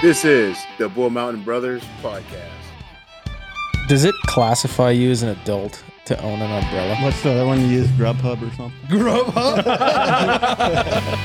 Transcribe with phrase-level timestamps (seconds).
[0.00, 2.52] This is the Bull Mountain Brothers podcast.
[3.88, 6.94] Does it classify you as an adult to own an umbrella?
[7.02, 7.88] What's the other one you use?
[7.88, 8.78] Grubhub or something?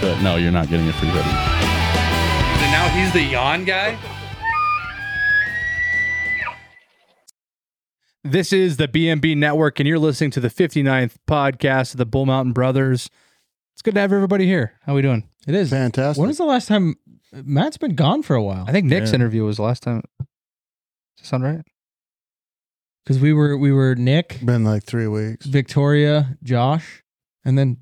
[0.01, 1.29] But no, you're not getting a free hoodie.
[2.63, 3.95] And now he's the yawn guy.
[8.23, 12.25] This is the BMB Network, and you're listening to the 59th podcast of the Bull
[12.25, 13.11] Mountain Brothers.
[13.73, 14.73] It's good to have everybody here.
[14.81, 15.29] How we doing?
[15.45, 15.69] It is.
[15.69, 16.19] Fantastic.
[16.19, 16.95] When was the last time
[17.33, 18.65] Matt's been gone for a while?
[18.67, 19.15] I think Nick's Yeah.
[19.15, 20.03] interview was the last time.
[20.19, 20.27] Does
[21.19, 21.61] that sound right?
[23.03, 25.45] Because we were we were Nick, Been like three weeks.
[25.45, 27.03] Victoria, Josh,
[27.43, 27.77] and then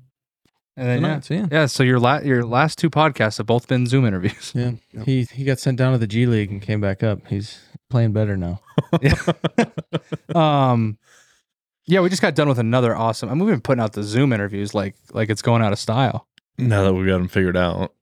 [0.76, 1.08] And then, yeah.
[1.08, 1.24] tonight.
[1.24, 4.52] So yeah, yeah, so your la- your last two podcasts have both been Zoom interviews.
[4.54, 4.72] yeah.
[4.92, 5.04] Yep.
[5.06, 7.26] He he got sent down to the G League and came back up.
[7.28, 8.60] He's playing better now.
[10.34, 10.98] um,
[11.86, 13.28] yeah, we just got done with another awesome.
[13.28, 15.78] I mean, we've been putting out the Zoom interviews like like it's going out of
[15.78, 16.26] style.
[16.58, 17.94] Now that we've got them figured out.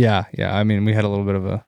[0.00, 0.56] Yeah, yeah.
[0.56, 1.64] I mean, we had a little bit of a.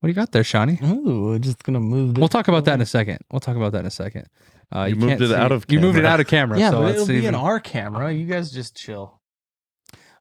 [0.00, 0.78] What do you got there, Shawnee?
[0.84, 2.14] Ooh, we're just gonna move.
[2.14, 3.18] This We'll talk about that in a second.
[3.32, 4.26] We'll talk about that in a second.
[4.74, 6.12] Uh, You moved it out of You moved it camera.
[6.12, 6.58] out of camera.
[6.58, 8.12] Yeah, so but it'll be even- in our camera.
[8.12, 9.20] You guys just chill.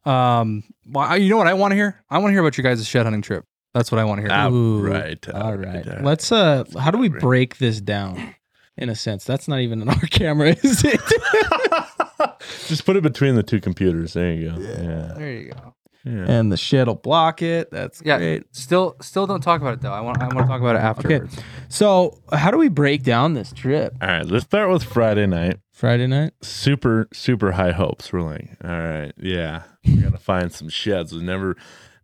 [0.05, 2.01] Um, well, you know what I want to hear?
[2.09, 3.45] I want to hear about your guys' shed hunting trip.
[3.73, 4.31] That's what I want to hear.
[4.31, 5.85] Ah, Ooh, right, All right.
[5.85, 6.01] right.
[6.03, 8.33] Let's uh how do we break this down?
[8.77, 11.01] In a sense, that's not even in our camera, is it?
[12.67, 14.13] Just put it between the two computers.
[14.13, 14.57] There you go.
[14.59, 15.13] Yeah.
[15.17, 15.73] There you go.
[16.07, 16.25] Yeah.
[16.31, 17.69] and the shit'll block it.
[17.71, 18.17] That's Yeah.
[18.17, 18.43] great.
[18.55, 19.91] Still, still don't talk about it though.
[19.93, 21.37] I want, I want to talk about it afterwards.
[21.69, 23.95] So, how do we break down this trip?
[24.01, 24.25] All right.
[24.25, 25.59] Let's start with Friday night.
[25.73, 26.33] Friday night?
[26.41, 28.11] Super, super high hopes.
[28.11, 31.13] We're like, all right, yeah, we're gonna find some sheds.
[31.13, 31.55] We've never,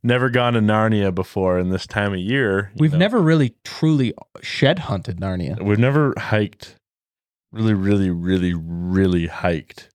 [0.03, 4.13] never gone to Narnia before, in this time of year, We've know, never really truly
[4.43, 5.59] shed hunted Narnia.
[5.59, 6.75] we've never hiked.
[7.51, 9.89] Really, really, really, really hiked.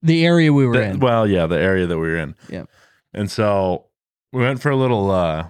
[0.00, 1.00] The area we were The- in.
[1.00, 2.36] Well, yeah, the area that we were in.
[2.48, 2.64] Yeah.
[3.14, 3.86] And so
[4.32, 5.48] we went for a little uh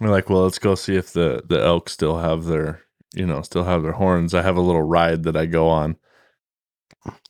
[0.00, 2.82] we're like, well, let's go see if the the elk still have their,
[3.14, 4.34] you know, still have their horns.
[4.34, 5.96] I have a little ride that I go on.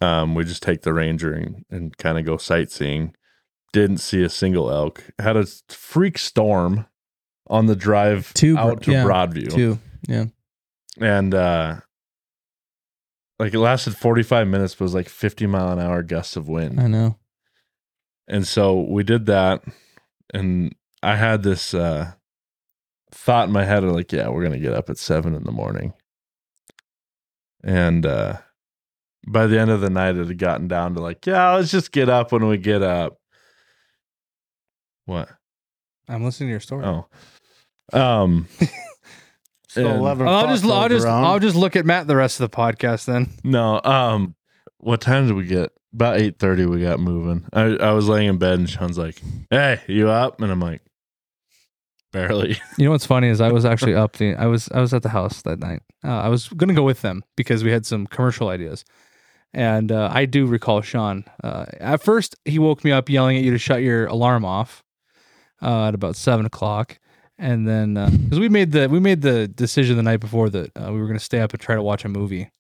[0.00, 3.14] Um we just take the ranger and, and kind of go sightseeing.
[3.72, 5.04] Didn't see a single elk.
[5.18, 6.86] Had a freak storm
[7.48, 9.52] on the drive Two, out to yeah, Broadview.
[9.52, 9.78] Two.
[10.08, 10.26] Yeah.
[11.00, 11.80] And uh
[13.38, 16.48] like it lasted 45 minutes, but it was like 50 mile an hour gusts of
[16.48, 16.80] wind.
[16.80, 17.18] I know.
[18.28, 19.62] And so we did that.
[20.34, 22.12] And I had this uh,
[23.12, 25.44] thought in my head of like, yeah, we're going to get up at seven in
[25.44, 25.92] the morning.
[27.62, 28.38] And uh,
[29.28, 31.92] by the end of the night, it had gotten down to like, yeah, let's just
[31.92, 33.18] get up when we get up.
[35.04, 35.28] What?
[36.08, 36.84] I'm listening to your story.
[36.84, 37.06] Oh.
[37.92, 38.48] Um,
[39.68, 41.24] So and- 11 I'll just, I'll just, around.
[41.24, 43.28] I'll just look at Matt the rest of the podcast then.
[43.44, 43.78] no.
[43.84, 44.34] Um,
[44.78, 45.70] what time did we get?
[45.96, 47.46] About eight thirty, we got moving.
[47.54, 49.18] I, I was laying in bed, and Sean's like,
[49.48, 50.82] "Hey, you up?" And I'm like,
[52.12, 54.92] "Barely." You know what's funny is I was actually up the I was I was
[54.92, 55.80] at the house that night.
[56.04, 58.84] Uh, I was gonna go with them because we had some commercial ideas,
[59.54, 61.24] and uh, I do recall Sean.
[61.42, 64.84] Uh, at first, he woke me up yelling at you to shut your alarm off
[65.62, 66.98] uh, at about seven o'clock,
[67.38, 70.92] and then because we made the we made the decision the night before that uh,
[70.92, 72.50] we were gonna stay up and try to watch a movie,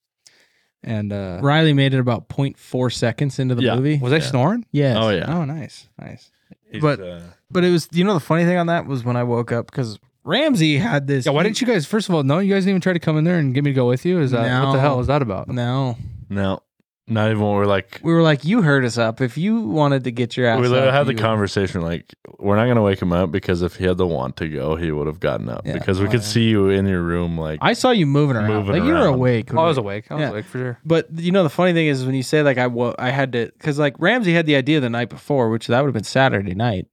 [0.84, 3.74] and uh, Riley made it about 0.4 seconds into the Yeah.
[3.76, 3.98] movie.
[3.98, 4.22] was I Yeah.
[4.22, 4.64] snoring?
[4.72, 4.96] Yes.
[5.00, 5.24] Oh yeah.
[5.28, 6.30] Oh, nice, nice.
[6.70, 7.20] He's, But- uh,
[7.50, 9.70] But it was, you know, the funny thing on that was when I woke up
[9.70, 11.24] because Ramsey had this.
[11.26, 11.86] Yeah, why didn't you guys?
[11.86, 13.62] First of all, no, you guys didn't even try to come in there and get
[13.62, 14.18] me to go with you.
[14.20, 14.80] Is that what the No.
[14.80, 15.48] hell is that about?
[15.48, 15.96] No.
[16.28, 16.60] no,
[17.08, 19.20] not even when we're like, We were like, you heard us up.
[19.20, 22.12] If you wanted to get your ass we literally up, had the you- conversation like,
[22.38, 24.74] we're not going to wake him up because if he had the want to go,
[24.76, 25.74] he would have gotten up Yeah.
[25.74, 26.26] because we Oh, could yeah.
[26.26, 27.38] see you in your room.
[27.38, 28.48] Like, I saw you moving around.
[28.48, 29.14] Moving like you were around.
[29.14, 29.54] awake.
[29.54, 30.06] Oh, I was awake.
[30.10, 30.30] I was Yeah.
[30.30, 30.78] awake for sure.
[30.84, 33.32] But you know the funny thing is when you say like I wo- I had
[33.32, 36.04] to because like Ramsey had the idea the night before, which that would have been
[36.04, 36.86] Saturday night.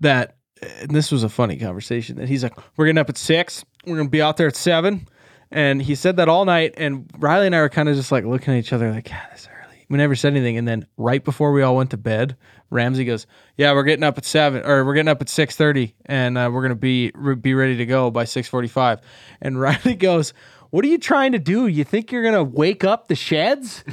[0.00, 0.36] That
[0.82, 2.16] and this was a funny conversation.
[2.16, 3.64] That he's like, we're getting up at six.
[3.86, 5.08] We're gonna be out there at seven,
[5.50, 6.74] and he said that all night.
[6.76, 9.26] And Riley and I were kind of just like looking at each other like, God,
[9.32, 9.86] this early.
[9.88, 10.56] We never said anything.
[10.58, 12.36] And then right before we all went to bed,
[12.70, 13.26] Ramsey goes,
[13.56, 16.50] "Yeah, we're getting up at seven, or we're getting up at six thirty, and uh,
[16.52, 19.00] we're gonna be re- be ready to go by six forty-five.
[19.40, 20.34] And Riley goes,
[20.70, 21.66] "What are you trying to do?
[21.66, 23.84] You think you're gonna wake up the sheds?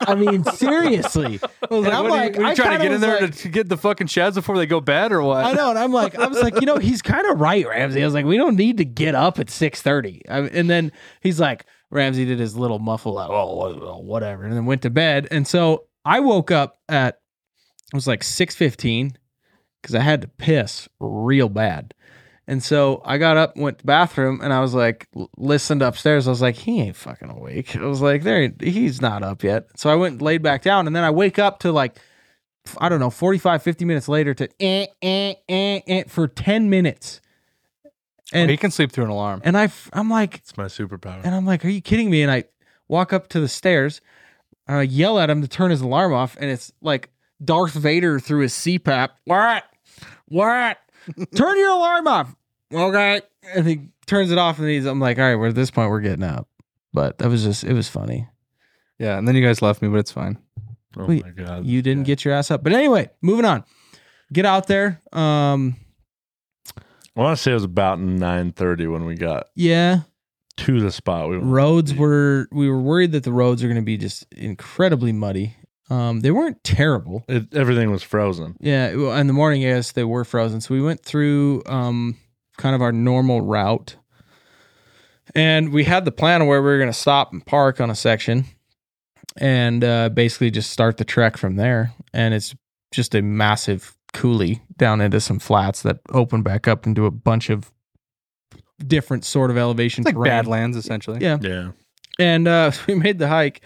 [0.00, 1.40] I mean, seriously."
[1.70, 3.32] And I'm what are you, like, are you I trying to get in there like-
[3.32, 5.44] to, to get the fucking sheds before they go bed or what?
[5.44, 8.02] I know, and I'm like, I was like, you know, he's kind of right, Ramsey.
[8.02, 10.22] I was like, we don't need to get up at six thirty.
[10.28, 14.52] And then he's like, Ramsey did his little muffle, like, oh, oh, oh, whatever, and
[14.52, 15.26] then went to bed.
[15.30, 17.18] And so I woke up at
[17.92, 19.16] it was like six fifteen
[19.80, 21.94] because I had to piss real bad.
[22.46, 25.08] And so I got up, went to the bathroom, and I was like,
[25.38, 26.26] listened upstairs.
[26.26, 27.74] I was like, he ain't fucking awake.
[27.74, 29.68] I was like, there, he's not up yet.
[29.76, 31.98] So I went and laid back down, and then I wake up to like,
[32.78, 37.20] I don't know, 45, 50 minutes later to eh, eh, eh, eh, for 10 minutes.
[38.32, 39.42] And he can sleep through an alarm.
[39.44, 41.20] and I, I'm like It's my superpower.
[41.24, 42.22] and I'm like, are you kidding me?
[42.22, 42.44] And I
[42.88, 44.00] walk up to the stairs,
[44.66, 47.10] and I yell at him to turn his alarm off, and it's like
[47.42, 49.10] Darth Vader through his CPAP.
[49.24, 49.64] What?
[50.26, 50.78] What?
[51.34, 52.34] Turn your alarm off.
[52.72, 53.20] Okay.
[53.54, 54.86] And he turns it off, and he's.
[54.86, 56.48] I'm like, all right, we're at this point, we're getting up.
[56.92, 58.28] But that was just, it was funny.
[58.98, 60.38] Yeah, and then you guys left me, but it's fine.
[60.96, 61.66] oh Wait, my god.
[61.66, 62.62] You didn't get your ass up.
[62.62, 63.64] But anyway, moving on.
[64.32, 65.02] Get out there.
[65.12, 65.76] Um,
[67.16, 70.00] I want to say it was about nine thirty when we got yeah.
[70.58, 71.28] to the spot.
[71.28, 75.12] We roads were we were worried that the roads are going to be just incredibly
[75.12, 75.56] muddy.
[75.94, 77.24] Um, they weren't terrible.
[77.28, 78.56] It, everything was frozen.
[78.60, 80.60] Yeah, well, in the morning, yes, they were frozen.
[80.60, 82.16] So we went through um,
[82.56, 83.96] kind of our normal route,
[85.34, 87.90] and we had the plan of where we were going to stop and park on
[87.90, 88.44] a section,
[89.36, 91.92] and uh, basically just start the trek from there.
[92.12, 92.54] And it's
[92.92, 97.50] just a massive coulee down into some flats that open back up into a bunch
[97.50, 97.72] of
[98.86, 100.30] different sort of elevation It's like terrain.
[100.30, 101.18] Badlands, essentially.
[101.20, 101.70] Yeah, Yeah.
[102.18, 103.60] and uh, we made the hike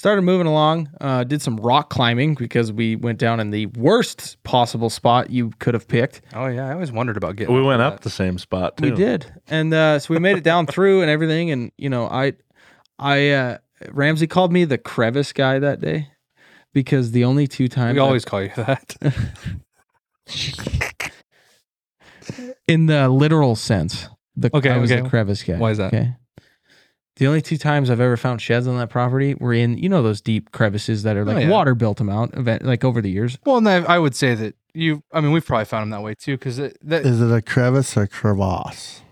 [0.00, 4.42] started moving along uh, did some rock climbing because we went down in the worst
[4.44, 7.54] possible spot you could have picked Oh yeah, I always wondered about getting.
[7.54, 7.92] We went that.
[7.92, 8.84] up the same spot too.
[8.84, 12.06] we did and uh, so we made it down through and everything and you know
[12.08, 12.32] i
[12.98, 13.58] i uh,
[13.90, 16.08] ramsey called me the crevice guy that day
[16.72, 18.96] because the only two times We I- always call you that.
[22.66, 25.02] in the literal sense the Okay, i was okay.
[25.02, 25.92] the crevice guy Why is that?
[25.92, 26.14] okay
[27.20, 30.02] the only two times I've ever found sheds on that property were in, you know,
[30.02, 31.48] those deep crevices that are like Oh, yeah.
[31.48, 33.38] water built them out, event, like over the years.
[33.46, 35.02] well, and I, I would say that you.
[35.12, 37.96] I mean, we've probably found them that way too, because that Is it a crevice
[37.96, 39.02] or crevasse?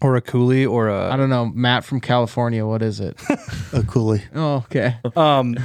[0.00, 2.66] or a coulee or I a don't know, Matt from California.
[2.66, 3.20] What is it?
[3.72, 4.22] A coulee.
[4.34, 4.96] oh, okay.
[5.14, 5.56] um,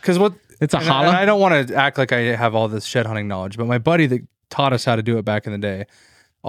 [0.00, 1.08] because what It's a and I, hollow.
[1.08, 3.66] and I don't want to act like I have all this shed hunting knowledge, but
[3.66, 5.86] my buddy that taught us how to do it back in the day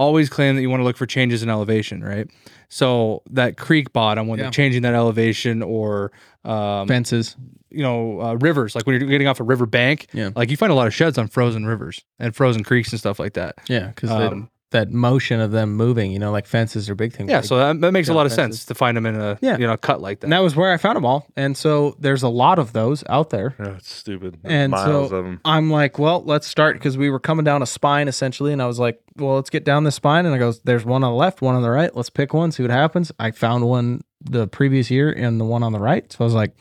[0.00, 2.28] always claim that you want to look for changes in elevation, right?
[2.68, 4.44] So that creek bottom, when Yeah.
[4.44, 6.10] they're changing that elevation, or
[6.44, 7.36] um, Fences.
[7.70, 10.30] you know, uh, rivers, like when you're getting off a river bank, Yeah.
[10.34, 13.18] like you find a lot of sheds on frozen rivers and frozen creeks and stuff
[13.20, 13.56] like that.
[13.68, 17.28] Yeah, because Um, that motion of them moving, you know, like fences are big thing.
[17.28, 18.60] yeah, Like- so that, that makes a lot of fences.
[18.60, 19.58] sense to find them in a Yeah.
[19.58, 20.26] you know cut like that.
[20.26, 21.26] and that was where I found them all.
[21.36, 23.56] And so there's a lot of those out there.
[23.58, 24.38] Yeah, it's stupid.
[24.42, 25.40] There's And miles so- of them.
[25.44, 28.66] I'm like, well, let's start because we were coming down a spine essentially, and I
[28.66, 30.24] was like, well, let's get down the spine.
[30.24, 31.94] And I goes, there's one on the left, one on the right.
[31.96, 33.10] Let's pick one, see what happens.
[33.18, 36.34] I found one the previous year and the one on the right, so I was
[36.34, 36.54] like,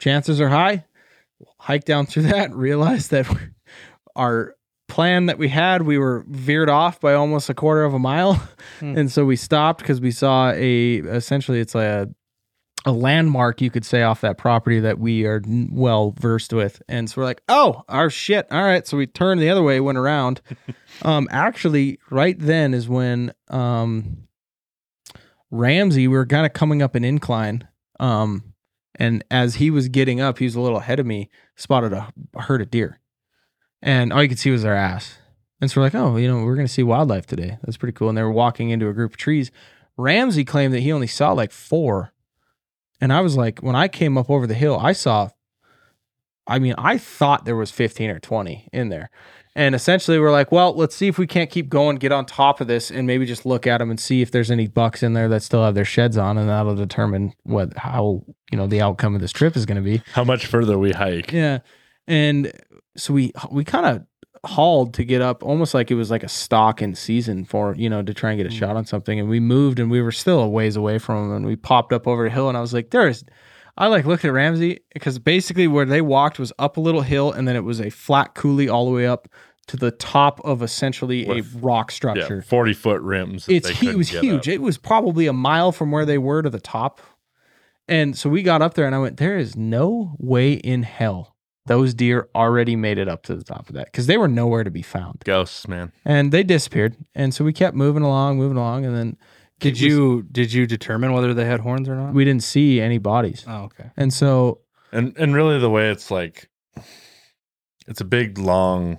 [0.00, 0.84] chances are high.
[1.60, 3.26] Hike down through that, realize that
[4.16, 4.54] our
[4.88, 8.34] plan that we had, we were veered off by almost a quarter of a mile,
[8.80, 8.96] Hmm.
[8.96, 12.08] and so we stopped because we saw a essentially it's a
[12.86, 16.80] a landmark you could say off that property that we are well versed with.
[16.88, 18.46] And so we're like oh our shit.
[18.52, 18.86] All right.
[18.86, 20.40] So we turned the other way went around.
[21.02, 24.26] Um actually right then is when um
[25.50, 27.66] ramsey we were kind of coming up an incline
[28.00, 28.52] um
[28.96, 32.12] and as he was getting up he was a little ahead of me spotted a,
[32.34, 33.00] a herd of deer
[33.82, 35.18] and all you could see was their ass
[35.60, 38.08] and so we're like oh you know we're gonna see wildlife today that's pretty cool
[38.08, 39.50] and they were walking into a group of trees
[39.96, 42.12] ramsey claimed that he only saw like four
[43.00, 45.30] and I was like, when I came up over the hill, I saw,
[46.46, 49.10] I mean, I thought there was 15 or 20 in there.
[49.54, 52.60] And essentially, we're like, well, let's see if we can't keep going, get on top
[52.60, 55.14] of this, and maybe just look at them and see if there's any bucks in
[55.14, 58.80] there that still have their sheds on, and that'll determine what how you know the
[58.80, 60.00] outcome of this trip is going to be.
[60.12, 61.32] How much further we hike?
[61.32, 61.58] Yeah,
[62.06, 62.52] and
[62.98, 64.04] so we we kind of
[64.44, 67.88] hauled to get up, almost like it was like a stock in season for you
[67.88, 68.58] know to try and get a mm.
[68.58, 69.18] shot on something.
[69.18, 71.92] And we moved, and we were still a ways away from them, and we popped
[71.92, 73.24] up over a hill, and I was like, there is.
[73.76, 77.30] I like looked at Ramsey because basically where they walked was up a little hill,
[77.30, 79.28] and then it was a flat coulee all the way up
[79.68, 82.42] to the top of essentially With- a rock Yeah, structure.
[82.42, 83.48] forty foot rims.
[83.48, 84.48] It's hu- it was huge.
[84.48, 84.54] up.
[84.54, 87.00] It was probably a mile from where they were to the top.
[87.86, 91.34] And so we got up there and I went, there is no way in hell
[91.68, 94.64] those deer already made it up to the top of that because they were nowhere
[94.64, 95.22] to be found.
[95.24, 95.92] Ghosts, man.
[96.04, 96.96] And they disappeared.
[97.14, 98.84] And so we kept moving along, moving along.
[98.84, 99.16] And then
[99.60, 102.12] did was- you did you determine whether they had horns or not?
[102.14, 103.44] we didn't see any bodies.
[103.46, 103.90] oh, okay.
[103.96, 104.60] And so
[104.92, 106.48] And and really the way it's like
[107.86, 108.98] it's a big long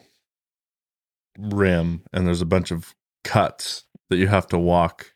[1.38, 5.13] rim and there's a bunch of cuts that you have to walk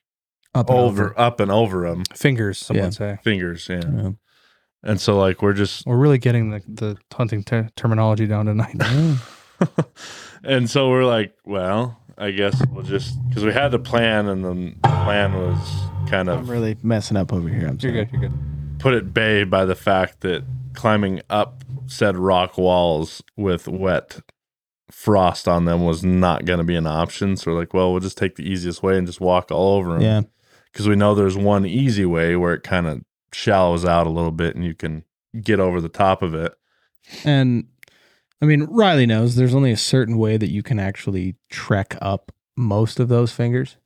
[0.55, 2.89] up and over, up and over them Fingers, some Yeah.
[2.91, 3.17] say.
[3.23, 4.11] fingers yeah Yeah.
[4.83, 8.75] And so like we're just We're really getting the, the hunting ter- terminology down tonight.
[10.43, 14.43] and so we're like well i guess we'll just because we had the plan and
[14.43, 15.57] then the plan was
[16.09, 17.67] kind I'm of really messing up over here.
[17.67, 18.05] I'm You're sorry.
[18.05, 18.11] good.
[18.11, 18.79] You're good.
[18.79, 24.19] put at bay by the fact that climbing up said rock walls with wet
[24.91, 27.35] frost on them was not going to be an option.
[27.37, 29.93] So we're like, well, we'll just take the easiest way and just walk all over
[29.93, 30.01] them.
[30.01, 30.21] Yeah.
[30.71, 33.01] Because we know there's one easy way where it kind of
[33.33, 35.03] shallows out a little bit and you can
[35.41, 36.53] get over the top of it.
[37.23, 37.65] And
[38.41, 42.31] I mean, Riley knows there's only a certain way that you can actually trek up
[42.57, 43.77] most of those fingers.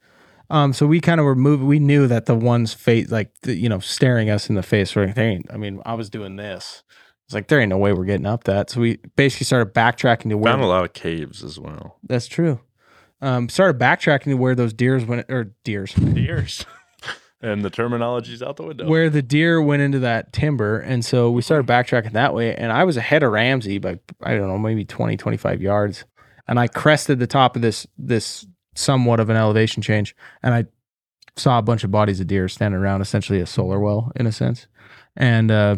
[0.50, 1.68] Um, so we kind of were moving.
[1.68, 4.96] We knew that the ones face, like the, you know, staring us in the face,
[4.96, 5.48] were they ain't.
[5.52, 6.84] I mean, I was doing this.
[7.26, 8.70] It's like there ain't no way we're getting up that.
[8.70, 10.54] So we basically started backtracking to where.
[10.54, 11.98] Found a lot of caves as well.
[12.04, 12.62] That's true.
[13.22, 16.66] Um, started backtracking to where those deers went, or deers, Deers.
[17.42, 18.88] and the terminology's out the window.
[18.88, 20.80] where the deer went into that timber.
[20.80, 22.56] And so we started backtracking that way.
[22.56, 26.06] And I was ahead of Ramsey by, I don't know, maybe 20, 25 yards.
[26.48, 30.16] And I crested the top of this, this somewhat of an elevation change.
[30.42, 30.66] And I
[31.36, 34.32] saw a bunch of bodies of deer standing around, essentially a solar well in a
[34.32, 34.68] sense.
[35.16, 35.78] And, uh,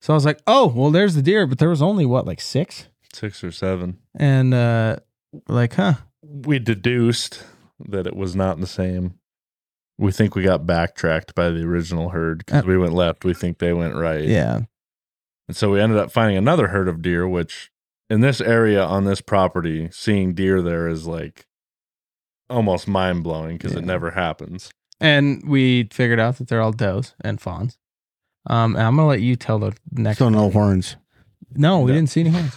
[0.00, 2.40] so I was like, oh, well, there's the deer, but there was only what, like
[2.40, 2.88] six?
[3.14, 3.98] Six or seven.
[4.16, 4.96] And, uh,
[5.48, 7.44] like, huh, We deduced
[7.88, 9.14] that it was not the same.
[9.98, 13.24] We think we got backtracked by the original herd because Uh, we went left.
[13.24, 14.24] We think they went right.
[14.24, 14.60] yeah.
[15.48, 17.70] And so we ended up finding another herd of deer, which
[18.08, 21.46] in this area on this property, seeing deer there is like
[22.48, 24.70] almost mind blowing because it never happens.
[25.00, 27.78] And we figured out that they're all does and fawns.
[28.48, 30.18] Um, and I'm gonna let you tell the next.
[30.18, 30.96] So no horns.
[31.54, 31.96] No, we No.
[31.98, 32.56] didn't see any horns.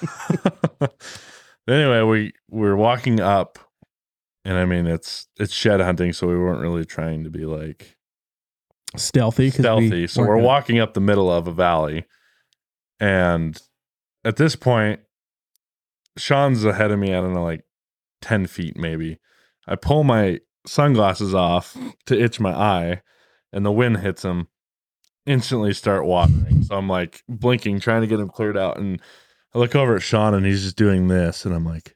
[1.68, 3.60] anyway, we we're walking up,
[4.46, 7.98] and I mean it's it's shed hunting, so we weren't really trying to be like
[8.96, 9.46] stealthy.
[9.46, 10.08] we stealthy.
[10.08, 12.06] So we're walking up the middle of a valley,
[13.00, 13.60] and
[14.24, 15.02] at this point,
[16.18, 17.10] Sean's ahead of me.
[17.14, 17.66] I don't know, like
[18.22, 19.20] ten feet maybe.
[19.68, 21.76] I pull my sunglasses off
[22.06, 23.02] to itch my eye,
[23.52, 24.48] and the wind hits him.
[25.26, 26.62] Instantly start watering.
[26.62, 29.02] So I'm like blinking, trying to get him cleared out, and
[29.56, 31.96] I look over at Sean, and he's just doing this, and I'm like.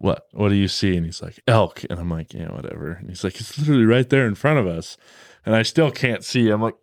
[0.00, 0.26] What?
[0.32, 0.96] What do you see?
[0.96, 1.84] And he's like, elk.
[1.88, 2.92] And I'm like, yeah, whatever.
[2.92, 4.96] And he's like, it's literally right there in front of us
[5.46, 6.50] and I still can't see.
[6.50, 6.74] I'm like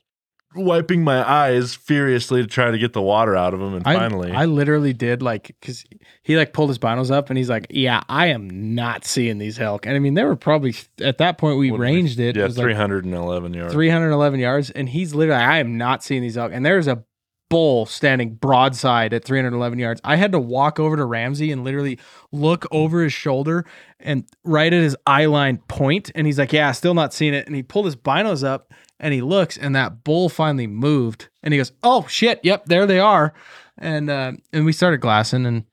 [0.56, 3.74] wiping my eyes furiously to try to get the water out of him.
[3.76, 5.84] And I, finally, I literally did like because
[6.24, 9.60] he like pulled his binos up and he's like, "Yeah, I am not seeing these
[9.60, 12.20] elk." And I mean, they were probably at that point we What did we- ranged
[12.20, 12.36] it.
[12.36, 13.74] yeah, it was like 311 yards.
[13.74, 16.52] 311 yards, and he's literally, I am not seeing these elk.
[16.54, 17.04] And there's a
[17.50, 20.02] bull standing broadside at 311 yards.
[20.04, 22.00] I had to walk over to Ramsey and literally
[22.32, 23.66] look over his shoulder
[24.00, 26.12] and right at his eye line point.
[26.16, 27.48] And he's like, Yeah, still not seeing it.
[27.48, 31.30] And he pulled his binos up and he looks, and that bull finally moved.
[31.44, 33.34] And he goes, Oh shit, yep, there they are.
[33.78, 35.64] And uh, and we started glassing, and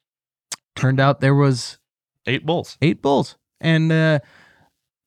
[0.76, 1.78] turned out there was
[2.26, 2.76] Eight bulls.
[2.82, 4.18] eight bulls, and uh,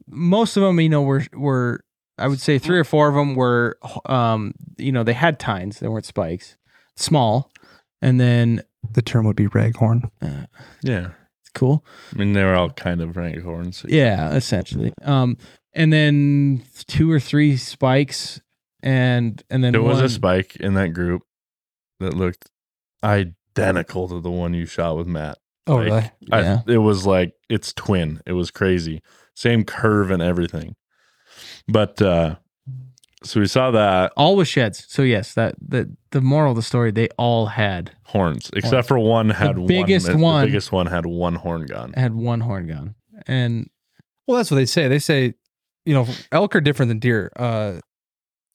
[0.07, 1.81] most of them, you know, were were
[2.17, 5.79] I would say three or four of them were, um, you know, they had tines,
[5.79, 6.57] they weren't spikes,
[6.95, 7.51] small,
[8.01, 8.61] and then
[8.93, 10.09] The term would be raghorn.
[10.21, 10.45] uh,
[10.81, 11.09] Yeah.
[11.53, 13.85] cool, I mean, they were all kind of raghorns.
[13.89, 15.37] yeah, essentially, um,
[15.73, 18.41] and then two or three spikes,
[18.83, 21.23] and and then There was one- a spike in that group
[21.99, 22.49] that looked
[23.03, 25.37] identical to the one you shot with Matt.
[25.65, 26.11] Oh, Like, really?
[26.31, 26.59] I- Yeah.
[26.67, 28.21] it was like its twin.
[28.25, 29.01] It was crazy.
[29.35, 30.75] Same curve and everything.
[31.67, 32.35] But uh
[33.23, 34.85] so we saw that all with sheds.
[34.87, 38.97] So yes, that the the moral of the story, they all had horns, except for
[38.99, 40.21] one had biggest one.
[40.21, 41.93] one- The biggest one had one horn gun.
[41.93, 42.95] had one horn gun,
[43.25, 43.69] and
[44.27, 44.87] Well, that's what they say.
[44.87, 45.33] They say,
[45.85, 47.31] you know, elk are different than deer.
[47.35, 47.79] Uh,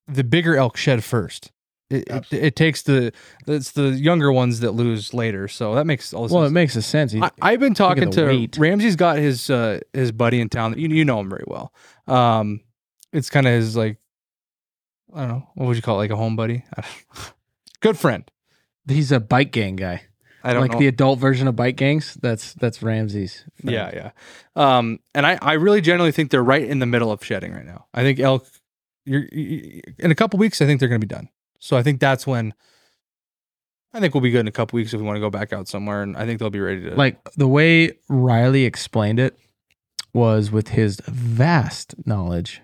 [0.07, 1.51] the bigger elk shed first.
[1.91, 3.13] It, it, it takes the
[3.47, 5.49] it's the younger ones that lose later.
[5.49, 7.15] So that makes all well, it makes a sense.
[7.15, 8.57] I, I've been talking to weight.
[8.57, 10.79] Ramsey's got his uh, his buddy in town.
[10.79, 11.73] You you know him very well.
[12.07, 12.61] Um,
[13.13, 13.99] it's kind of his like
[15.15, 16.65] I don't know what would you call it, like a home buddy,
[17.81, 18.31] good friend.
[18.89, 20.03] He's a bike gang guy.
[20.45, 20.79] I don't like know.
[20.79, 22.15] the adult version of bike gangs.
[22.15, 23.45] That's that's Ramsey's.
[23.61, 23.73] friend.
[23.73, 24.79] Yeah, yeah.
[24.79, 27.65] Um, and I, I really genuinely think they're right in the middle of shedding right
[27.65, 27.87] now.
[27.95, 28.47] I think elk,
[29.05, 31.29] you're, you in a couple weeks, I think they're going to be done.
[31.61, 32.55] So I think that's when
[33.95, 35.53] I think we'll be good in a couple weeks if we want to go back
[35.53, 36.95] out somewhere, and I think they'll be ready to.
[36.97, 39.39] Like the way Riley explained it
[40.13, 42.63] was with his vast knowledge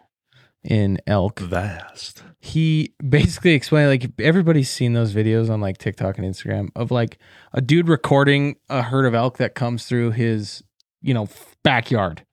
[0.65, 1.41] in elk.
[1.41, 2.23] Vast.
[2.41, 7.19] He basically explained like everybody's seen those videos on like TikTok and Instagram of like
[7.53, 10.63] a dude recording a herd of elk that comes through his,
[11.03, 11.29] you know,
[11.63, 12.25] backyard.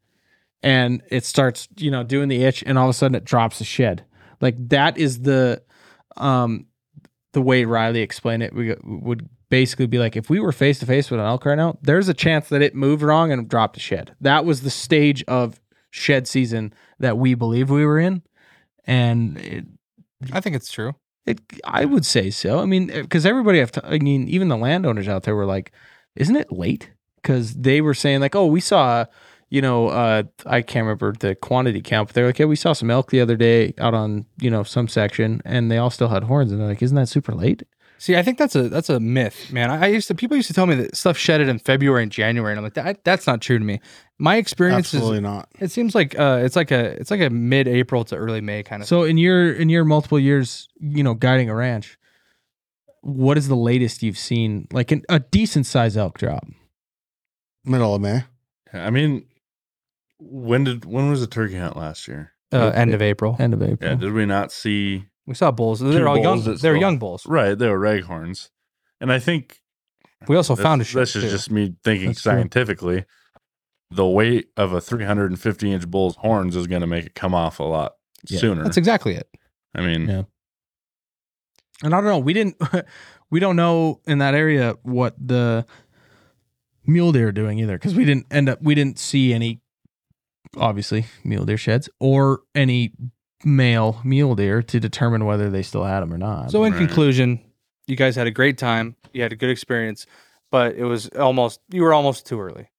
[0.61, 3.61] And it starts, you know, doing the itch and all of a sudden it drops
[3.61, 4.05] a shed.
[4.41, 5.61] Like that is the
[6.17, 6.67] um
[7.33, 10.85] the way Riley explained it we would basically be like if we were face to
[10.85, 13.77] face with an elk right now, there's a chance that it moved wrong and dropped
[13.77, 14.15] a shed.
[14.21, 15.59] That was the stage of
[15.95, 18.21] shed season that we believe we were in,
[18.85, 19.65] and it,
[20.31, 20.93] I think it's true.
[21.25, 22.59] it I would say so.
[22.59, 25.71] I mean, because everybody have, to, I mean, even the landowners out there were like,
[26.15, 26.91] "Isn't it late?"
[27.25, 29.05] because they were saying like, oh, we saw,
[29.49, 32.73] you know, uh, I can't remember the quantity count, but they're like, yeah, we saw
[32.73, 36.09] some elk the other day out on you know some section, and they all still
[36.09, 37.63] had horns, and they're like, isn't that super late?
[37.97, 39.71] See, I think that's a that's a myth, man.
[39.71, 42.11] I, I used to people used to tell me that stuff shedded in February and
[42.11, 43.79] January, and I'm like, that that's not true to me.
[44.17, 45.49] My experience Absolutely is not.
[45.59, 48.63] it seems like uh, it's like a it's like a mid April to early May
[48.63, 48.87] kind of.
[48.87, 51.97] So in your in your multiple years, you know, guiding a ranch,
[53.01, 56.45] what is the latest you've seen like an, a decent size elk drop?
[57.63, 58.23] Middle of May.
[58.73, 59.25] I mean,
[60.19, 62.33] when did when was the turkey hunt last year?
[62.55, 63.35] uh, end of April.
[63.39, 63.89] End of April.
[63.89, 65.05] Yeah, did we not see?
[65.27, 65.79] We saw bulls.
[65.79, 66.23] They're all young.
[66.23, 67.25] bulls that They're still- young bulls.
[67.25, 68.49] Right, they were raghorns,
[69.01, 69.61] and I think
[70.27, 70.99] We also this, found a shit.
[71.01, 71.29] This is too.
[71.29, 72.31] just me thinking That's true.
[72.33, 73.05] scientifically.
[73.91, 77.59] The weight of a 350 inch bull's horns is going to make it come off
[77.59, 77.93] a lot
[78.27, 78.39] Yeah.
[78.39, 78.63] sooner.
[78.63, 79.27] That's exactly it.
[79.75, 80.23] I mean, Yeah.
[81.83, 82.19] And I don't know.
[82.19, 82.57] We didn't.
[83.31, 85.65] We don't know in that area what the
[86.85, 88.61] mule deer are doing either, because we didn't end up.
[88.61, 89.61] We didn't see any,
[90.55, 92.93] obviously, mule deer sheds or any
[93.45, 96.51] male mule deer to determine whether they still had them or not.
[96.51, 96.79] So in Right.
[96.79, 97.39] conclusion,
[97.87, 98.95] you guys had a great time.
[99.13, 100.05] You had a good experience,
[100.51, 102.69] but it was almost you were almost too early.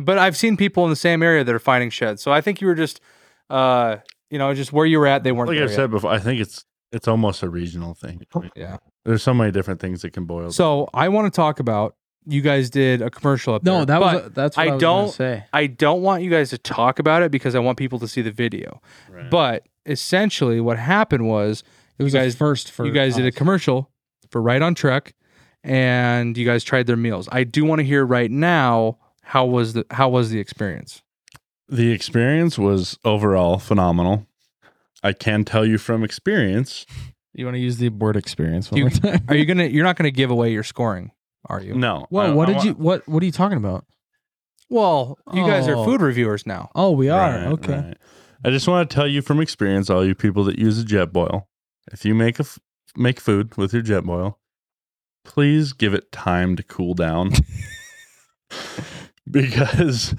[0.00, 2.22] But I've seen people in the same area that are finding sheds.
[2.22, 3.00] So I think you were just
[3.48, 3.96] uh
[4.30, 5.74] you know, just where you were at, they weren't like there I yet.
[5.74, 8.20] said before, I think it's it's almost a regional thing.
[8.54, 8.76] Yeah.
[9.04, 10.50] There's so many different things that can boil.
[10.52, 11.96] So I want to talk about
[12.26, 13.86] you guys did a commercial up no, there.
[13.86, 15.44] that but was that's what I I, was gonna don't- say.
[15.54, 18.20] I don't want you guys to talk about it because I want people to see
[18.22, 18.82] the video.
[19.08, 19.30] Right.
[19.30, 21.62] But essentially what happened was
[21.98, 23.90] It was you guys first for you guys did a commercial
[24.30, 25.14] for Right on Trek,
[25.64, 27.28] and you guys tried their meals.
[27.32, 31.02] I do want to hear right now how was the how was the experience?
[31.72, 34.26] the experience was overall phenomenal.
[35.04, 36.84] I can tell you from experience.
[37.32, 39.24] You want to use the word experience one You- more time?
[39.28, 41.12] Are you gonna you're not gonna give away your scoring,
[41.46, 41.74] are you?
[41.74, 42.06] No.
[42.10, 43.84] Well, what I did wa- you what What are you talking about?
[44.68, 45.84] Well, you guys are Oh.
[45.84, 46.70] food reviewers now.
[46.74, 47.72] Oh, we are Right, okay.
[47.74, 47.98] right.
[48.44, 51.44] I just want to tell you from experience, all you people that use a Jetboil,
[51.92, 52.58] if you make a f-
[52.96, 54.36] make food with your Jetboil,
[55.24, 57.32] please give it time to cool down.
[59.30, 60.14] because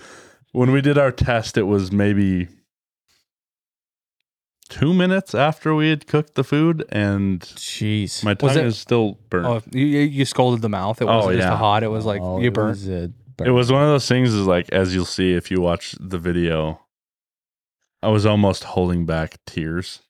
[0.51, 2.47] when we did our test, it was maybe
[4.69, 8.23] two minutes after we had cooked the food, and Jeez.
[8.23, 9.47] my tongue Was it- is still burnt.
[9.47, 11.01] Oh, you, you you scolded the mouth.
[11.01, 11.53] It Oh, wasn't just yeah.
[11.53, 11.83] a hot.
[11.83, 12.69] It was like Oh, you it burnt.
[12.69, 13.11] was a
[13.43, 16.19] It was one of those things is like as you'll see if you watch the
[16.19, 16.79] video,
[18.03, 20.01] I was almost holding back tears.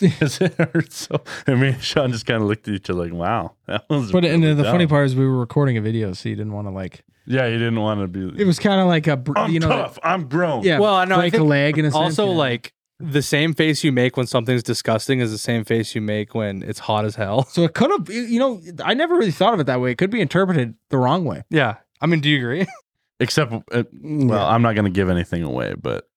[0.00, 3.12] Because it hurt so I mean, Sean just kind of looked at each other like,
[3.12, 3.54] wow.
[3.66, 6.28] That was But and really the funny part is we were recording a video, so
[6.28, 7.04] you didn't want to like.
[7.26, 9.60] Yeah, you didn't want to be It was kind of like a br- I'm you
[9.60, 9.98] know tough.
[10.02, 10.62] I'm grown.
[10.62, 11.14] yeah Well, I know.
[11.14, 12.36] I break a leg in a sense, also yeah.
[12.38, 16.34] like the same face you make when something's disgusting is the same face you make
[16.34, 17.44] when it's hot as hell.
[17.44, 19.92] So it could have you know I never really thought of it that way.
[19.92, 21.44] It could be interpreted the wrong way.
[21.50, 21.76] Yeah.
[22.00, 22.66] I mean, do you agree?
[23.20, 26.08] Except, uh, well, I'm not going to give anything away, but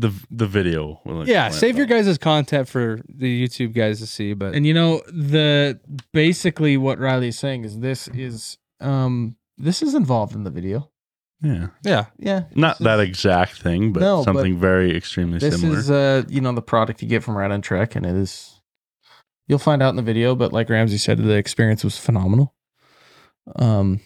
[0.00, 1.28] the the video will.
[1.28, 1.46] yeah.
[1.46, 4.34] explain Save your it guys' content for the YouTube guys to see.
[4.34, 5.80] But And you know the
[6.12, 10.90] basically what Riley is saying is this is um this is involved in the video.
[11.42, 15.50] Yeah, yeah, Yeah, not that exact thing, but No, but something very extremely similar.
[15.50, 15.78] This similar.
[15.78, 18.62] is uh you know the product you get from Right on Trek, and it is
[19.46, 20.34] you'll find out in the video.
[20.34, 22.54] But like Ramsey said, the experience was phenomenal.
[23.54, 24.00] Um,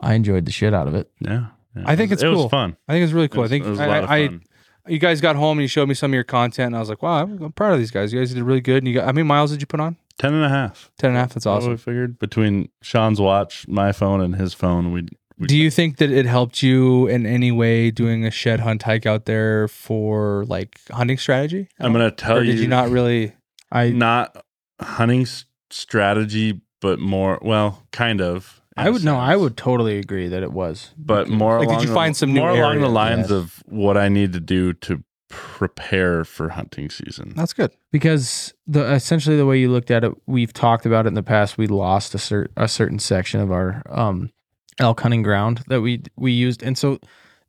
[0.00, 1.10] I enjoyed the shit out of it.
[1.20, 1.48] yeah,
[1.80, 1.84] yeah.
[1.90, 2.44] I think It it's it cool.
[2.44, 2.76] was fun.
[2.88, 3.42] I think it's really It cool.
[3.42, 4.42] was- I think it was I, of I, fun.
[4.86, 6.88] you guys got home and you showed me some of your content, and I was
[6.88, 8.12] like, wow, I'm, I'm proud of these guys.
[8.12, 8.78] You guys did really good.
[8.78, 9.96] And you got how many miles did you put on?
[10.18, 10.90] Ten and a half.
[10.98, 11.34] Ten and a half.
[11.34, 11.70] That's What awesome.
[11.72, 15.06] we figured between Sean's watch, my phone, and his phone, we.
[15.46, 19.06] Do you think that it helped you in any way doing a shed hunt hike
[19.06, 21.68] out there for like hunting strategy?
[21.78, 23.34] I'm gonna tell or did you, you not really?
[23.70, 24.44] I not
[24.80, 25.26] hunting
[25.70, 27.38] strategy, but more.
[27.42, 28.57] Well, kind of.
[28.80, 30.92] In I a would no, I would totally agree that it was.
[30.96, 31.58] But more.
[31.58, 32.92] Like, did along you the- find some new more along the areas?
[32.92, 33.30] lines Yes.
[33.30, 37.32] of what I need to do to prepare for hunting season?
[37.36, 37.70] That's good.
[37.92, 41.22] because the essentially the way you looked at it, we've talked about it in the
[41.22, 41.58] past.
[41.58, 44.30] We lost a cer- a certain section of our um,
[44.78, 46.98] elk hunting ground that we we used, and so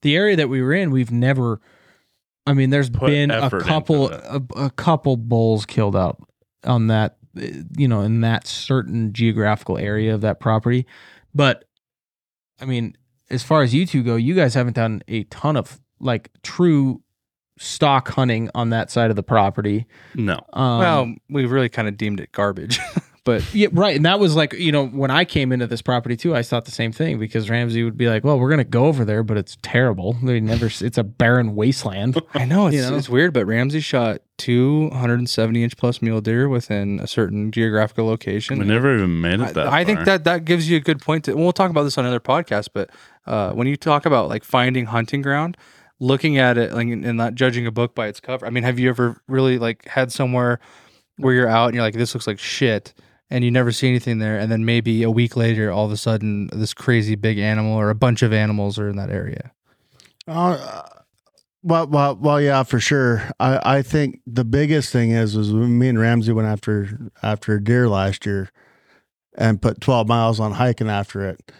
[0.02, 1.60] the area that we were in, we've never.
[2.48, 6.18] I mean, there's Put been a effort couple a, a couple bulls killed out
[6.66, 10.86] on that, eh, you know, in that certain geographical area of that property,
[11.34, 11.66] but
[12.62, 12.96] I mean,
[13.30, 17.02] as far as you two go, you guys haven't done a ton of like true
[17.58, 19.86] stock hunting on that side of the property.
[20.16, 20.40] No.
[20.54, 22.80] Um, well, we really kind of deemed it garbage.
[23.24, 23.96] but Yeah, right.
[23.96, 26.66] And that was like, you know, when I came into this property too, I thought
[26.66, 29.38] the same thing because Ramsey would be like, "Well, we're gonna go over there, but
[29.38, 30.14] it's terrible.
[30.24, 30.68] They never.
[30.68, 32.96] It's a barren wasteland." I know it's, You know?
[32.96, 33.34] it's weird.
[33.34, 38.60] But Ramsey shot two 170 inch plus mule deer within a certain geographical location.
[38.60, 39.68] We never even made it that.
[39.68, 40.06] I think far.
[40.06, 41.26] that that gives you a good point.
[41.26, 42.90] To, we'll talk about this on another podcast, but
[43.26, 45.58] uh, when you talk about like finding hunting ground,
[46.00, 48.46] looking at it like and not judging a book by its cover.
[48.46, 50.60] I mean, have you ever really like had somewhere
[51.18, 52.94] where you're out and you're like, this looks like shit,
[53.30, 55.98] and you never see anything there, and then maybe a week later, all of a
[55.98, 59.52] sudden, this crazy big animal or a bunch of animals are in that area.
[60.28, 60.84] Uh,
[61.62, 63.30] well, well, well, yeah, for sure.
[63.40, 67.64] I, I think the biggest thing is was me and Ramsey went after after a
[67.64, 68.50] deer last year,
[69.38, 71.52] and put twelve miles on hiking after it.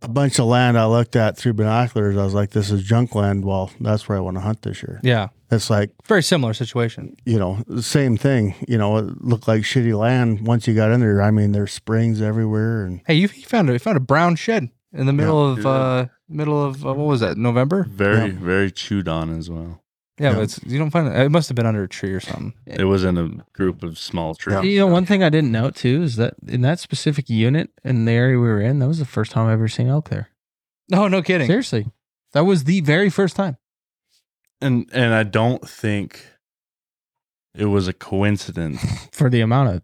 [0.00, 2.16] A bunch of land I looked at through binoculars.
[2.16, 4.82] I was like, "This is junk land." Well, that's where I want to hunt this
[4.82, 5.00] year.
[5.04, 7.14] Yeah, It's like very similar situation.
[7.26, 8.54] you know, same thing.
[8.66, 11.20] You know, it looked like shitty land once you got in there.
[11.22, 14.36] I mean, there's springs everywhere, and Hey, you, you found a you found a brown
[14.36, 15.68] shed in the middle of Yeah.
[15.70, 17.84] uh middle of uh, what was that November?
[17.90, 18.38] very Yeah.
[18.38, 19.82] very chewed on as well.
[20.18, 20.34] Yeah, Yeah.
[20.36, 21.14] but it's, you don't find it.
[21.18, 22.54] It must have been under a tree or something.
[22.66, 24.62] It was in a group of small trees.
[24.64, 28.04] You know, one thing I didn't note too is that in that specific unit in
[28.06, 30.28] the area we were in, that was the first time I ever seen elk there.
[30.90, 31.46] No, no kidding.
[31.46, 31.86] Seriously,
[32.32, 33.56] that was the very first time.
[34.62, 36.26] And and I don't think
[37.54, 38.80] it was a coincidence.
[39.12, 39.82] for the amount of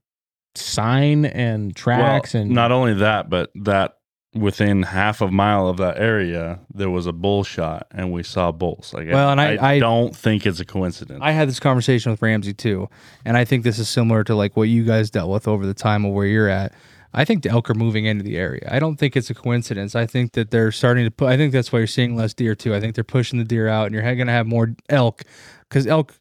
[0.54, 3.94] sign and tracks Well, and not only that, but that
[4.34, 8.52] within half a mile of that area there was a bull shot, and we saw
[8.52, 8.92] bulls.
[8.94, 11.20] Like, Well, and I- I- don't think it's a coincidence.
[11.22, 12.88] I had this conversation with Ramsey too,
[13.24, 15.74] and I think this is similar to like what you guys dealt with over the
[15.74, 16.72] time of where you're at.
[17.12, 18.68] I think the elk are moving into the area.
[18.70, 19.94] I don't think it's a coincidence.
[19.94, 21.28] I think that they're starting to put.
[21.28, 22.74] I think that's why you're seeing less deer too.
[22.74, 25.22] I think they're pushing the deer out, and you're going to have more elk
[25.68, 26.14] because elk,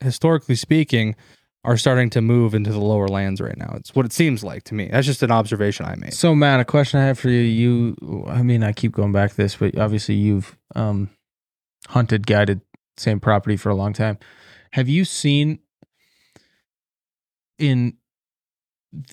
[0.00, 1.16] historically speaking,
[1.64, 3.72] are starting to move into the lower lands right now.
[3.76, 4.88] It's what it seems like to me.
[4.90, 6.14] That's just an observation I made.
[6.14, 7.40] So, Matt, a question I have for you.
[7.40, 11.10] You, I mean, I keep going back to this, but obviously you've um,
[11.88, 12.62] hunted, guided
[12.96, 14.18] same property for a long time.
[14.72, 15.60] Have you seen
[17.58, 17.94] in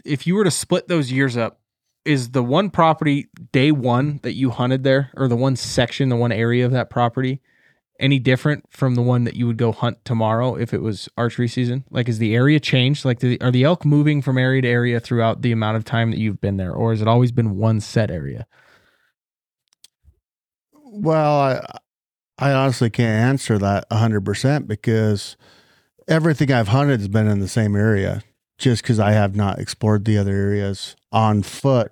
[0.06, 1.60] if you were to split those years up,
[2.06, 6.16] is the one property day one that you hunted there, or the one section, the
[6.16, 7.42] one area of that property,
[8.00, 11.48] any different from the one that you would go hunt tomorrow if it was archery
[11.48, 11.84] season?
[11.90, 13.04] Like, is the area changed?
[13.04, 16.12] Like, the, are the elk moving from area to area throughout the amount of time
[16.12, 18.48] that you've been there, or has it always been one set area?
[20.74, 21.62] Well, I
[22.40, 25.36] I honestly can't answer that hundred percent because
[26.08, 28.22] everything I've hunted has been in the same area.
[28.58, 31.91] Just because I have not explored the other areas on foot,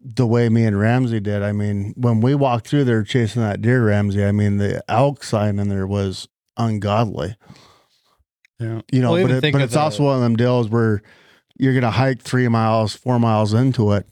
[0.00, 1.42] the way me and Ramsey did.
[1.42, 4.24] I mean, when we walked through there chasing that deer, Ramsey.
[4.24, 7.36] I mean, the elk sign in there was ungodly.
[8.58, 8.82] Yeah.
[8.92, 11.02] You know, Well, but it, but it's the- also one of them deals where
[11.58, 14.06] you're gonna hike three miles, four miles into it,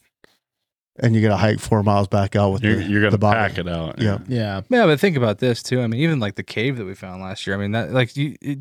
[0.98, 3.38] and you got to hike four miles back out with you're, the, you're gonna body.
[3.38, 3.98] pack it out.
[4.00, 4.18] Yeah.
[4.26, 4.62] Yeah.
[4.68, 5.80] Yeah, but think about this too.
[5.80, 7.56] I mean, even like the cave that we found last year.
[7.56, 8.36] I mean, that like you.
[8.42, 8.58] It,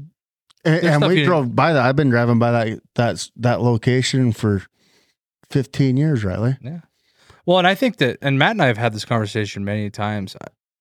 [0.67, 1.83] And, and we drove by that.
[1.85, 4.63] I've been driving by that that's that location for
[5.49, 6.57] fifteen years, Riley.
[6.61, 6.81] Yeah.
[7.45, 10.35] Well, and I think that, and Matt and I have had this conversation many times.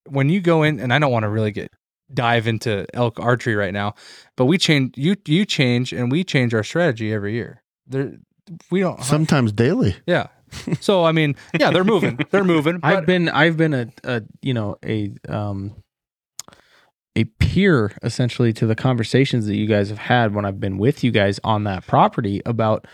[0.08, 1.72] When you go in, and I don't want to really get
[2.12, 3.94] dive into elk archery right now,
[4.36, 7.62] but we change you you change and we change our strategy every year.
[7.86, 8.12] There,
[8.70, 8.94] we don't.
[8.96, 9.96] hunt- Sometimes daily.
[10.06, 10.28] yeah.
[10.80, 12.18] So I mean, yeah, they're moving.
[12.30, 12.78] They're moving.
[12.82, 15.74] I've been I've been a, a you know a um
[17.16, 21.02] a peer essentially to the conversations that you guys have had when I've been with
[21.02, 22.86] you guys on that property about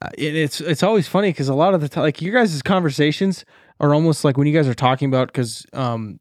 [0.00, 2.62] uh, it, it's it's always funny because a lot of the time like your guys'
[2.62, 3.44] conversations
[3.80, 6.18] are almost like when you guys are talking about because um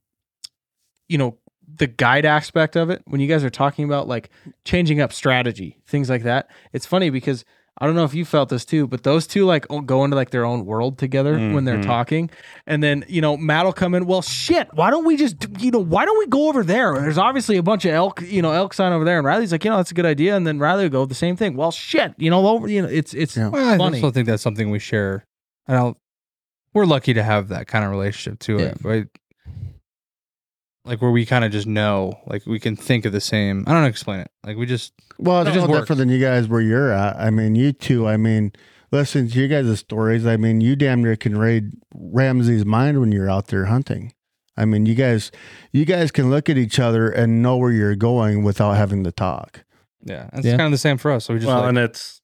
[1.07, 1.37] you know
[1.77, 4.29] the guide aspect of it when you guys are talking about like
[4.65, 7.45] changing up strategy things like that it's funny because
[7.77, 10.29] I don't know if you felt this too, but those two like go into like
[10.29, 11.85] their own world together when they're Mhm.
[11.85, 12.29] talking,
[12.65, 14.05] and then you know Matt will come in.
[14.05, 16.97] Well, shit, why don't we just you know why don't we go over there?
[17.01, 19.65] There's obviously a bunch of elk you know elk sign over there, and Riley's like
[19.65, 21.57] you know that's a good idea, and then Riley will go the same thing.
[21.57, 23.49] Well, shit, you know over you know it's it's Yeah.
[23.49, 23.97] Well, I funny.
[23.97, 25.25] also think that's something we share.
[25.67, 25.97] And I don't.
[26.73, 28.73] We're lucky to have that kind of relationship too, Yeah.
[28.83, 29.07] right?
[30.85, 33.63] Like where we kind of just know, like we can think of the same.
[33.67, 34.31] I don't know explain it.
[34.45, 37.17] Like we just Well, It it's just no different than you guys where you're at.
[37.17, 38.07] I mean, you two.
[38.07, 38.53] I mean,
[38.91, 40.25] listen to you guys' stories.
[40.25, 44.13] I mean, you damn near can read Ramsey's mind when you're out there hunting.
[44.57, 45.31] I mean, you guys,
[45.73, 49.11] you guys can look at each other and know where you're going without having to
[49.11, 49.63] talk.
[50.03, 50.51] yeah, it's Yeah.
[50.55, 51.25] kind of the same for us.
[51.25, 52.21] So we just well, like, and it's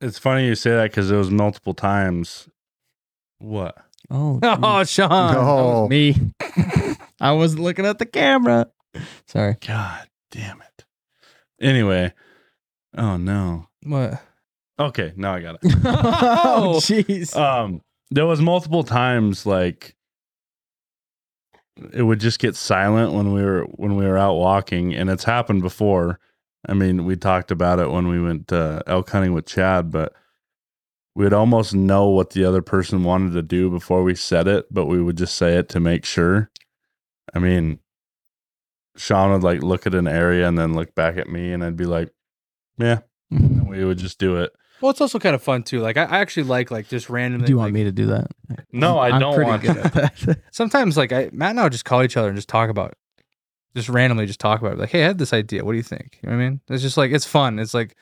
[0.00, 2.48] it's funny you say that because it was multiple times.
[3.38, 3.76] What?
[4.10, 5.88] Oh oh, Sean, that No.
[5.88, 6.16] me.
[7.20, 8.66] I wasn't looking at the camera.
[9.26, 9.56] Sorry.
[9.66, 10.84] God damn it.
[11.60, 12.12] Anyway,
[12.96, 13.68] oh no.
[13.84, 14.20] what?
[14.78, 15.60] Okay, now I got it.
[15.84, 17.36] oh, jeez.
[17.36, 19.94] um there was multiple times like
[21.92, 25.24] it would just get silent when we were when we were out walking and it's
[25.24, 26.18] happened before
[26.68, 30.12] i mean we talked about it when we went uh, elk hunting with chad but
[31.14, 34.86] we'd almost know what the other person wanted to do before we said it but
[34.86, 36.50] we would just say it to make sure
[37.34, 37.78] i mean
[38.96, 41.76] sean would like look at an area and then look back at me and i'd
[41.76, 42.10] be like
[42.78, 45.80] yeah and we would just do it Well, it's also kind of fun too.
[45.80, 47.46] Like I, I actually like like just randomly.
[47.46, 48.28] Do you want like, me to do that?
[48.72, 50.40] no i I'm don't pretty want good to at that.
[50.50, 52.94] Sometimes like I, Matt and I would just call each other and just talk about,
[53.76, 54.78] just randomly just talk about it.
[54.78, 55.64] Like, hey, I had this idea.
[55.64, 56.18] What do you think?
[56.22, 56.60] You know what I mean?
[56.68, 57.58] It's just like it's fun.
[57.58, 57.94] It's like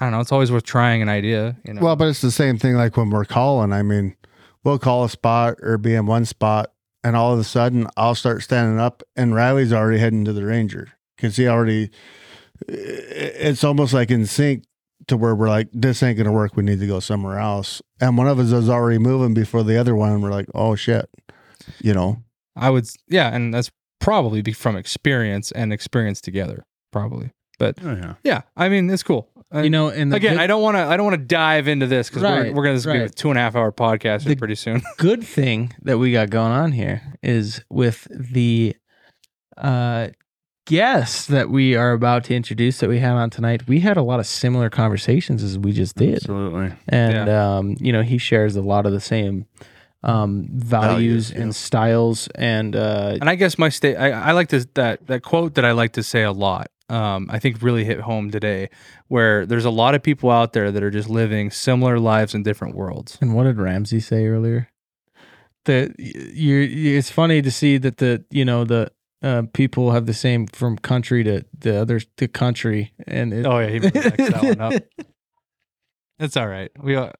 [0.00, 0.20] I don't know.
[0.20, 1.56] It's always worth trying an idea.
[1.64, 1.82] You know.
[1.82, 3.72] Well, but it's the same thing like when we're calling.
[3.72, 4.16] I mean,
[4.64, 8.14] we'll call a spot or be in one spot, and all of a sudden I'll
[8.14, 11.90] start standing up, and Riley's already heading to the Ranger because he already.
[12.66, 14.64] It's almost like in sync
[15.06, 16.56] to where we're like, this ain't gonna work.
[16.56, 17.80] We need to go somewhere else.
[18.00, 20.74] And one of us is already moving before the other one, and we're like, oh
[20.74, 21.08] shit,
[21.80, 22.22] you know.
[22.56, 27.30] I would, yeah, and that's probably be from experience and experience together, probably.
[27.58, 29.28] But oh, yeah yeah, I mean, it's cool.
[29.54, 30.80] Uh, you know, and the again, good, I don't want to.
[30.82, 33.08] I don't want to dive into this because Right, we're, we're going to be a
[33.08, 34.82] two and a half hour podcast here The- pretty soon.
[34.98, 38.76] good thing that we got going on here is with the
[39.56, 40.08] uh
[40.66, 43.66] guest that we are about to introduce that we have on tonight.
[43.66, 46.16] We had a lot of similar conversations as we just did.
[46.16, 49.46] absolutely and um, you know he shares a lot of the same
[50.04, 51.50] um, values Values, and yeah.
[51.52, 55.54] styles and uh, And I guess my state, I, I like to that that quote
[55.54, 56.70] that I like to say a lot.
[56.88, 58.70] Um, I think really hit home today,
[59.08, 62.42] where there's a lot of people out there that are just living similar lives in
[62.42, 63.18] different worlds.
[63.20, 64.68] and what did Ramsey say earlier?
[65.66, 68.90] That you're it's funny to see that the you know the
[69.22, 73.58] uh, people have the same from country to the other to country and it, Oh
[73.58, 74.82] yeah, he really mixed that one up.
[76.20, 76.70] It's all right.
[76.82, 77.10] We uh,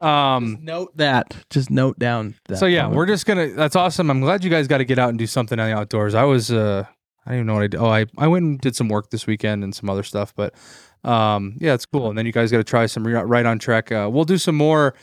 [0.00, 0.52] um.
[0.56, 1.36] Just note that.
[1.48, 2.34] Just note down.
[2.48, 2.96] That So yeah, comment.
[2.96, 3.48] we're just gonna.
[3.48, 4.10] That's awesome.
[4.10, 6.14] I'm glad you guys got to get out and do something on the outdoors.
[6.14, 6.50] I was.
[6.50, 6.84] uh
[7.28, 7.80] I don't even know what I did.
[7.80, 10.54] Oh, I I went and did some work this weekend and some other stuff, but
[11.04, 12.08] um yeah, it's cool.
[12.08, 13.92] And then you guys got to try some Right on Trek.
[13.92, 14.94] Uh, we'll do some more.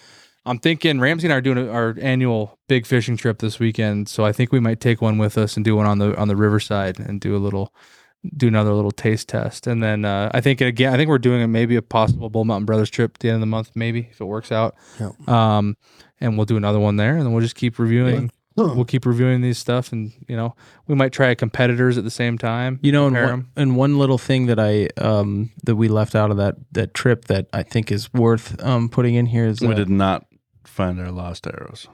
[0.48, 4.26] I'm thinking Ramsey and I are doing our annual big fishing trip this weekend, so
[4.26, 6.36] I think we might take one with us and do one on the on the
[6.36, 7.72] riverside and do a little
[8.36, 9.68] do another little taste test.
[9.68, 12.46] And then uh, I think again, I think we're doing a, maybe a possible Bull
[12.46, 14.76] Mountain Brothers trip at the end of the month, maybe if it works out.
[15.00, 15.30] Yep.
[15.30, 15.78] Um,
[16.20, 18.32] and we'll do another one there, and then we'll just keep reviewing.
[18.58, 20.56] We'll keep reviewing these stuff, and you know,
[20.88, 22.80] we might try competitors at the same time.
[22.82, 23.52] You know, and compare one, 'em.
[23.58, 27.26] and one little thing that I um that we left out of that that trip
[27.26, 30.26] that I think is worth um putting in here is we uh, did not
[30.64, 31.88] find our lost arrows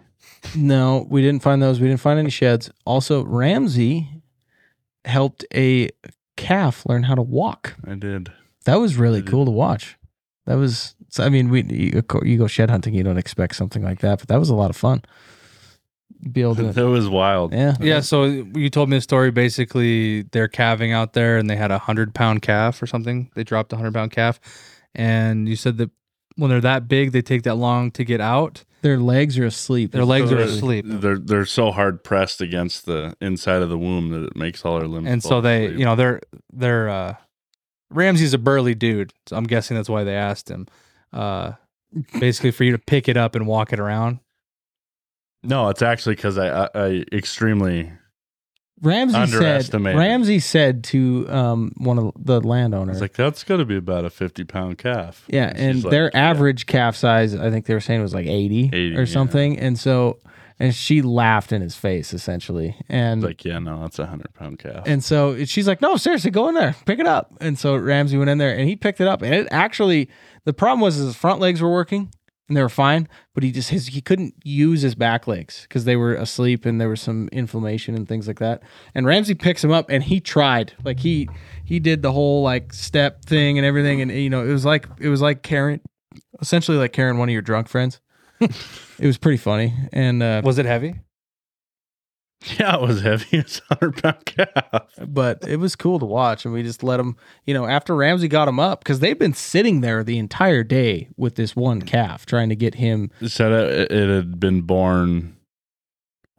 [0.55, 1.79] no, we didn't find those.
[1.79, 2.71] We didn't find any sheds.
[2.85, 4.21] Also, Ramsey
[5.05, 5.89] helped a
[6.35, 7.75] calf learn how to walk.
[7.87, 8.31] i did
[8.65, 9.29] That was really did.
[9.31, 9.97] cool to watch.
[10.45, 13.99] That was, I mean, we you, you go shed hunting, you don't expect something like
[13.99, 15.03] that, but that was a lot of fun.
[16.31, 19.31] Be able that was wild yeah, Yeah, so you told me a story.
[19.31, 23.31] Basically, they're calving out there, and they had a hundred pound calf or something.
[23.35, 24.39] They dropped a hundred pound calf,
[24.95, 25.89] and you said that
[26.35, 28.63] when they're that big, they take that long to get out.
[28.81, 29.91] Their legs are asleep.
[29.91, 33.77] Their legs are they're- asleep, they're they're so hard pressed against the inside of the
[33.77, 35.79] womb that it makes all their limbs and so they, asleep.
[35.79, 36.21] you know, they're
[36.51, 37.15] they're uh,
[37.91, 40.67] Ramsey's a burly dude, so I'm guessing that's why they asked him.
[41.13, 41.53] Uh,
[42.19, 44.19] basically, for you to pick it up and walk it around.
[45.43, 47.91] No it's actually because I, I i extremely
[48.81, 49.21] Ramsey said.
[49.21, 49.99] Underestimated.
[49.99, 52.95] Ramsey said to um one of the I landowners.
[52.95, 55.91] was like that's got to be about a 50 pound calf yeah, and she's like,
[55.91, 56.29] their yeah.
[56.29, 59.59] average calf size, I think they were saying was like 80, 80, or something.
[59.59, 60.17] And so,
[60.59, 62.75] and she laughed in his face essentially.
[62.89, 65.95] And It's like yeah no that's a 100 pound calf And so she's like, no,
[65.95, 67.31] seriously, go in there, pick it up.
[67.39, 69.21] And so Ramsey went in there and he picked it up.
[69.21, 70.09] And it actually,
[70.45, 72.11] the problem was his front legs were working
[72.51, 75.85] and they were fine, but he just, his, he couldn't use his back legs because
[75.85, 78.61] they were asleep and there was some inflammation and things like that.
[78.93, 81.29] And Ramsey picks him up and he tried, like he,
[81.63, 84.01] he did the whole like step thing and everything.
[84.01, 85.79] And, you know, it was like, it was like Karen,
[86.41, 88.01] essentially like Karen, one of your drunk friends.
[88.41, 88.51] it
[88.99, 89.73] was pretty funny.
[89.93, 90.95] And, uh, Was it heavy?
[92.59, 96.43] yeah it was heavy it's a 100 pound calf but it was cool to watch
[96.45, 99.33] and we just let them you know after ramsey got him up because they've been
[99.33, 103.51] sitting there the entire day with this one calf trying to get him It said
[103.51, 105.37] it, it had been born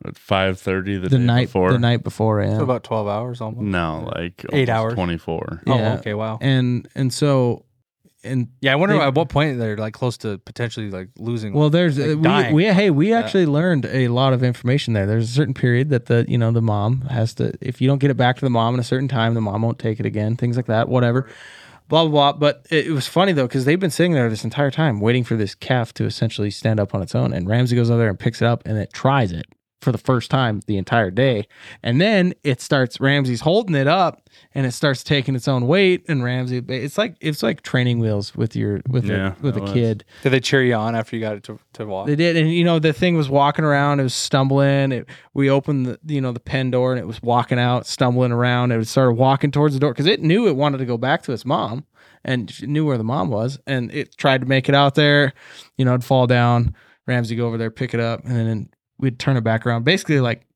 [0.05, 3.41] at 5.30 the, the, day night before the night before yeah So about twelve hours
[3.41, 3.62] almost.
[3.62, 4.95] no like Eight almost hours.
[4.95, 5.75] 24 Yeah.
[5.75, 6.38] Oh, okay, wow.
[6.41, 7.65] and and so
[8.25, 11.53] and Yeah, I wonder They- at what point they're like close to potentially like losing.
[11.55, 13.19] well there's Like uh, we, we hey we Yeah.
[13.19, 16.51] actually learned a lot of information there there's a certain period that the you know
[16.53, 18.85] the mom has to if you don't get it back to the mom in a
[18.85, 21.29] certain time the mom won't take it again things like that whatever
[21.89, 22.33] blah blah blah.
[22.39, 25.25] But it, it was funny though because they've been sitting there this entire time waiting
[25.25, 28.09] for this calf to essentially stand up on its own, and Ramsey goes over there
[28.09, 29.47] and picks it up and it tries it
[29.83, 31.47] for the first time the entire day,
[31.83, 36.05] and then it starts Ramsey's holding it up and it starts taking its own weight,
[36.09, 39.61] and Ramsey it's like it's like training wheels with your with Yeah, a, with a
[39.61, 39.73] was.
[39.73, 40.05] kid.
[40.23, 42.07] Did they cheer you on after you got it to, to walk?
[42.07, 44.01] They did, and you know the thing was walking around.
[44.01, 44.92] It was stumbling.
[44.92, 48.33] It, we opened the you know the pen door, and it was walking out, stumbling
[48.33, 48.73] around.
[48.73, 51.33] It started walking towards the door because it knew it wanted to go back to
[51.33, 51.85] its mom,
[52.25, 55.33] and it knew where the mom was, and it tried to make it out there.
[55.77, 56.75] You know, it'd fall down.
[57.07, 58.68] Ramsey go over there, pick it up, and then
[59.03, 59.85] we'd turn it back around.
[59.85, 60.47] Basically, like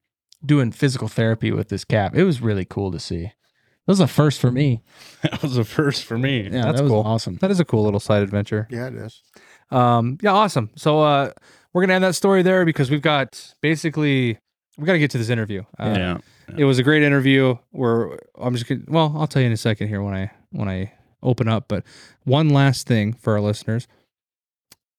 [0.44, 2.14] doing physical therapy with this cap.
[2.14, 3.24] It was really cool to see.
[3.24, 4.82] That was a first for me.
[5.22, 6.42] That was a first for me.
[6.44, 7.02] Yeah, That's that was cool.
[7.02, 7.36] awesome.
[7.36, 8.68] That is a cool little side adventure.
[8.70, 9.22] Yeah, it is.
[9.70, 10.70] Um, yeah, awesome.
[10.76, 11.32] So uh,
[11.72, 14.38] we're gonna end that story there because we've got basically
[14.78, 15.62] we got to get to this interview.
[15.78, 16.18] Uh, yeah.
[16.56, 17.56] It was a great interview.
[17.70, 20.68] Where I'm just gonna, well, I'll tell you in a second here when I when
[20.68, 21.66] I open up.
[21.66, 21.84] But
[22.24, 23.88] one last thing for our listeners: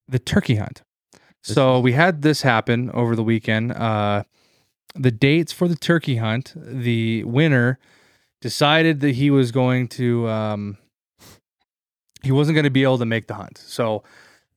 [0.06, 0.82] the turkey hunt.
[1.54, 3.72] So we had this happen over the weekend.
[3.72, 4.24] Uh,
[4.94, 6.52] the dates for the turkey hunt.
[6.56, 7.78] The winner
[8.40, 10.78] decided that he was going to um,
[12.22, 13.58] he wasn't going to be able to make the hunt.
[13.58, 14.02] So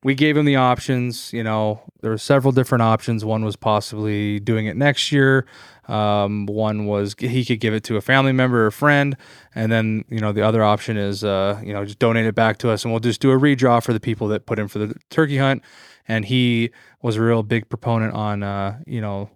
[0.04, 1.32] we gave him the options.
[1.32, 3.24] You know, there were several different options.
[3.24, 5.46] One was possibly doing it next year.
[5.88, 9.18] Um, one was he could give it to a family member or a friend,
[9.54, 12.58] and then you know the other option is uh, you know just donate it back
[12.60, 14.80] to us, and we'll just do a redraw for the people that put in for
[14.80, 15.64] the turkey hunt.
[16.08, 19.30] And he was a real big proponent on uh, you know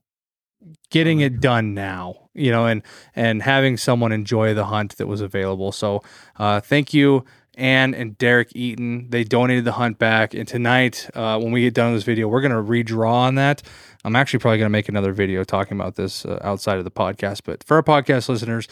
[0.90, 2.82] getting it done now, you know, and
[3.16, 5.72] and having someone enjoy the hunt that was available.
[5.72, 6.02] So
[6.38, 7.26] uh, thank you.
[7.58, 10.34] Ann and Derek Eaton, they donated the hunt back.
[10.34, 13.36] And tonight, uh, when we get done with this video, we're going to redraw on
[13.36, 13.62] that.
[14.04, 16.92] I'm actually probably going to make another video talking about this uh, outside of the
[16.92, 17.42] podcast.
[17.46, 18.68] But for our podcast listeners,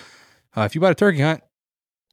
[0.55, 1.41] uh, if you bought a turkey hunt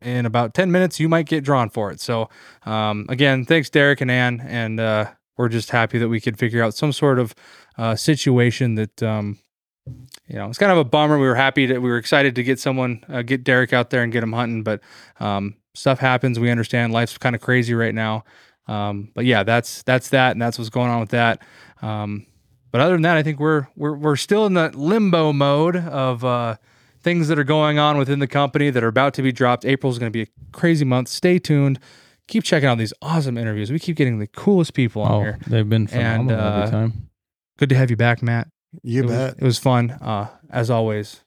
[0.00, 2.00] in about 10 minutes, you might get drawn for it.
[2.00, 2.28] So,
[2.64, 4.40] um, again, thanks, Derek and Ann.
[4.40, 5.10] And uh,
[5.40, 7.34] we're just happy that we could figure out some sort of
[7.78, 9.38] uh, situation that, um,
[9.86, 11.18] you know, it's kind of a bummer.
[11.18, 14.02] We were happy that we were excited to get someone, uh, get Derek out there
[14.02, 14.62] and get him hunting.
[14.62, 14.82] But
[15.18, 16.38] um, stuff happens.
[16.38, 18.24] We understand life's kind of crazy right now.
[18.68, 21.42] Um, but yeah, that's that's that, and that's what's going on with that.
[21.80, 22.26] Um,
[22.70, 26.22] but other than that, I think we're we're we're still in the limbo mode of
[26.22, 26.56] uh,
[27.00, 29.64] things that are going on within the company that are about to be dropped.
[29.64, 31.08] April is going to be a crazy month.
[31.08, 31.80] Stay tuned.
[32.30, 33.70] Keep checking out these awesome interviews.
[33.72, 35.38] We keep getting the coolest people on Oh, here.
[35.48, 37.10] they've been And, phenomenal uh, every time.
[37.58, 38.46] Good to have you back, Matt.
[38.84, 39.34] You it bet.
[39.34, 41.22] Was, it was fun, uh, as always.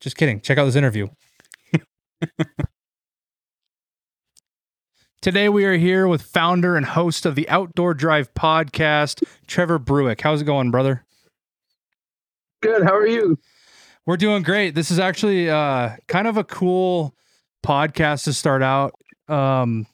[0.00, 0.40] Just kidding.
[0.40, 1.08] Check out this interview.
[5.20, 10.20] Today we are here with founder and host of the Outdoor Drive podcast, Trevor Berwick.
[10.20, 11.04] How's it going, brother?
[12.62, 12.82] Good.
[12.84, 13.38] How are you?
[14.06, 14.74] We're doing great.
[14.74, 17.14] This is actually uh, kind of a cool
[17.62, 18.94] podcast to start out.
[19.28, 19.86] Um,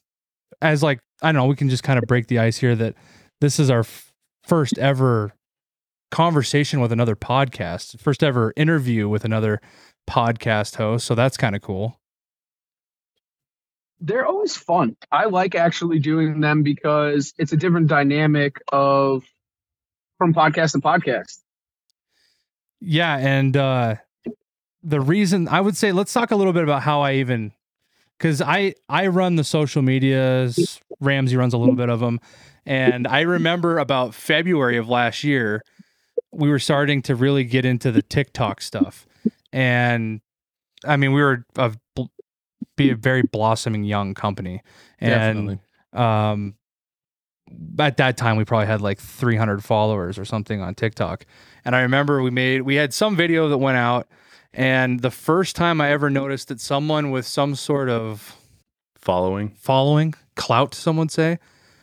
[0.63, 2.95] as like I don't know, we can just kind of break the ice here that
[3.41, 4.13] this is our f-
[4.43, 5.33] first ever
[6.11, 9.61] conversation with another podcast, first ever interview with another
[10.09, 11.07] podcast host.
[11.07, 11.99] So that's kind of cool.
[14.01, 14.97] They're always fun.
[15.11, 19.25] I like actually doing them because it's a different dynamic of
[20.19, 21.39] from podcast to podcast.
[22.81, 23.97] Yeah, and uh
[24.83, 27.53] the reason I would say let's talk a little bit about how I even
[28.19, 32.21] cuz I I run the social medias, Ramsey runs a little bit of them,
[32.67, 35.63] and I remember about February of last year
[36.33, 39.07] we were starting to really get into the TikTok stuff.
[39.53, 40.21] And
[40.85, 41.73] I mean, we were a
[42.77, 44.61] be a very blossoming young company.
[44.99, 45.59] And Definitely.
[45.93, 46.55] um
[47.79, 51.25] at that time we probably had like 300 followers or something on TikTok.
[51.65, 54.09] And I remember we made we had some video that went out
[54.55, 58.37] and the first time I ever noticed that someone with some sort of
[58.97, 59.51] Following.
[59.59, 61.39] following, clout some would say,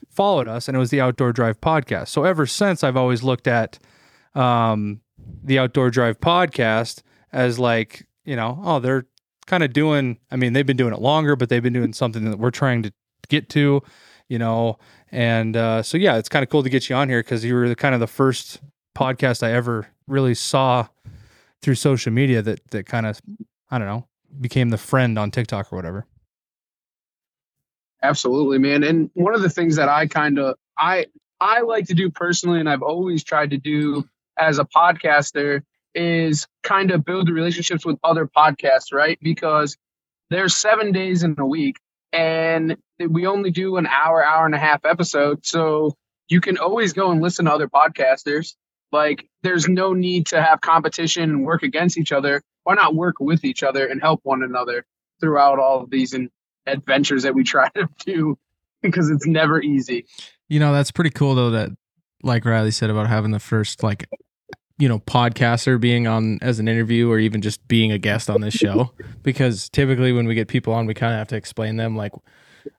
[0.09, 2.07] followed us and it was the Outdoor Drive podcast.
[2.07, 3.77] So ever since I've always looked at
[4.33, 5.01] um
[5.43, 9.05] the Outdoor Drive podcast as like, you know, oh, they're
[9.45, 12.29] kind of doing I mean, they've been doing it longer, but they've been doing something
[12.31, 12.93] that we're trying to
[13.27, 13.83] get to,
[14.29, 14.79] you know.
[15.11, 17.53] And uh, so yeah, it's kind of cool to get you on here because you
[17.53, 18.61] were the, kind of the first
[18.97, 20.87] podcast I ever really saw
[21.61, 23.21] through social media that that kind of
[23.69, 24.07] I don't know
[24.39, 26.05] became the friend on TikTok or whatever.
[28.03, 28.83] Absolutely, man.
[28.83, 31.07] And one of the things that I kind of I
[31.39, 34.03] I like to do personally, and I've always tried to do
[34.37, 35.61] as a podcaster,
[35.93, 39.19] is kind of build the relationships with other podcasts, right?
[39.21, 39.77] Because
[40.29, 41.77] there's seven days in a week,
[42.13, 45.45] and we only do an hour, hour and a half episode.
[45.45, 45.95] So
[46.29, 48.55] you can always go and listen to other podcasters.
[48.91, 52.41] Like, there's no need to have competition and work against each other.
[52.63, 54.85] Why not work with each other and help one another
[55.19, 56.13] throughout all of these?
[56.13, 56.29] And
[56.65, 58.37] adventures that we try to do
[58.81, 60.05] because it's never easy.
[60.49, 61.69] You know, that's pretty cool though that
[62.23, 64.07] like Riley said about having the first like
[64.77, 68.41] you know, podcaster being on as an interview or even just being a guest on
[68.41, 68.91] this show
[69.23, 72.13] because typically when we get people on we kind of have to explain them like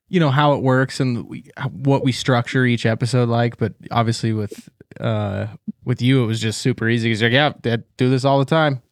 [0.09, 4.33] you know how it works and we, what we structure each episode like but obviously
[4.33, 4.69] with
[5.01, 5.47] uh
[5.85, 8.45] with you it was just super easy cuz like yeah, I do this all the
[8.45, 8.83] time.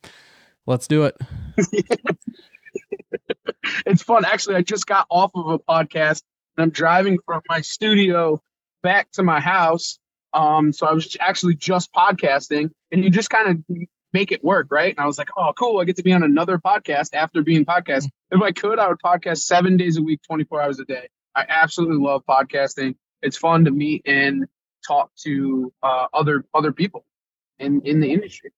[0.67, 1.17] Let's do it.
[3.87, 4.25] it's fun.
[4.25, 6.23] Actually, I just got off of a podcast
[6.57, 8.41] and I'm driving from my studio
[8.83, 9.99] back to my house.
[10.33, 13.77] Um, so I was actually just podcasting, and you just kind of
[14.13, 14.95] make it work, right?
[14.97, 17.65] And I was like, oh, cool, I get to be on another podcast after being
[17.65, 18.09] podcast.
[18.31, 21.09] If I could, I would podcast seven days a week, 24 hours a day.
[21.35, 22.95] I absolutely love podcasting.
[23.23, 24.47] It's fun to meet and
[24.87, 27.05] talk to uh, other other people
[27.59, 28.53] in in the industry.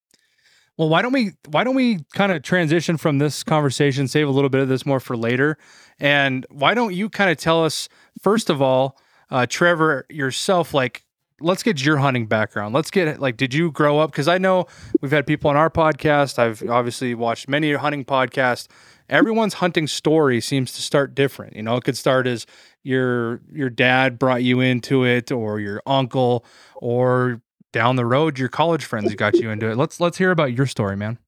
[0.79, 4.31] Well, why don't we why don't we kind of transition from this conversation, save a
[4.31, 5.59] little bit of this more for later,
[5.99, 7.89] and why don't you kind of tell us
[8.23, 8.99] first of all,
[9.31, 11.05] uh, Trevor yourself, like
[11.43, 12.75] let's get your hunting background.
[12.75, 14.11] Let's get like, did you grow up?
[14.11, 14.67] Because I know
[15.01, 16.39] we've had people on our podcast.
[16.39, 18.69] I've obviously watched many hunting podcasts.
[19.09, 21.55] Everyone's hunting story seems to start different.
[21.57, 22.47] You know, it could start as
[22.83, 26.45] your your dad brought you into it, or your uncle,
[26.77, 29.77] or down the road your college friends got you into it.
[29.77, 31.19] Let's let's hear about your story, man.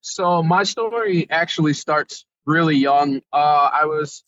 [0.00, 3.20] So my story actually starts really young.
[3.32, 4.24] Uh, I was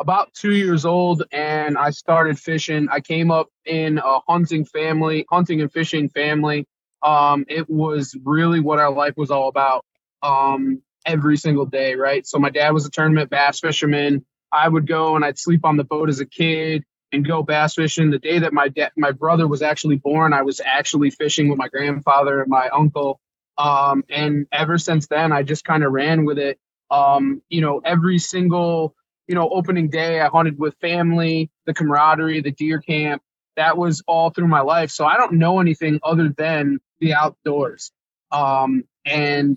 [0.00, 2.88] about two years old and I started fishing.
[2.90, 6.66] I came up in a hunting family, hunting and fishing family.
[7.02, 9.84] Um, it was really what our life was all about.
[10.22, 12.26] Um, every single day, right?
[12.26, 14.24] So my dad was a tournament bass fisherman.
[14.52, 17.74] I would go and I'd sleep on the boat as a kid and go bass
[17.74, 18.10] fishing.
[18.10, 21.58] The day that my dad, my brother was actually born, I was actually fishing with
[21.58, 23.20] my grandfather and my uncle.
[23.58, 26.58] Um, and ever since then, I just kind of ran with it.
[26.90, 28.94] Um, you know, every single,
[29.30, 33.22] you know, opening day, I hunted with family, the camaraderie, the deer camp.
[33.54, 34.90] That was all through my life.
[34.90, 37.92] So I don't know anything other than the outdoors.
[38.32, 39.56] Um, and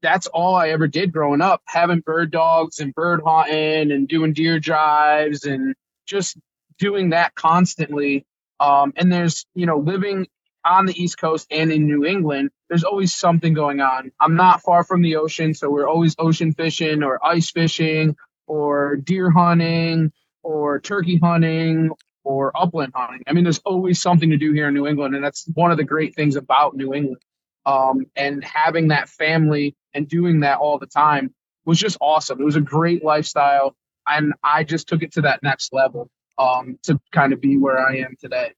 [0.00, 4.32] that's all I ever did growing up, having bird dogs and bird hunting and doing
[4.32, 5.74] deer drives and
[6.06, 6.36] just
[6.78, 8.24] doing that constantly.
[8.60, 10.28] Um, and there's, you know, living
[10.64, 14.12] on the East Coast and in New England, there's always something going on.
[14.20, 18.14] I'm not far from the ocean, so we're always ocean fishing or ice fishing
[18.50, 20.10] or deer hunting
[20.42, 21.88] or turkey hunting
[22.24, 23.22] or upland hunting.
[23.28, 25.76] I mean, there's always something to do here in New England, and that's one of
[25.76, 27.22] the great things about New England.
[27.64, 31.32] Um, and having that family and doing that all the time
[31.64, 32.40] was just awesome.
[32.40, 36.76] It was a great lifestyle, and I just took it to that next level um,
[36.84, 38.52] to kind of be where I am today.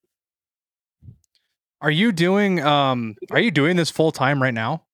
[1.82, 4.84] Are you doing um are you doing this full time right now?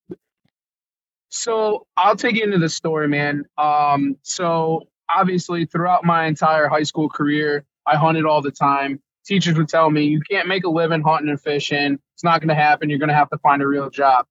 [1.28, 3.44] So I'll take you into the story, man.
[3.56, 9.00] Um, so obviously throughout my entire high school career, I hunted all the time.
[9.26, 11.98] Teachers would tell me you can't make a living hunting and fishing.
[12.14, 12.88] It's not going to happen.
[12.88, 14.26] You're going to have to find a real job.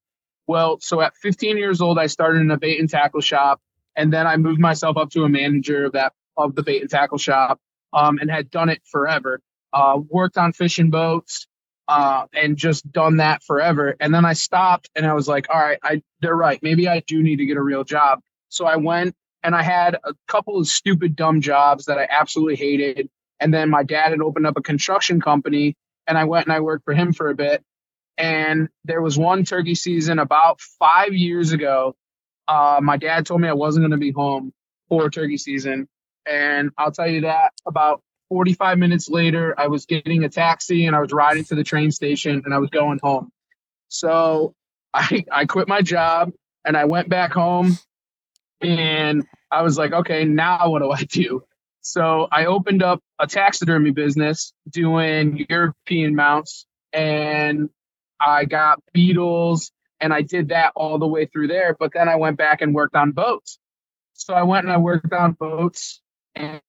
[0.47, 3.61] Well, so at 15 years old, I started in a bait and tackle shop,
[3.95, 6.89] and then I moved myself up to a manager of that of the bait and
[6.89, 7.59] tackle shop
[7.93, 9.41] um, and had done it forever.
[9.73, 11.47] Uh, worked on fishing boats
[11.87, 13.95] uh, and just done that forever.
[13.99, 16.61] And then I stopped and I was like, all right, I they're right.
[16.61, 18.19] Maybe I do need to get a real job.
[18.49, 22.55] So I went and I had a couple of stupid, dumb jobs that I absolutely
[22.55, 23.09] hated.
[23.39, 25.75] And then my dad had opened up a construction company
[26.07, 27.63] and I went and I worked for him for a bit.
[28.17, 31.95] And there was one turkey season about five years ago.
[32.47, 34.53] Uh, my dad told me I wasn't going to be home
[34.89, 35.87] for turkey season.
[36.25, 40.95] And I'll tell you that about 45 minutes later, I was getting a taxi and
[40.95, 43.31] I was riding to the train station and I was going home.
[43.87, 44.53] So
[44.93, 46.31] I, I quit my job
[46.65, 47.77] and I went back home
[48.61, 51.43] and I was like, okay, now what do I do?
[51.81, 57.69] So I opened up a taxidermy business doing European mounts and
[58.19, 59.71] I got beetles
[60.01, 61.75] and I did that all the way through there.
[61.79, 63.59] But then I went back and worked on boats.
[64.13, 66.01] So I went and I worked on boats
[66.35, 66.61] and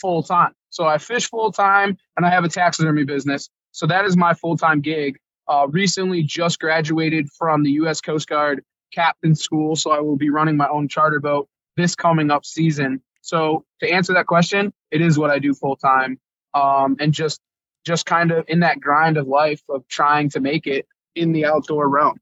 [0.00, 0.52] full time.
[0.70, 3.48] So I fish full time and I have a taxidermy business.
[3.72, 5.18] So that is my full time gig.
[5.46, 8.00] Uh, recently just graduated from the U.S.
[8.00, 8.64] Coast Guard
[8.94, 13.02] captain school, so I will be running my own charter boat this coming up season.
[13.20, 16.18] So to answer that question, it is what I do full time,
[16.54, 17.40] um, and just
[17.84, 21.44] just kind of in that grind of life of trying to make it in the
[21.44, 22.18] outdoor realm.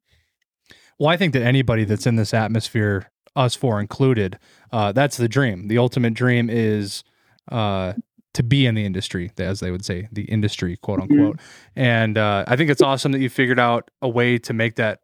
[0.98, 4.38] Well, I think that anybody that's in this atmosphere us four included,
[4.72, 5.68] uh, that's the dream.
[5.68, 7.02] The ultimate dream is
[7.50, 7.94] uh,
[8.34, 11.12] to be in the industry, as they would say, the industry, quote Mm-hmm.
[11.12, 11.40] unquote.
[11.76, 15.00] And uh, I think it's awesome that you figured out a way to make that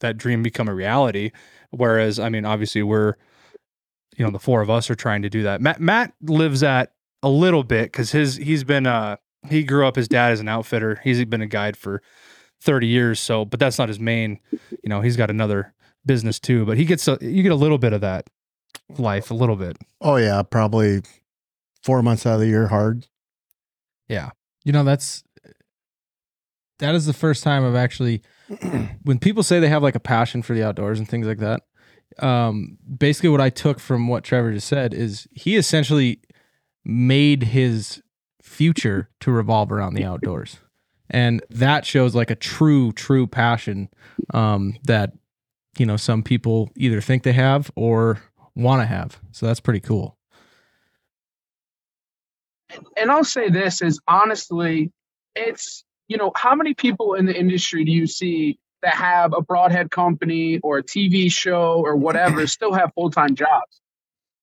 [0.00, 1.30] that dream become a reality.
[1.70, 3.14] Whereas, I mean, obviously, we're
[4.16, 5.60] you know the four of us are trying to do that.
[5.60, 6.92] Matt Matt lives at
[7.22, 9.16] a little bit because his he's been uh
[9.48, 11.00] he grew up his dad is an outfitter.
[11.04, 12.02] He's been a guide for
[12.60, 13.20] thirty years.
[13.20, 14.38] So, but that's not his main.
[14.50, 15.72] You know, he's got another
[16.04, 16.64] business too.
[16.64, 18.28] But he gets a, you get a little bit of that
[18.98, 19.76] life, a little bit.
[20.00, 21.02] Oh yeah, probably
[21.82, 23.06] four months out of the year hard.
[24.08, 24.30] Yeah,
[24.64, 25.24] you know, that's
[26.78, 28.22] that is the first time I've actually
[29.02, 31.62] when people say they have like a passion for the outdoors and things like that.
[32.18, 36.20] Um, basically, what I took from what Trevor just said is he essentially
[36.84, 38.02] made his
[38.42, 40.58] future to revolve around the outdoors,
[41.08, 43.88] and that shows like a true, true passion
[44.34, 45.12] um, that
[45.78, 48.20] you know some people either think they have or
[48.54, 49.18] want to have.
[49.32, 50.16] So that's pretty cool.
[52.96, 54.90] and I'll say this is honestly,
[55.34, 59.40] it's you know how many people in the industry do you see that have a
[59.40, 63.80] broadhead company or a TV show or whatever still have full time jobs?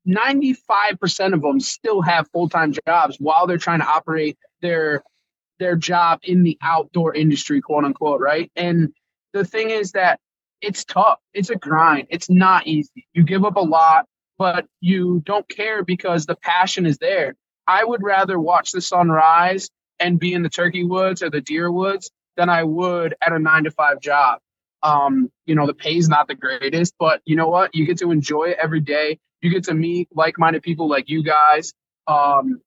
[0.06, 4.38] Ninety five percent of them still have full time jobs while they're trying to operate
[4.62, 5.04] their
[5.60, 8.52] their job in the outdoor industry, quote unquote, right?
[8.56, 8.94] And
[9.34, 10.20] the thing is that
[10.62, 11.20] it's tough.
[11.34, 12.08] It's a grind.
[12.10, 13.08] It's not easy.
[13.14, 14.06] You give up a lot,
[14.38, 17.36] but you don't care because the passion is there.
[17.68, 21.42] I would rather watch the sun rise and be in the turkey woods or the
[21.42, 24.40] deer woods than I would at a nine to five job.
[24.82, 27.76] Um, you know, the pay's not the greatest, but you know what?
[27.76, 29.20] You get to enjoy it every day.
[29.42, 31.74] You get to meet like-minded people like you guys,
[32.08, 32.62] um,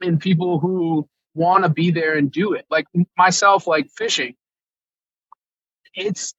[0.00, 2.66] and people who want to be there and do it.
[2.70, 4.34] Like myself, like fishing.
[5.94, 6.34] It's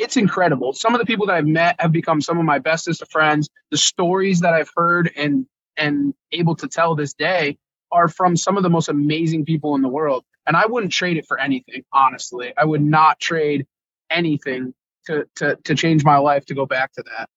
[0.00, 0.72] it's incredible.
[0.72, 3.48] Some of the people that I've met have become some of my bestest of friends.
[3.70, 5.46] The stories that I've heard and
[5.76, 7.58] and able to tell this day
[7.92, 10.24] are from some of the most amazing people in the world.
[10.46, 12.52] And I wouldn't trade it for anything, honestly.
[12.56, 13.66] I would not trade
[14.10, 14.74] anything
[15.06, 17.28] to to to change my life to go back to that.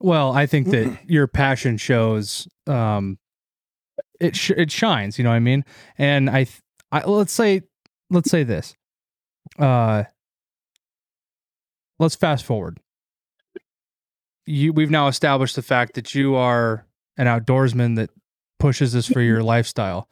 [0.00, 3.18] Well, I think that your passion shows um
[4.20, 5.64] it sh- it shines, you know what I mean?
[5.98, 7.62] And I, th- I let's say
[8.10, 8.74] let's say this.
[9.58, 10.04] Uh
[11.98, 12.80] let's fast forward.
[14.46, 16.86] You we've now established the fact that you are
[17.16, 18.10] an outdoorsman that
[18.58, 20.08] pushes this for your lifestyle.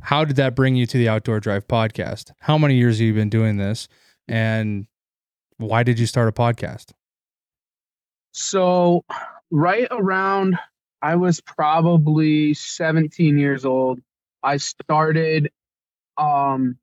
[0.00, 2.32] How did that bring you to the Outdoor Drive podcast?
[2.40, 3.88] How many years have you been doing this
[4.26, 4.86] and
[5.56, 6.92] why did you start a podcast?
[8.32, 9.04] So,
[9.50, 10.58] right around
[11.00, 14.00] I was probably 17 years old,
[14.42, 15.50] I started
[16.16, 16.76] um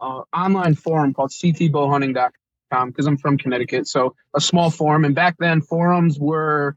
[0.00, 2.41] online forum called ctbowhunting.com
[2.86, 3.86] because I'm from Connecticut.
[3.86, 6.74] So, a small forum and back then forums were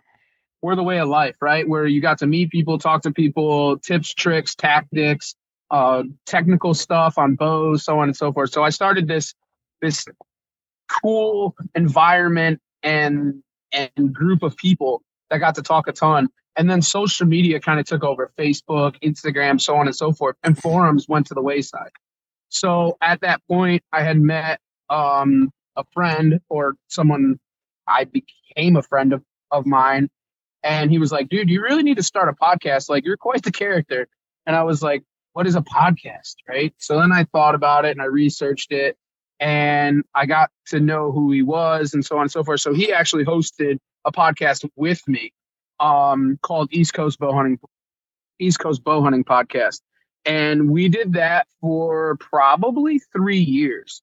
[0.62, 1.68] were the way of life, right?
[1.68, 5.36] Where you got to meet people, talk to people, tips, tricks, tactics,
[5.72, 8.52] uh technical stuff on bows, so on and so forth.
[8.52, 9.34] So, I started this
[9.82, 10.06] this
[11.02, 13.42] cool environment and
[13.72, 16.30] and group of people that got to talk a ton.
[16.58, 20.38] And then social media kind of took over Facebook, Instagram, so on and so forth,
[20.42, 21.92] and forums went to the wayside.
[22.50, 27.40] So at that point, I had met um, a friend or someone
[27.88, 30.10] I became a friend of, of mine.
[30.64, 32.90] And he was like, dude, you really need to start a podcast.
[32.90, 34.08] Like, you're quite the character.
[34.46, 35.04] And I was like,
[35.34, 36.36] what is a podcast?
[36.48, 36.74] Right.
[36.78, 38.98] So then I thought about it and I researched it
[39.40, 42.62] and I got to know who he was and so on and so forth.
[42.62, 45.34] So he actually hosted a podcast with me
[45.80, 47.60] um, called East Coast Bow Hunting
[48.40, 49.82] East Coast Bow Hunting Podcast.
[50.26, 54.02] And we did that for probably three years.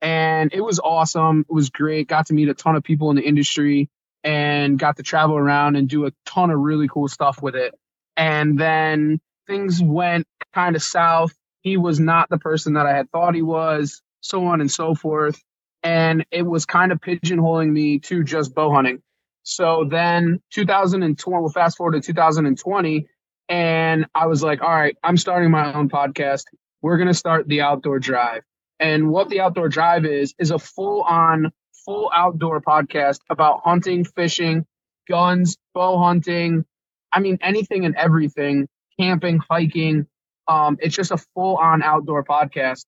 [0.00, 1.44] And it was awesome.
[1.48, 2.08] It was great.
[2.08, 3.88] Got to meet a ton of people in the industry
[4.22, 7.74] and got to travel around and do a ton of really cool stuff with it.
[8.16, 11.32] And then things went kind of south.
[11.62, 14.94] He was not the person that I had thought he was so on and so
[14.94, 15.40] forth.
[15.82, 19.02] And it was kind of pigeonholing me to just bow hunting.
[19.48, 23.06] So then 2020, we'll fast forward to 2020,
[23.48, 26.42] and I was like, all right, I'm starting my own podcast.
[26.82, 28.42] We're going to start the Outdoor Drive.
[28.80, 31.52] And what the Outdoor Drive is, is a full on,
[31.84, 34.66] full outdoor podcast about hunting, fishing,
[35.08, 36.64] guns, bow hunting.
[37.12, 38.68] I mean, anything and everything,
[38.98, 40.06] camping, hiking.
[40.46, 42.84] Um, it's just a full on outdoor podcast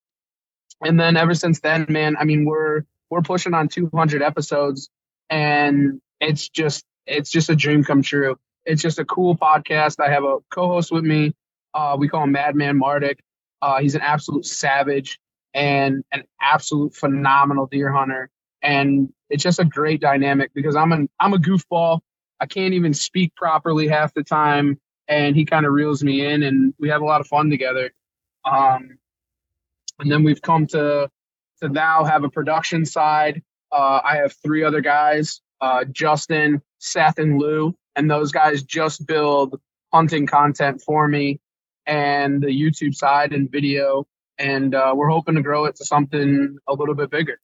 [0.82, 4.88] and then ever since then, man, I mean, we're we're pushing on 200 episodes,
[5.28, 8.38] and it's just it's just a dream come true.
[8.64, 10.01] It's just a cool podcast.
[10.01, 11.34] I have a co-host with me.
[11.74, 13.18] Uh, we call him Madman Mardik.
[13.62, 15.18] Uh, he's an absolute savage
[15.55, 18.31] and an absolute phenomenal deer hunter,
[18.63, 22.01] and it's just a great dynamic because I'm an I'm a goofball.
[22.41, 26.43] I can't even speak properly half the time, and he kind of reels me in,
[26.43, 27.93] and we have a lot of fun together.
[28.45, 28.99] Um,
[29.99, 31.11] and then we've come to
[31.63, 33.43] to now have a production side.
[33.71, 39.07] Uh, I have three other guys: uh, Justin, Seth and Lou, and those guys just
[39.07, 39.61] build
[39.93, 41.41] hunting content for me
[41.87, 44.07] and the YouTube side and video.
[44.41, 47.38] And uh, we're hoping to grow it to something a little bit bigger.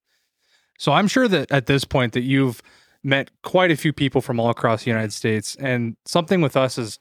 [0.78, 2.62] So I'm sure that at this point that you've
[3.04, 6.78] met quite a few people from all across the United States, and something with us
[6.78, 6.98] is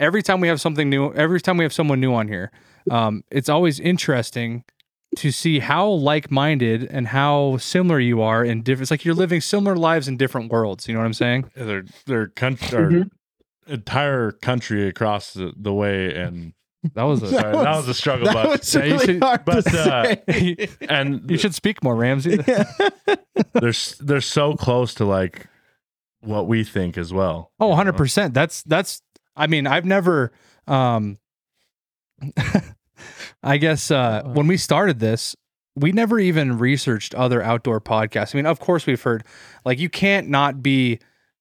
[0.00, 2.50] every time we have something new, every time we have someone new on here,
[2.90, 4.64] um, it's always interesting
[5.16, 8.82] to see how like-minded and how similar you are in different.
[8.82, 10.88] It's like you're living similar lives in different worlds.
[10.88, 11.50] You know what I'm saying?
[11.56, 13.10] Yeah, their their country, our Mhm.
[13.66, 16.52] entire country across the, the way, and
[16.94, 17.28] That was a.
[17.28, 18.26] sorry, that was a struggle.
[18.26, 20.68] That but was yeah, really should- hard but, to uh, say.
[20.88, 22.36] and you should speak more, Ramsey.
[23.52, 25.46] they're they're so close to like
[26.20, 27.52] what we think as well.
[27.60, 28.32] Oh, 100%.
[28.32, 29.02] That's that's
[29.36, 30.32] I mean, I've never
[30.66, 31.18] um
[33.42, 35.36] I guess uh when we started this,
[35.74, 38.34] we never even researched other outdoor podcasts.
[38.34, 39.24] I mean, of course we've heard
[39.64, 40.98] like you can't not be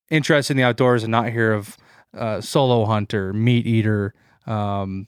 [0.09, 1.77] interested in the outdoors and not hear of
[2.15, 4.13] uh solo hunter, meat eater,
[4.47, 5.07] um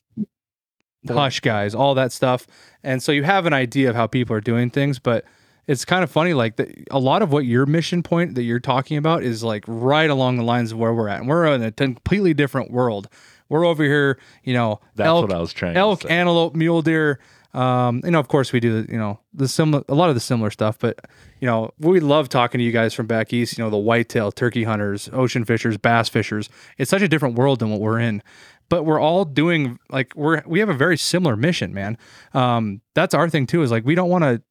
[1.07, 2.47] hush guys, all that stuff.
[2.83, 5.23] And so you have an idea of how people are doing things, but
[5.65, 8.59] it's kind of funny like the, a lot of what your mission point that you're
[8.59, 11.19] talking about is like right along the lines of where we're at.
[11.19, 13.07] And we're in a completely different world.
[13.49, 15.75] We're over here you know That's elk what I was trying.
[15.75, 17.19] to elk antelope mule deer.
[17.53, 20.21] Um you know of course we do you know the similar a lot of the
[20.21, 20.99] similar stuff but
[21.39, 24.33] you know we love talking to you guys from back east you know the whitetail
[24.33, 26.49] turkey hunters ocean fishers bass fishers.
[26.77, 28.21] It's such a different world than what we're in
[28.69, 31.97] but we're all doing like we're we have a very similar mission man
[32.33, 34.41] um that's our thing too is like we don't want to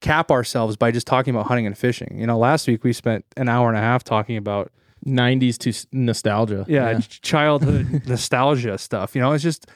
[0.00, 3.24] cap ourselves by just talking about hunting and fishing you know last week we spent
[3.36, 4.72] an hour and a half talking about
[5.06, 6.64] 90s to nostalgia.
[6.68, 9.14] yeah, ch- childhood nostalgia stuff.
[9.14, 9.66] You know, it's just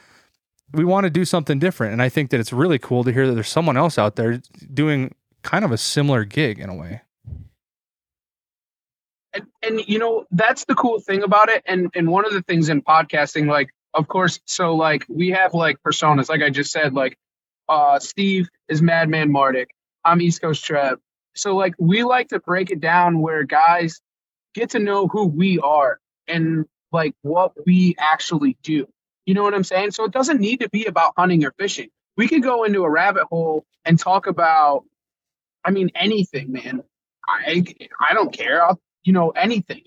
[0.73, 3.27] we want to do something different, and I think that it's really cool to hear
[3.27, 4.41] that there's someone else out there
[4.73, 7.01] doing kind of a similar gig in a way.
[9.35, 11.63] And, and you know that's the cool thing about it.
[11.67, 15.55] And and one of the things in podcasting like of course so like we have
[15.55, 16.29] like personas.
[16.29, 17.19] Like i just said like
[17.69, 19.69] uh steve is madman mardick
[20.05, 20.99] i'm east coast trev.
[21.35, 24.01] So like we like to break it down where guys
[24.55, 28.87] get to know who we are and like what we actually do.
[29.27, 29.93] You know what i'm saying?
[29.93, 31.89] So it doesn't need to be about hunting or fishing.
[32.17, 34.85] We could go into a rabbit hole and talk about
[35.65, 36.83] i mean anything man.
[37.29, 37.65] I
[38.01, 38.65] i don't care.
[38.65, 39.83] I'll you know anything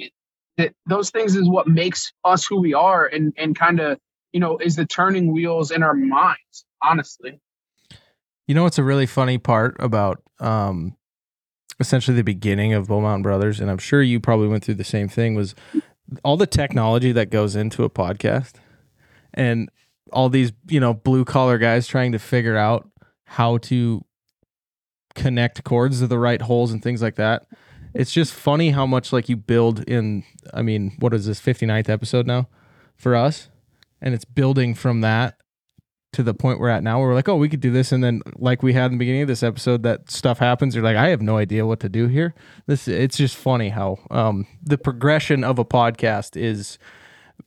[0.58, 4.00] that those things is what makes us who we are and and kind of
[4.32, 7.40] you know is the turning wheels in our minds honestly
[8.48, 10.96] You know what's a really funny part about um
[11.80, 15.08] essentially the beginning of Mountain Brothers, and I'm sure you probably went through the same
[15.08, 15.54] thing, was
[16.24, 18.54] all the technology that goes into a podcast
[19.34, 19.70] and
[20.12, 22.90] all these, you know, blue collar guys trying to figure out
[23.26, 24.04] how to
[25.16, 27.46] connect cords to the right holes and things like that.
[27.94, 30.24] It's just funny how much like you build in
[30.54, 32.48] I mean, what is this 59th episode now
[32.96, 33.50] for us?
[34.02, 35.38] And it's building from that
[36.14, 37.92] to the point we're at now where we're like, oh, we could do this.
[37.92, 40.74] And then like we had in the beginning of this episode, that stuff happens.
[40.74, 42.34] You're like, I have no idea what to do here.
[42.66, 46.78] This it's just funny how um the progression of a podcast is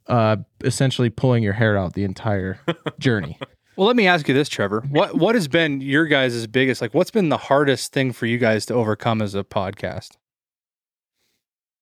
[0.06, 2.60] uh essentially pulling your hair out the entire
[2.98, 3.38] journey.
[3.76, 4.82] Well, let me ask you this, Trevor.
[4.90, 6.92] What what has been your guys' biggest like?
[6.92, 10.16] What's been the hardest thing for you guys to overcome as a podcast?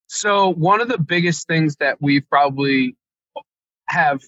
[0.09, 2.97] So one of the biggest things that we probably
[3.89, 4.23] have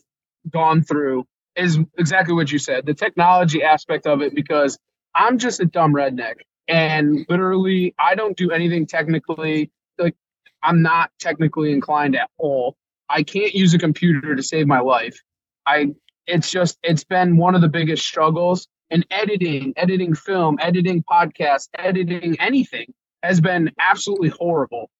[0.48, 1.26] gone through
[1.56, 4.78] is exactly what you said the technology aspect of it because
[5.14, 6.36] i'm just a dumb redneck
[6.68, 10.14] and literally i don't do anything technically like
[10.62, 12.76] i'm not technically inclined at all.
[13.10, 15.20] I can't use a computer to save my life.
[15.66, 15.88] I
[16.26, 21.68] it's just it's been one of the biggest struggles and editing editing film editing podcasts,
[21.76, 24.90] editing anything has been absolutely horrible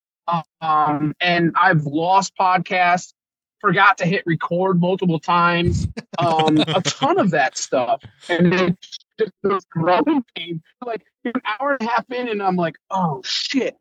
[0.61, 3.13] um, and I've lost podcasts,
[3.59, 8.99] forgot to hit record multiple times, um, a ton of that stuff, and it's
[9.45, 10.61] just growing pain.
[10.85, 13.77] Like an hour and a half in, and I'm like, oh shit,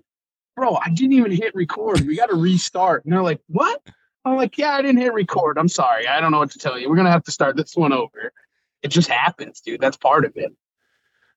[0.56, 2.06] bro, I didn't even hit record.
[2.06, 3.04] We got to restart.
[3.04, 3.82] And they're like, what?
[4.24, 5.56] I'm like, yeah, I didn't hit record.
[5.58, 6.06] I'm sorry.
[6.06, 6.88] I don't know what to tell you.
[6.88, 8.32] We're gonna have to start this one over.
[8.82, 9.80] It just happens, dude.
[9.80, 10.52] That's part of it.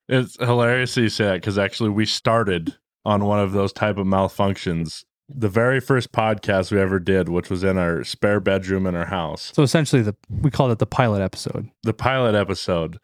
[0.09, 4.07] It's hilarious you say that because actually we started on one of those type of
[4.07, 5.03] malfunctions.
[5.29, 9.05] The very first podcast we ever did, which was in our spare bedroom in our
[9.05, 11.69] house, So essentially, the we called it the pilot episode.
[11.83, 12.97] the pilot episode,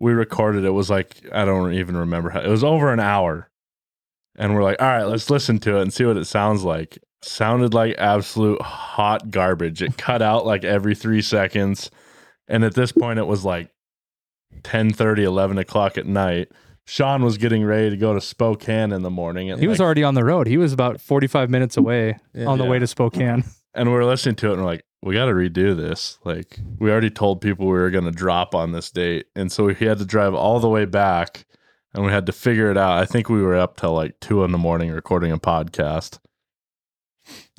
[0.00, 0.64] we recorded.
[0.64, 2.40] It was like I don't even remember how.
[2.40, 3.50] It was over an hour,
[4.36, 6.98] and we're like, all right, let's listen to it and see what it sounds like.
[7.22, 9.82] Sounded like absolute hot garbage.
[9.82, 11.90] It cut out like every three seconds,
[12.48, 13.70] and at this point, it was like
[14.62, 16.52] 10 11 o'clock at night
[16.86, 19.50] Sean was getting ready to go to Spokane in the morning.
[19.50, 20.46] And He was already on the road.
[20.46, 22.46] He was about 45 minutes away Yeah.
[22.46, 23.44] on the way to Spokane.
[23.74, 26.18] and we were listening to it and we're like, we got to redo this.
[26.24, 29.26] Like, we already told people we were going to drop on this date.
[29.36, 31.44] And so we had to drive all the way back
[31.94, 32.98] and we had to figure it out.
[32.98, 36.18] I think we were up till like two in the morning recording a podcast.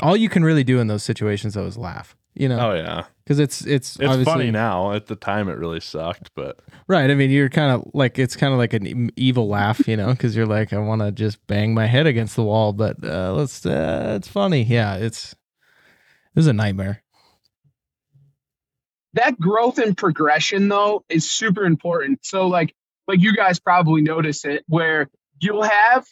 [0.01, 2.15] All you can really do in those situations though is laugh.
[2.35, 3.05] You know, Oh, yeah.
[3.25, 4.91] Because it's it's It's obviously funny now.
[4.93, 7.09] At the time, it really sucked, but right.
[7.09, 10.11] I mean, you're kind of like it's kind of like an evil laugh, you know,
[10.11, 13.33] because you're like, I want to just bang my head against the wall, but uh,
[13.33, 13.65] let's.
[13.65, 14.95] Uh, it's funny, yeah.
[14.95, 17.03] It's it was a nightmare.
[19.13, 22.19] that growth and progression though is super important.
[22.25, 22.75] So like
[23.07, 25.09] like you guys probably notice it where
[25.39, 26.05] you'll have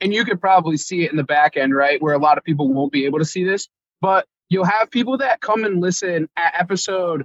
[0.00, 2.00] and you could probably see it in the back end, right?
[2.00, 3.68] Where a lot of people won't be able to see this,
[4.00, 7.24] but you'll have people that come and listen at episode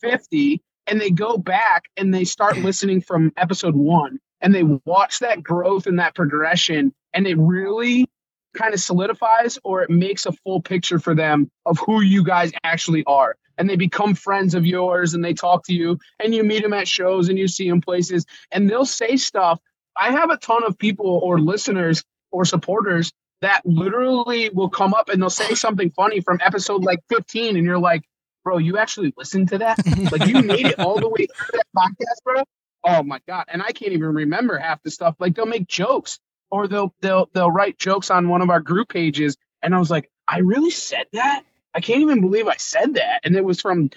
[0.00, 5.20] 50 and they go back and they start listening from episode 1 and they watch
[5.20, 8.06] that growth and that progression and it really
[8.54, 12.52] kind of solidifies or it makes a full picture for them of who you guys
[12.62, 13.36] actually are.
[13.56, 16.72] And they become friends of yours and they talk to you and you meet them
[16.72, 19.60] at shows and you see them places and they'll say stuff.
[19.96, 25.08] I have a ton of people or listeners or supporters that literally will come up
[25.08, 28.02] and they'll say something funny from episode like 15 and you're like
[28.42, 29.78] bro you actually listened to that?
[30.12, 32.42] Like you made it all the way through that podcast bro?
[32.84, 35.16] Oh my god and i can't even remember half the stuff.
[35.18, 36.18] Like they'll make jokes
[36.50, 39.90] or they'll they'll they'll write jokes on one of our group pages and i was
[39.90, 41.42] like i really said that?
[41.74, 43.20] I can't even believe i said that.
[43.24, 43.90] And it was from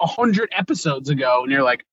[0.00, 1.84] a hundred episodes ago and you're like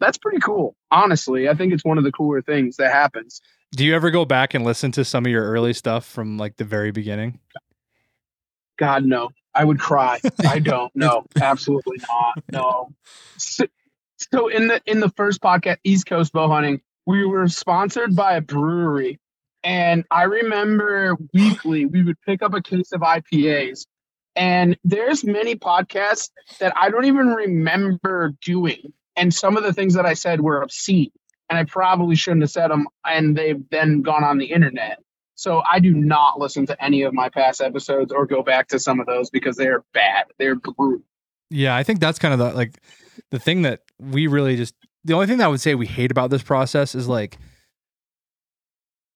[0.00, 1.48] that's pretty cool honestly.
[1.48, 3.40] I think it's one of the cooler things that happens
[3.74, 6.56] Do you ever go back and listen to some of your early stuff from like
[6.56, 7.40] the very beginning?
[8.78, 9.30] god no.
[9.56, 10.20] I would cry.
[10.48, 10.90] I don't.
[10.96, 12.42] No absolutely not.
[12.50, 12.90] No.
[13.38, 13.66] So,
[14.16, 18.36] so in the in the first podcast east coast bow hunting we were sponsored by
[18.36, 19.18] a brewery
[19.62, 23.86] and i remember weekly we would pick up a case of ipas
[24.36, 29.94] and there's many podcasts that i don't even remember doing and some of the things
[29.94, 31.10] that i said were obscene
[31.54, 34.98] and i probably shouldn't have said them and they've then gone on the internet.
[35.36, 38.78] So i do not listen to any of my past episodes or go back to
[38.78, 40.26] some of those because they're bad.
[40.38, 41.04] They're brutal.
[41.50, 42.80] Yeah, I think that's kind of the like
[43.30, 44.74] the thing that we really just
[45.04, 47.38] the only thing that I would say we hate about this process is like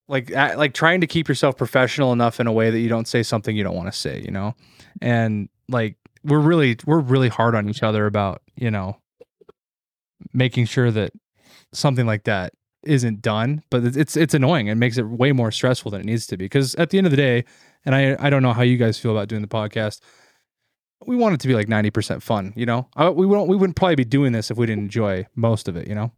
[0.08, 3.22] like like trying to keep yourself professional enough in a way that you don't say
[3.22, 4.54] something you don't want to say, you know?
[5.00, 8.96] And like we're really we're really hard on each other about, you know,
[10.32, 11.12] making sure that
[11.72, 12.52] something like that
[12.84, 14.68] isn't done, but it's it's, annoying.
[14.68, 17.06] It makes it way more stressful than it needs to be because at the end
[17.06, 17.44] of the day,
[17.84, 20.00] and I I don't know how you guys feel about doing the podcast
[21.06, 22.88] we want it to be like 90% fun, you know?
[22.96, 25.76] I, we wouldn't we wouldn't probably be doing this if we didn't enjoy most of
[25.76, 26.12] it, you know?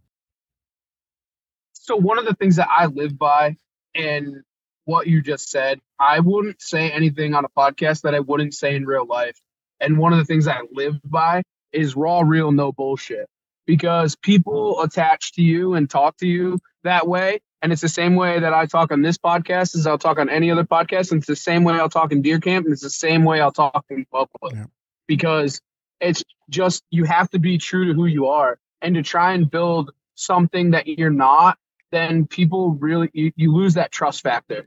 [1.90, 3.56] so one of the things that I live by
[3.96, 4.44] and
[4.84, 8.76] what you just said, I wouldn't say anything on a podcast that I wouldn't say
[8.76, 9.36] in real life.
[9.80, 11.42] And one of the things I live by
[11.72, 13.26] is raw, real, no bullshit.
[13.70, 17.40] Because people attach to you and talk to you that way.
[17.62, 20.28] And it's the same way that I talk on this podcast as I'll talk on
[20.28, 21.12] any other podcast.
[21.12, 22.66] And it's the same way I'll talk in deer camp.
[22.66, 24.54] And it's the same way I'll talk in public.
[24.54, 24.64] Yeah.
[25.06, 25.60] Because
[26.00, 28.58] it's just you have to be true to who you are.
[28.82, 31.56] And to try and build something that you're not
[31.90, 34.66] then people really you, you lose that trust factor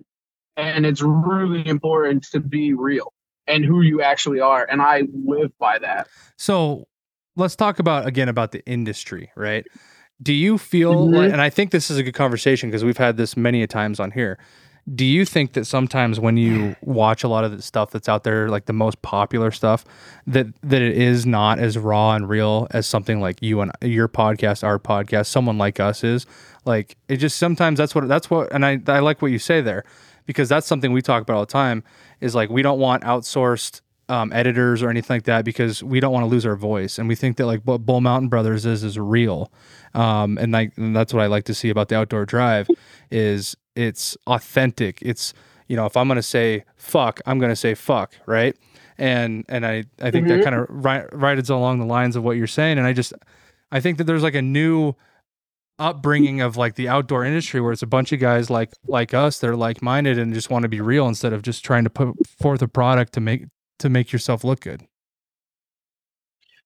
[0.56, 3.14] and it's really important to be real
[3.48, 6.88] and who you actually are and i live by that So
[7.36, 9.66] let's talk about again about the industry, right?
[10.22, 11.16] Do you feel Mhm.
[11.16, 13.68] like, and I think this is a good conversation because we've had this many a
[13.68, 14.38] times on here.
[14.94, 18.26] Do you think that sometimes when you watch a lot of the stuff that's out
[18.26, 19.86] there, like the most popular stuff,
[20.28, 24.10] that that it is not as raw and real as something like you and your
[24.10, 26.26] podcast, our podcast, someone like us is?
[26.66, 29.62] Like it just sometimes that's what that's what, and I I like what you say
[29.62, 29.86] there
[30.26, 31.84] because that's something we talk about all the time.
[32.20, 33.80] Is like we don't want outsourced
[34.14, 37.08] um, editors or anything like that because we don't want to lose our voice, and
[37.08, 39.52] we think that like what Bull Mountain Brothers is is real,
[39.94, 42.70] um, and like and that's what I like to see about the outdoor drive
[43.12, 45.00] is it's authentic.
[45.02, 45.34] It's
[45.68, 48.56] you know if I'm gonna say fuck, I'm gonna say fuck, right?
[48.98, 50.44] And and I I think that Mhm.
[50.44, 53.14] kind of right rides along the lines of what you're saying, and I just
[53.72, 54.94] I think that there's like a new
[55.80, 59.40] upbringing of like the outdoor industry where it's a bunch of guys like like us
[59.40, 61.90] that are like minded and just want to be real instead of just trying to
[61.90, 63.46] put forth a product to make
[63.84, 64.82] to make yourself look good.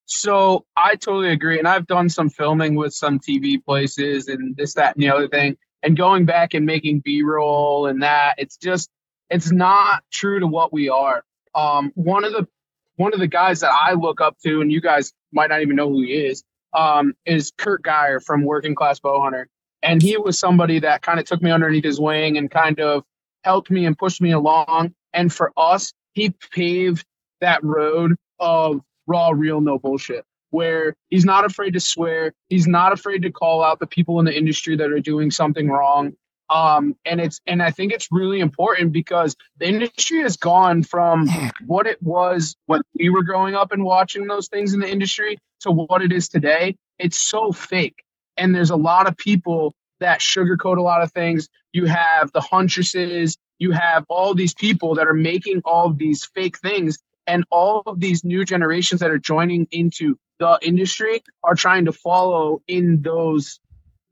[0.05, 4.75] so i totally agree and i've done some filming with some tv places and this
[4.75, 8.89] that and the other thing and going back and making b-roll and that it's just
[9.29, 11.23] it's not true to what we are
[11.55, 12.47] um one of the
[12.95, 15.75] one of the guys that i look up to and you guys might not even
[15.75, 16.43] know who he is
[16.73, 19.49] um is kurt geyer from working class bow hunter
[19.83, 23.03] And he was somebody that kind of took me underneath his wing and kind of
[23.43, 24.93] helped me and pushed me along.
[25.13, 27.05] And for us, he paved
[27.41, 32.33] that road of raw, real, no bullshit, where he's not afraid to swear.
[32.49, 35.69] He's not afraid to call out the people in the industry that are doing something
[35.69, 36.13] wrong.
[36.49, 41.27] Um, and it's and I think it's really important because the industry has gone from
[41.67, 45.37] what it was when we were growing up and watching those things in the industry
[45.59, 46.77] to what it is today.
[46.97, 48.01] It's so fake,
[48.37, 51.47] and there's a lot of people that sugarcoat a lot of things.
[51.73, 56.57] You have the huntresses, you have all these people that are making all these fake
[56.59, 61.85] things, and all of these new generations that are joining into the industry are trying
[61.85, 63.59] to follow in those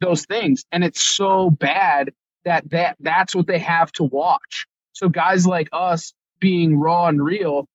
[0.02, 2.12] those things, and it's so bad
[2.44, 4.68] that that that's what they have to watch.
[4.94, 7.68] So guys like us being raw and real,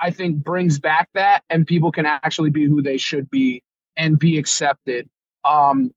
[0.00, 3.62] I think brings back that and people can actually be who they should be
[3.96, 5.08] and be accepted.
[5.44, 5.92] Um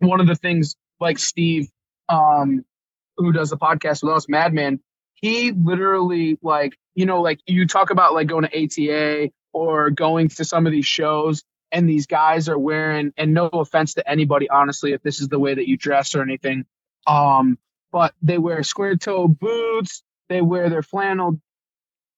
[0.00, 1.68] one of the things like Steve
[2.08, 2.64] um
[3.16, 4.80] who does the podcast with us, Madman,
[5.14, 10.28] he literally like, you know, like you talk about like going to ATA or going
[10.28, 11.42] to some of these shows
[11.72, 15.38] and these guys are wearing and no offense to anybody honestly if this is the
[15.38, 16.64] way that you dress or anything
[17.06, 17.58] um,
[17.92, 20.02] but they wear square toe boots.
[20.28, 21.40] They wear their flannel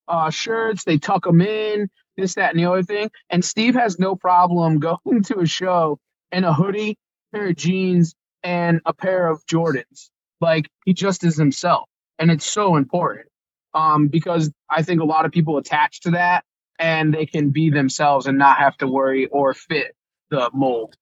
[0.08, 0.84] uh, shirts.
[0.84, 1.90] They tuck them in.
[2.16, 3.10] This, that, and the other thing.
[3.28, 5.98] And Steve has no problem going to a show
[6.32, 6.96] in a hoodie,
[7.32, 10.10] pair of jeans, and a pair of Jordans.
[10.40, 13.26] Like he just is himself, and it's so important
[13.74, 16.44] um, because I think a lot of people attach to that,
[16.78, 19.94] and they can be themselves and not have to worry or fit
[20.30, 20.96] the mold.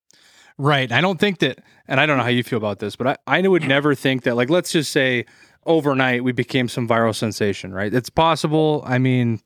[0.57, 0.93] Right.
[0.93, 1.59] I don't think that,
[1.89, 4.23] and I don't know how you feel about this, but I, I would never think
[4.23, 5.25] that, like, let's just say
[5.67, 7.93] overnight we became some viral sensation, right?
[7.93, 8.85] It's possible.
[8.87, 9.41] I mean,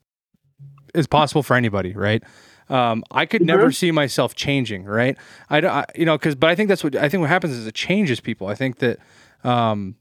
[0.94, 2.22] it's possible for anybody, right?
[2.68, 5.16] Um, I could never see myself changing, right?
[5.48, 7.54] I, don't- I you know, because, but I think that's what I think what happens
[7.54, 8.46] is it changes people.
[8.46, 8.98] I think that
[9.44, 9.96] um,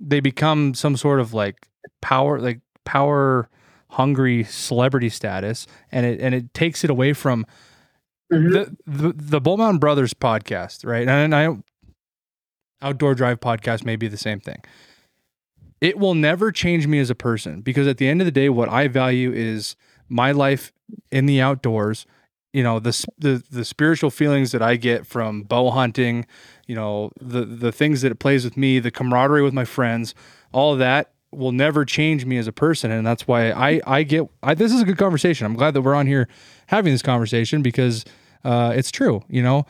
[0.00, 1.68] they become some sort of like
[2.00, 3.48] power, like power
[3.88, 7.46] hungry celebrity status, and it and it takes it away from
[8.30, 11.08] the the the Bull Mountain Brothers podcast, right?
[11.08, 11.56] And I
[12.80, 14.60] outdoor drive podcast may be the same thing.
[15.80, 18.48] It will never change me as a person because at the end of the day,
[18.48, 19.76] what I value is
[20.08, 20.72] my life
[21.10, 22.06] in the outdoors.
[22.52, 26.26] You know the the the spiritual feelings that I get from bow hunting.
[26.66, 30.14] You know the the things that it plays with me, the camaraderie with my friends,
[30.52, 34.02] all of that will never change me as a person, and that's why I I
[34.02, 34.28] get.
[34.42, 35.46] I, this is a good conversation.
[35.46, 36.28] I'm glad that we're on here
[36.66, 38.04] having this conversation because
[38.44, 39.22] uh, it's true.
[39.28, 39.66] You know,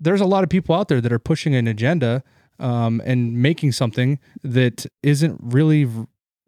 [0.00, 2.22] there's a lot of people out there that are pushing an agenda
[2.58, 5.88] um, and making something that isn't really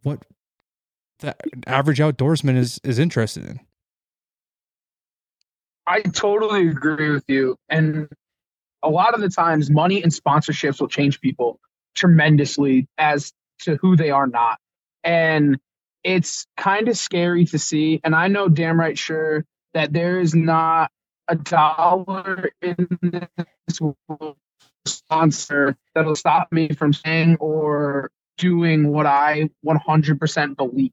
[0.03, 0.23] what
[1.19, 1.35] the
[1.67, 3.59] average outdoorsman is is interested in.
[5.87, 7.57] I totally agree with you.
[7.69, 8.07] And
[8.83, 11.59] a lot of the times, money and sponsorships will change people
[11.95, 14.59] tremendously as to who they are not.
[15.03, 15.57] And
[16.03, 17.99] it's kind of scary to see.
[18.03, 20.91] And I know damn right sure that there is not
[21.27, 23.79] a dollar in this
[24.85, 30.91] sponsor that'll stop me from saying or doing what I 100% believe.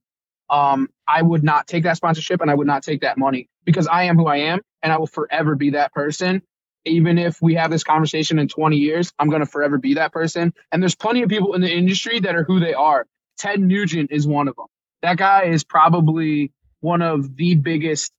[0.51, 3.87] Um, I would not take that sponsorship and I would not take that money because
[3.87, 6.41] I am who I am and I will forever be that person.
[6.87, 10.11] Even if we have this conversation in 20 years, I'm going to forever be that
[10.11, 10.55] person.
[10.73, 13.05] And there's plenty of people in the industry that are who they are.
[13.37, 14.64] Ted Nugent is one of them.
[15.03, 16.51] That guy is probably
[16.81, 18.11] one of the biggest,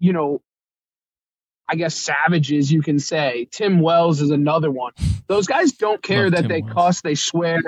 [0.00, 0.42] you know,
[1.66, 3.48] I guess savages you can say.
[3.50, 4.92] Tim Wells is another one.
[5.28, 6.74] Those guys don't care Love that Tim they Wells.
[6.74, 7.62] cuss, they swear,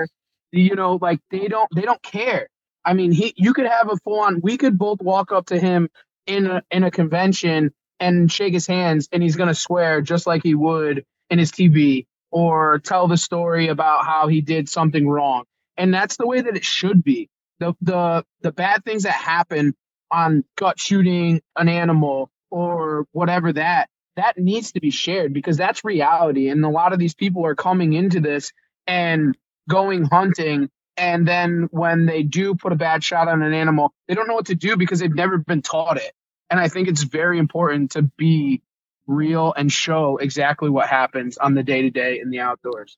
[0.50, 2.48] you know, like they don't they don't care.
[2.84, 4.42] I mean, he you could have a full on.
[4.42, 5.88] We could both walk up to him
[6.26, 10.42] in a in a convention and shake his hands, and he's gonna swear just like
[10.42, 15.44] he would in his TV or tell the story about how he did something wrong.
[15.76, 17.28] And that's the way that it should be.
[17.60, 19.74] The the the bad things that happen
[20.10, 25.84] on gut shooting an animal or whatever that that needs to be shared because that's
[25.84, 26.48] reality.
[26.48, 28.52] And a lot of these people are coming into this
[28.86, 29.36] and
[29.68, 34.14] going hunting and then when they do put a bad shot on an animal, they
[34.14, 36.12] don't know what to do because they've never been taught it.
[36.50, 38.62] And I think it's very important to be
[39.06, 42.96] real and show exactly what happens on the day to day in the outdoors.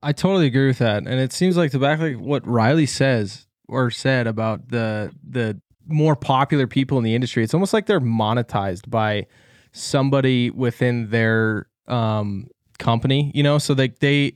[0.00, 3.48] I totally agree with that, and it seems like the back like what Riley says
[3.66, 7.42] or said about the the more popular people in the industry.
[7.42, 9.26] It's almost like they're monetized by
[9.72, 13.58] somebody within their um, company, you know.
[13.58, 14.34] So like they,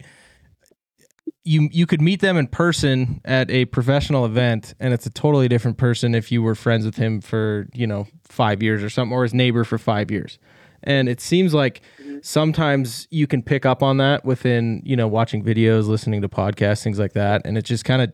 [1.45, 5.49] you you could meet them in person at a professional event, and it's a totally
[5.49, 9.13] different person if you were friends with him for you know five years or something,
[9.13, 10.39] or his neighbor for five years.
[10.85, 11.83] And it seems like
[12.23, 16.83] sometimes you can pick up on that within, you know, watching videos, listening to podcasts,
[16.83, 17.43] things like that.
[17.45, 18.13] And it just kind of,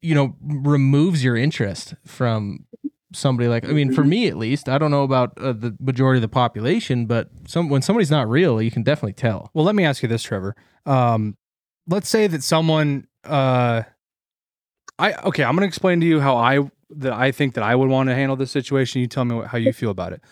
[0.00, 2.66] you know, removes your interest from
[3.12, 6.18] somebody like, I mean, for me at least, I don't know about uh, the majority
[6.18, 9.50] of the population, but some when somebody's not real, you can definitely tell.
[9.52, 10.54] Well, let me ask you this, Trevor.
[10.86, 11.36] Um,
[11.90, 13.82] let's say that someone, uh,
[14.98, 17.74] I okay, I'm going to explain to you how I that I think that I
[17.74, 19.00] would want to handle this situation.
[19.00, 20.22] You tell me what, how you feel about it.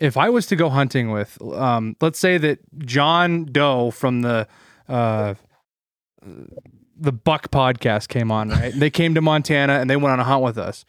[0.00, 4.46] If I was to go hunting with, um, let's say that John Doe from the
[4.88, 5.34] uh,
[6.96, 8.72] the Buck podcast came on, right?
[8.74, 10.84] they came to Montana and they went on a hunt with us.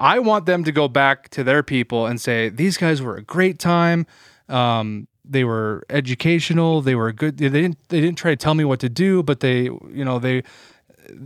[0.00, 3.22] I want them to go back to their people and say these guys were a
[3.22, 4.06] great time.
[4.48, 6.80] Um, they were educational.
[6.80, 7.38] They were good.
[7.38, 7.88] They didn't.
[7.88, 10.42] They didn't try to tell me what to do, but they, you know, they.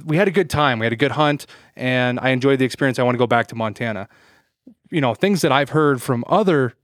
[0.04, 0.78] We had a good time.
[0.78, 2.98] We had a good hunt, and I enjoyed the experience.
[2.98, 4.08] I want to go back to Montana.
[4.90, 6.74] You know, things that I've heard from other,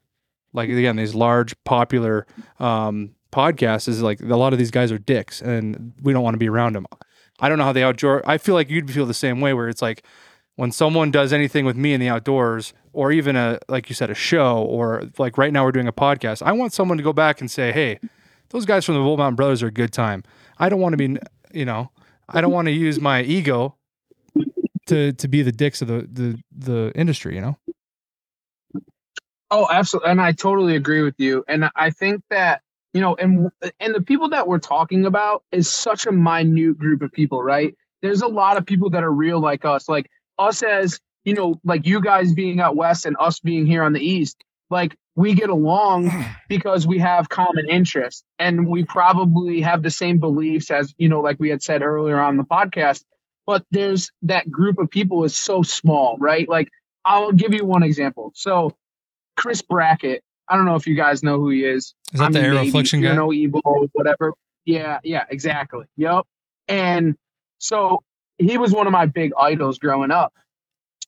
[0.53, 2.27] like again, these large popular
[2.59, 6.35] um, podcasts is like a lot of these guys are dicks, and we don't want
[6.35, 6.87] to be around them.
[7.39, 8.23] I don't know how they outdoor.
[8.29, 10.03] I feel like you'd feel the same way, where it's like
[10.57, 14.11] when someone does anything with me in the outdoors or even a like you said
[14.11, 17.13] a show or like right now we're doing a podcast i want someone to go
[17.13, 17.99] back and say hey
[18.51, 20.25] those guys from the Bull Mountain Brothers are a good time
[20.59, 21.17] i don't want to be
[21.53, 21.91] you know
[22.29, 23.77] i don't want to use my ego
[24.87, 27.57] to to be the dicks of the the the industry you know
[29.49, 31.45] Oh, absolutely, and I totally agree with you.
[31.47, 35.71] And I think that you know, and and the people that we're talking about is
[35.71, 37.75] such a minute group of people, right?
[38.03, 41.61] There's a lot of people that are real like us, like us as you know,
[41.64, 44.43] like you guys being out west and us being here on the east.
[44.70, 46.11] Like we get along
[46.49, 51.20] because we have common interests, and we probably have the same beliefs as you know,
[51.20, 53.05] like we had said earlier on the podcast.
[53.45, 56.49] But there's that group of people is so small, right?
[56.49, 56.68] Like
[57.05, 58.33] I'll give you one example.
[58.35, 58.74] So
[59.37, 60.22] Chris Brackett.
[60.49, 61.93] I don't know if you guys know who he is.
[62.12, 63.61] is that I the mean, arrow maybe, affliction guy No evil,
[63.93, 64.33] whatever.
[64.64, 65.87] Yeah, yeah, exactly.
[65.97, 66.24] Yep.
[66.68, 67.16] And
[67.59, 68.05] so
[68.39, 70.33] he was one of my big idols growing up.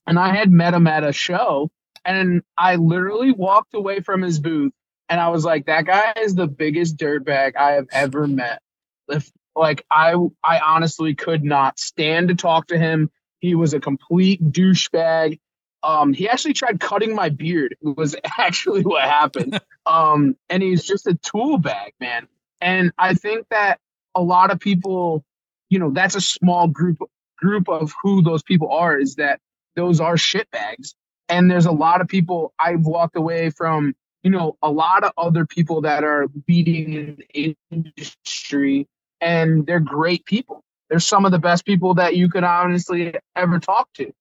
[0.08, 1.70] And I had met him at a show,
[2.02, 4.72] and I literally walked away from his booth,
[5.10, 8.62] and I was like, "That guy is the biggest dirtbag I have ever met."
[9.08, 13.10] If like I, I honestly could not stand to talk to him.
[13.40, 15.40] He was a complete douchebag.
[15.82, 17.76] Um, he actually tried cutting my beard.
[17.82, 19.60] Was actually what happened.
[19.86, 22.28] um, and he's just a tool bag, man.
[22.62, 23.78] And I think that
[24.14, 25.22] a lot of people,
[25.68, 26.98] you know, that's a small group
[27.36, 28.98] group of who those people are.
[28.98, 29.40] Is that
[29.78, 30.94] those are shit bags.
[31.28, 33.94] And there's a lot of people I've walked away from.
[34.24, 38.86] You know, a lot of other people that are leading in the industry,
[39.20, 40.62] and they're great people.
[40.90, 44.12] They're some of the best people that you could honestly ever talk to.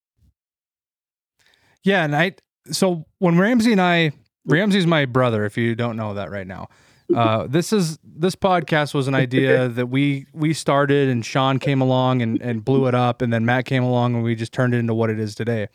[1.82, 2.32] yeah and i
[2.70, 4.12] so when ramsey and i
[4.46, 6.68] ramsey's my brother if you don't know that right now
[7.14, 11.80] uh, this is this podcast was an idea that we we started and Sean came
[11.80, 14.74] along and, and blew it up and then Matt came along and we just turned
[14.74, 15.68] it into what it is today.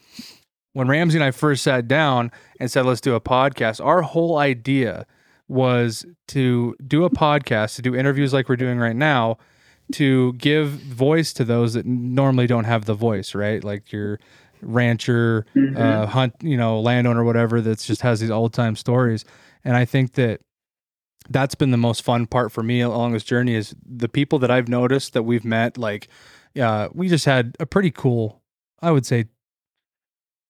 [0.73, 4.37] When Ramsey and I first sat down and said let's do a podcast, our whole
[4.37, 5.05] idea
[5.47, 9.37] was to do a podcast, to do interviews like we're doing right now,
[9.93, 13.63] to give voice to those that normally don't have the voice, right?
[13.63, 14.19] Like your
[14.61, 19.25] rancher, uh, hunt, you know, landowner, whatever, that's just has these old time stories.
[19.63, 20.41] And I think that
[21.29, 24.51] that's been the most fun part for me along this journey is the people that
[24.51, 25.77] I've noticed that we've met.
[25.77, 26.07] Like,
[26.59, 28.41] uh, we just had a pretty cool,
[28.81, 29.25] I would say,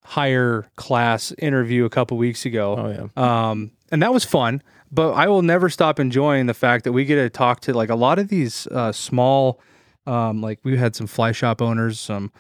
[0.06, 2.76] higher class interview a couple weeks ago.
[2.78, 3.50] Oh yeah.
[3.50, 4.62] Um, and that was fun,
[4.92, 7.90] but I will never stop enjoying the fact that we get to talk to like
[7.90, 9.62] a lot of these uh, small,
[10.06, 12.32] um, like we had some fly shop owners, some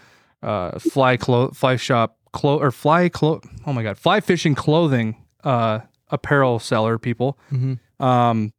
[0.41, 5.15] uh, fly clo- fly shop clo or fly clo oh my god, fly fishing clothing
[5.43, 5.79] uh,
[6.09, 7.37] apparel seller people.
[7.51, 7.79] Mhm.
[7.99, 8.53] Um,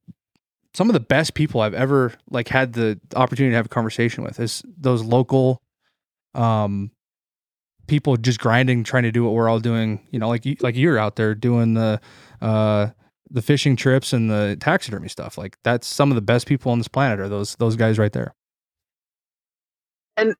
[0.74, 4.24] some of the best people I've ever like had the opportunity to have a conversation
[4.24, 5.62] with is those local,
[6.34, 6.90] um,
[7.86, 10.06] people just grinding, trying to do what we're all doing.
[10.10, 12.00] You know, like like you're out there doing the,
[12.40, 12.88] uh,
[13.30, 15.38] the fishing trips and the taxidermy stuff.
[15.38, 18.12] Like that's some of the best people on this planet are those those guys right
[18.12, 18.34] there.
[20.16, 20.34] And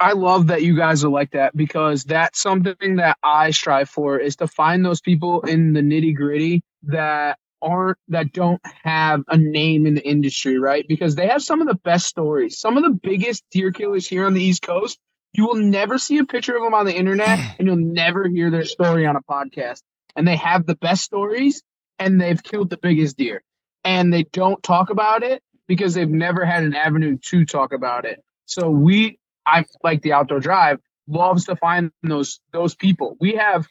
[0.00, 4.18] I love that you guys are like that because that's something that I strive for
[4.18, 9.36] is to find those people in the nitty gritty that aren't that don't have a
[9.36, 10.86] name in the industry, right?
[10.86, 12.58] Because they have some of the best stories.
[12.58, 14.98] Some of the biggest deer killers here on the East Coast.
[15.32, 17.46] You will never see a picture of them on the internet hmm.
[17.58, 19.82] and you'll never hear their story on a podcast.
[20.16, 21.62] And they have the best stories
[21.98, 23.42] and they've killed the biggest deer.
[23.84, 28.04] And they don't talk about it because they've never had an avenue to talk about
[28.04, 28.22] it.
[28.46, 33.16] So we I like the outdoor drive loves to find those those people.
[33.20, 33.66] We have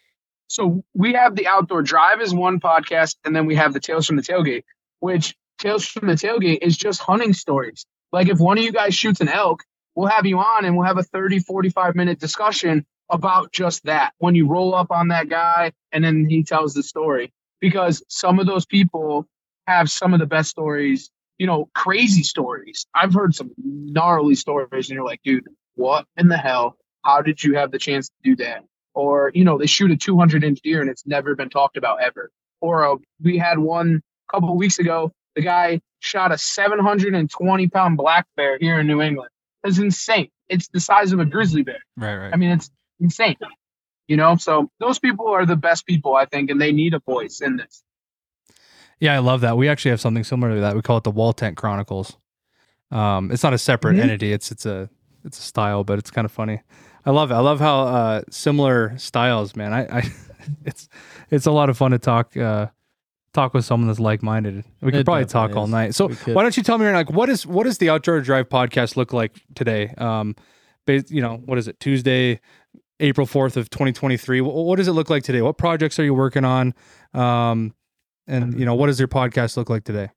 [0.50, 4.08] So we have the outdoor drive as one podcast, and then we have the Tales
[4.08, 4.64] from the Tailgate,
[5.00, 7.86] which Tales from the Tailgate is just hunting stories.
[8.12, 9.64] Like if one of you guys shoots an elk,
[9.96, 14.14] we'll have you on and we'll have a 30, 45 minute discussion about just that.
[14.18, 17.32] When you roll up on that guy and then he tells the story.
[17.62, 19.28] Because some of those people
[19.68, 22.88] have some of the best stories, you know, crazy stories.
[22.96, 26.78] I've heard some gnarly stories and you're like, dude, what in the hell?
[27.04, 28.64] How did you have the chance to do that?
[28.94, 32.02] Or, you know, they shoot a 200 inch deer and it's never been talked about
[32.02, 32.32] ever.
[32.62, 35.12] Or uh, we had one a couple of weeks ago.
[35.36, 39.30] The guy shot a 720 pound black bear here in New England.
[39.64, 40.30] It's insane.
[40.48, 41.80] It's the size of a grizzly bear.
[41.96, 42.34] Right, right.
[42.34, 42.70] I mean, it's
[43.00, 43.36] insane.
[44.08, 47.00] You know, so those people are the best people, I think, and they need a
[47.00, 47.84] voice in this.
[49.00, 49.56] Yeah, I love that.
[49.56, 50.76] We actually have something similar to that.
[50.76, 52.18] We call it the Wall Tent Chronicles.
[52.92, 54.02] Um, it's not a separate Mhm.
[54.02, 54.34] entity.
[54.34, 54.90] It's it's a
[55.24, 56.62] it's a style, but it's kind of funny.
[57.10, 57.34] I love it.
[57.34, 59.74] I love how uh, similar styles, man.
[59.74, 60.12] I, I
[60.64, 60.88] it's
[61.32, 62.68] it's a lot of fun to talk uh,
[63.34, 64.64] talk with someone that's like minded.
[64.80, 65.96] We could It probably talk all night.
[65.96, 68.96] So why don't you tell me like what is what does the Outdoor Drive podcast
[68.96, 69.92] look like today?
[69.98, 70.36] Um,
[70.86, 72.42] ba- you know what is it Tuesday,
[73.00, 74.40] April fourth of twenty twenty three.
[74.42, 75.42] What does it look like today?
[75.42, 76.76] What projects are you working on?
[77.16, 77.74] Um,
[78.28, 80.10] and you know what does your podcast look like today?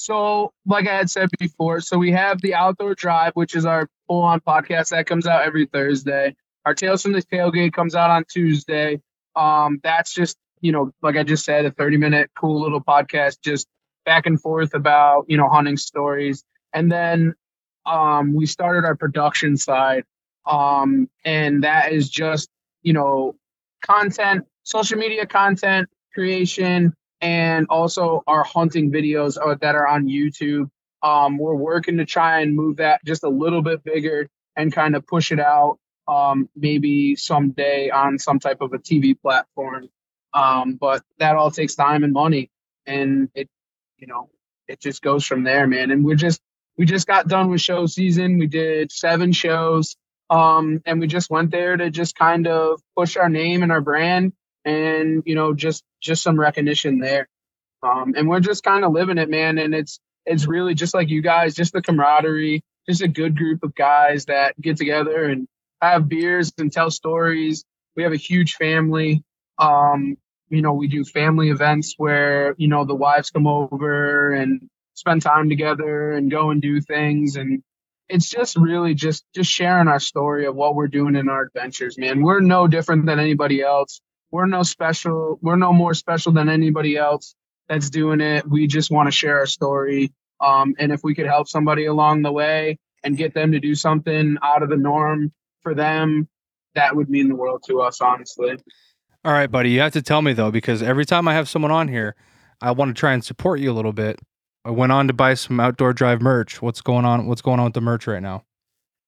[0.00, 3.88] So, like I had said before, so we have the Outdoor Drive, which is our
[4.06, 6.36] full on podcast that comes out every Thursday.
[6.64, 9.00] Our Tales from the Tailgate comes out on Tuesday.
[9.34, 13.38] Um, that's just, you know, like I just said, a 30 minute cool little podcast,
[13.42, 13.66] just
[14.04, 16.44] back and forth about, you know, hunting stories.
[16.72, 17.34] And then
[17.84, 20.04] um, we started our production side.
[20.46, 22.48] Um, and that is just,
[22.82, 23.34] you know,
[23.84, 30.70] content, social media content creation, and also our hunting videos that are on YouTube.
[31.02, 34.96] Um, we're working to try and move that just a little bit bigger and kind
[34.96, 39.88] of push it out um, maybe someday on some type of a TV platform.
[40.32, 42.50] Um, but that all takes time and money,
[42.86, 43.48] and it,
[43.98, 44.30] you know,
[44.66, 45.90] it just goes from there, man.
[45.90, 46.40] And we're just
[46.76, 48.38] we just got done with show season.
[48.38, 49.96] We did seven shows,
[50.30, 53.80] um, and we just went there to just kind of push our name and our
[53.80, 54.32] brand,
[54.68, 57.28] and you know, just just some recognition there.
[57.82, 59.58] Um, and we're just kind of living it, man.
[59.58, 63.62] And it's it's really just like you guys, just the camaraderie, just a good group
[63.62, 65.48] of guys that get together and
[65.80, 67.64] have beers and tell stories.
[67.96, 69.22] We have a huge family.
[69.58, 70.16] Um,
[70.50, 75.22] you know, we do family events where, you know, the wives come over and spend
[75.22, 77.36] time together and go and do things.
[77.36, 77.62] And
[78.08, 81.98] it's just really just just sharing our story of what we're doing in our adventures,
[81.98, 82.22] man.
[82.22, 84.00] We're no different than anybody else.
[84.30, 85.38] We're no special.
[85.42, 87.34] We're no more special than anybody else
[87.68, 88.48] that's doing it.
[88.48, 90.12] We just want to share our story.
[90.40, 93.74] Um, and if we could help somebody along the way and get them to do
[93.74, 96.28] something out of the norm for them,
[96.74, 98.56] that would mean the world to us, honestly.
[99.24, 99.70] All right, buddy.
[99.70, 102.14] You have to tell me though, because every time I have someone on here,
[102.60, 104.20] I want to try and support you a little bit.
[104.64, 106.60] I went on to buy some outdoor drive merch.
[106.60, 107.26] What's going on?
[107.26, 108.44] What's going on with the merch right now?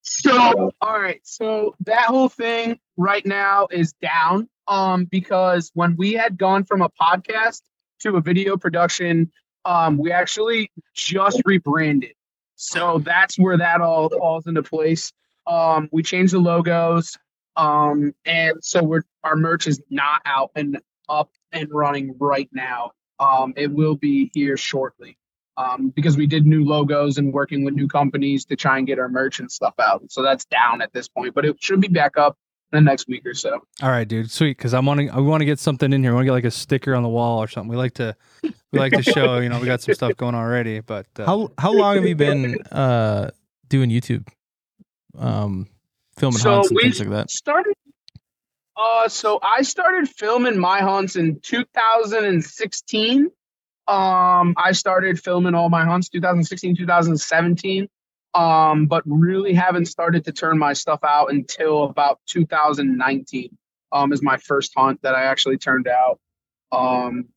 [0.02, 1.20] So, all right.
[1.24, 4.48] So that whole thing right now is down.
[4.70, 7.60] Um, because when we had gone from a podcast
[8.00, 9.30] to a video production,
[9.64, 12.12] um, we actually just rebranded.
[12.54, 15.12] So that's where that all falls into place.
[15.46, 17.18] Um, we changed the logos.
[17.56, 22.92] Um, and so we're our merch is not out and up and running right now.
[23.18, 25.18] Um, it will be here shortly
[25.56, 28.98] um, because we did new logos and working with new companies to try and get
[29.00, 30.04] our merch and stuff out.
[30.10, 32.38] So that's down at this point, but it should be back up
[32.72, 33.60] the next week or so.
[33.82, 34.30] All right, dude.
[34.30, 35.10] Sweet, because I'm wanting.
[35.10, 36.12] I want to get something in here.
[36.12, 37.68] I want to get like a sticker on the wall or something.
[37.70, 38.14] We like to.
[38.72, 39.38] We like to show.
[39.38, 40.80] You know, we got some stuff going already.
[40.80, 43.30] But uh, How how long have you been uh
[43.68, 44.28] doing YouTube?
[45.18, 45.68] Um
[46.16, 47.30] filming So hunts and we things like that.
[47.30, 47.74] started.
[48.76, 53.30] Uh, so I started filming my hunts in 2016.
[53.88, 57.88] Um, I started filming all my hunts 2016, 2017.
[58.32, 63.56] Um, but really haven't started to turn my stuff out until about 2019.
[63.92, 66.20] Um, is my first hunt that I actually turned out.
[66.70, 67.28] Um,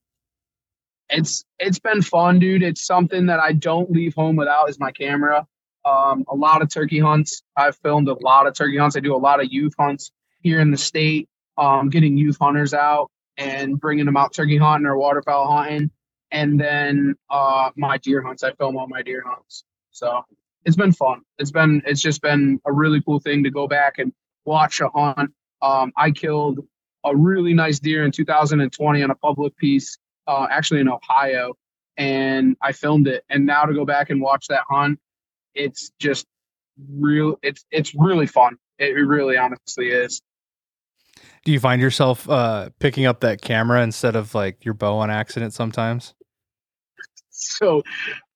[1.10, 2.64] it's it's been fun, dude.
[2.64, 5.48] It's something that I don't leave home without is my camera.
[5.86, 7.44] Um, a lot of turkey hunts.
[7.57, 8.95] I've filmed a lot of turkey hunts.
[8.95, 10.11] I do a lot of youth hunts
[10.41, 11.30] here in the state.
[11.57, 15.91] Um, getting youth hunters out and bringing them out turkey hunting or waterfowl hunting,
[16.32, 18.44] and then uh, my deer hunts.
[18.44, 19.64] I film all my deer hunts.
[19.91, 20.24] So
[20.65, 21.22] it's been fun.
[21.38, 24.14] It's been it's just been a really cool thing to go back and
[24.45, 25.31] watch a hunt.
[25.61, 26.60] Um, I killed
[27.03, 31.53] a really nice deer in 2020 on a public piece, uh, actually in Ohio,
[31.98, 33.23] and I filmed it.
[33.30, 34.99] And now to go back and watch that hunt,
[35.53, 36.26] it's just
[36.90, 37.38] real.
[37.41, 38.57] It's it's really fun.
[38.80, 40.22] It really honestly is.
[41.45, 45.10] Do you find yourself uh, picking up that camera instead of like your bow on
[45.10, 46.14] accident sometimes?
[47.30, 47.84] so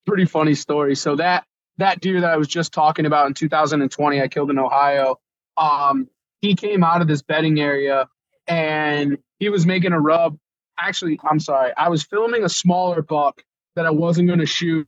[0.06, 0.96] pretty funny story.
[0.96, 1.46] So that
[1.78, 5.20] that deer that I was just talking about in 2020, I killed in Ohio.
[5.58, 6.10] Um,
[6.42, 8.08] he came out of this bedding area
[8.48, 10.38] and he was making a rub.
[10.80, 13.42] Actually, I'm sorry, I was filming a smaller buck
[13.76, 14.88] that I wasn't going to shoot,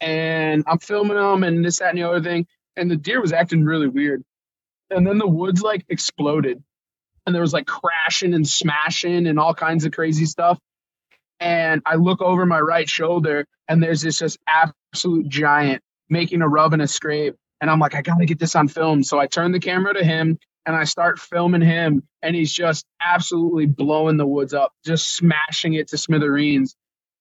[0.00, 2.46] and I'm filming him and this, that, and the other thing,
[2.76, 4.22] and the deer was acting really weird.
[4.90, 6.62] And then the woods like exploded,
[7.26, 10.58] and there was like crashing and smashing and all kinds of crazy stuff
[11.40, 16.48] and I look over my right shoulder, and there's this just absolute giant making a
[16.48, 17.36] rub and a scrape.
[17.60, 19.02] And I'm like, I gotta get this on film.
[19.02, 22.84] So I turn the camera to him and I start filming him, and he's just
[23.00, 26.76] absolutely blowing the woods up, just smashing it to smithereens.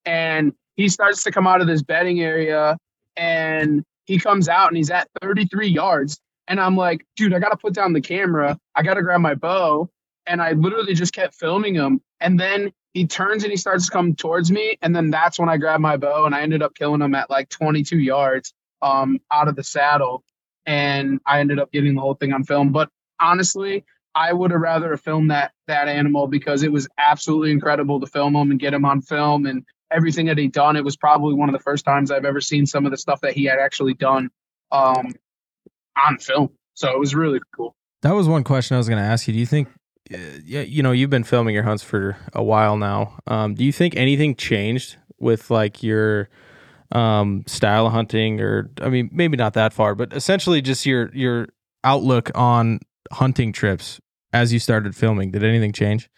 [0.05, 2.77] And he starts to come out of this bedding area,
[3.15, 6.19] and he comes out and he's at 33 yards.
[6.49, 8.57] And I'm like, dude, I gotta put down the camera.
[8.75, 9.89] I gotta grab my bow.
[10.25, 12.01] And I literally just kept filming him.
[12.19, 15.49] And then he turns and he starts to come towards me and then that's when
[15.49, 19.19] i grabbed my bow and i ended up killing him at like 22 yards um,
[19.31, 20.23] out of the saddle
[20.65, 22.89] and i ended up getting the whole thing on film but
[23.19, 23.85] honestly
[24.15, 28.35] i would have rather filmed that that animal because it was absolutely incredible to film
[28.35, 31.49] him and get him on film and everything that he'd done it was probably one
[31.49, 33.93] of the first times i've ever seen some of the stuff that he had actually
[33.93, 34.29] done
[34.71, 35.13] um,
[36.05, 39.07] on film so it was really cool That was one question I was going to
[39.07, 39.33] ask you.
[39.33, 39.67] Do you think,
[40.13, 43.17] uh, yeah, you know, you've been filming your hunts for a while now.
[43.25, 46.29] Um, do you think anything changed with like your
[46.91, 51.47] um, style hunting, or I mean, maybe not that far, but essentially just your your
[51.83, 52.79] outlook on
[53.11, 53.99] hunting trips
[54.33, 55.31] as you started filming?
[55.31, 56.09] Did anything change?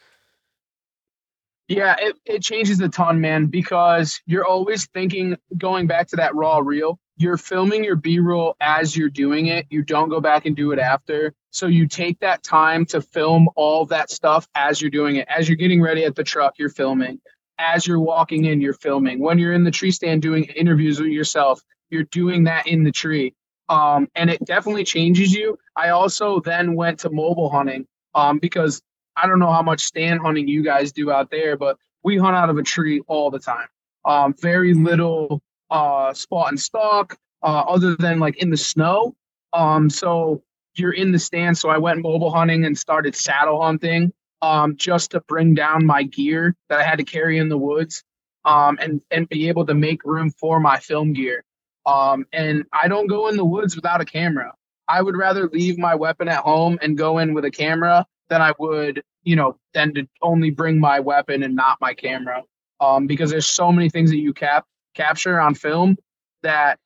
[1.67, 6.33] Yeah, it, it changes a ton, man, because you're always thinking, going back to that
[6.33, 9.67] raw reel, you're filming your B roll as you're doing it.
[9.69, 11.33] You don't go back and do it after.
[11.51, 15.27] So you take that time to film all that stuff as you're doing it.
[15.29, 17.19] As you're getting ready at the truck, you're filming.
[17.59, 19.19] As you're walking in, you're filming.
[19.19, 22.91] When you're in the tree stand doing interviews with yourself, you're doing that in the
[22.91, 23.35] tree.
[23.67, 25.59] Um, and it definitely changes you.
[25.75, 28.81] I also then went to mobile hunting um, because
[29.15, 32.35] I don't know how much stand hunting you guys do out there, but we hunt
[32.35, 33.67] out of a tree all the time.
[34.05, 39.15] Um, very little uh, spot and stalk, uh, other than like in the snow.
[39.53, 40.41] Um, so
[40.75, 41.57] you're in the stand.
[41.57, 46.03] So I went mobile hunting and started saddle hunting um, just to bring down my
[46.03, 48.03] gear that I had to carry in the woods
[48.45, 51.43] um, and, and be able to make room for my film gear.
[51.85, 54.53] Um, and I don't go in the woods without a camera.
[54.87, 58.41] I would rather leave my weapon at home and go in with a camera than
[58.41, 62.43] I would, you know, than to only bring my weapon and not my camera.
[62.81, 65.97] Um, because there's so many things that you cap capture on film
[66.43, 66.79] that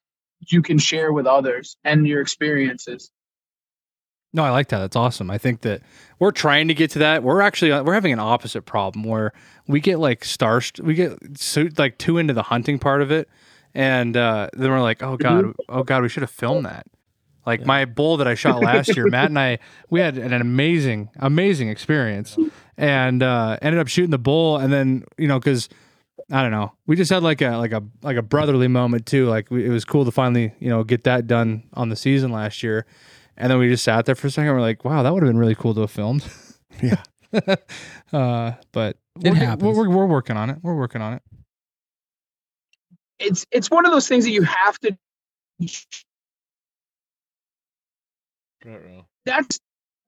[0.48, 3.12] you can share with others and your experiences.
[4.34, 4.80] No, I like that.
[4.80, 5.30] That's awesome.
[5.30, 5.82] I think that
[6.18, 7.22] we're trying to get to that.
[7.22, 9.32] We're actually we're having an opposite problem where
[9.68, 13.30] we get like star we get so like too into the hunting part of it,
[13.76, 16.88] and uh, then we're like, oh god, oh god, we should have filmed that.
[17.46, 21.10] Like my bull that I shot last year, Matt and I, we had an amazing,
[21.18, 22.38] amazing experience,
[22.78, 25.70] and uh, ended up shooting the bull, and then you know because
[26.32, 29.28] I don't know, we just had like a like a like a brotherly moment too.
[29.28, 32.32] Like we, it was cool to finally you know get that done on the season
[32.32, 32.86] last year,
[33.38, 34.54] and then we just sat there for a second.
[34.54, 36.26] We're like, wow, that would have been really cool to have filmed.
[36.82, 37.04] Yeah.
[38.12, 39.62] uh, but It we're, happens.
[39.62, 40.58] We're, we're, we're working on it.
[40.64, 41.22] We're working on it.
[43.20, 44.98] It's it's one of those things that you have to
[49.26, 49.60] that's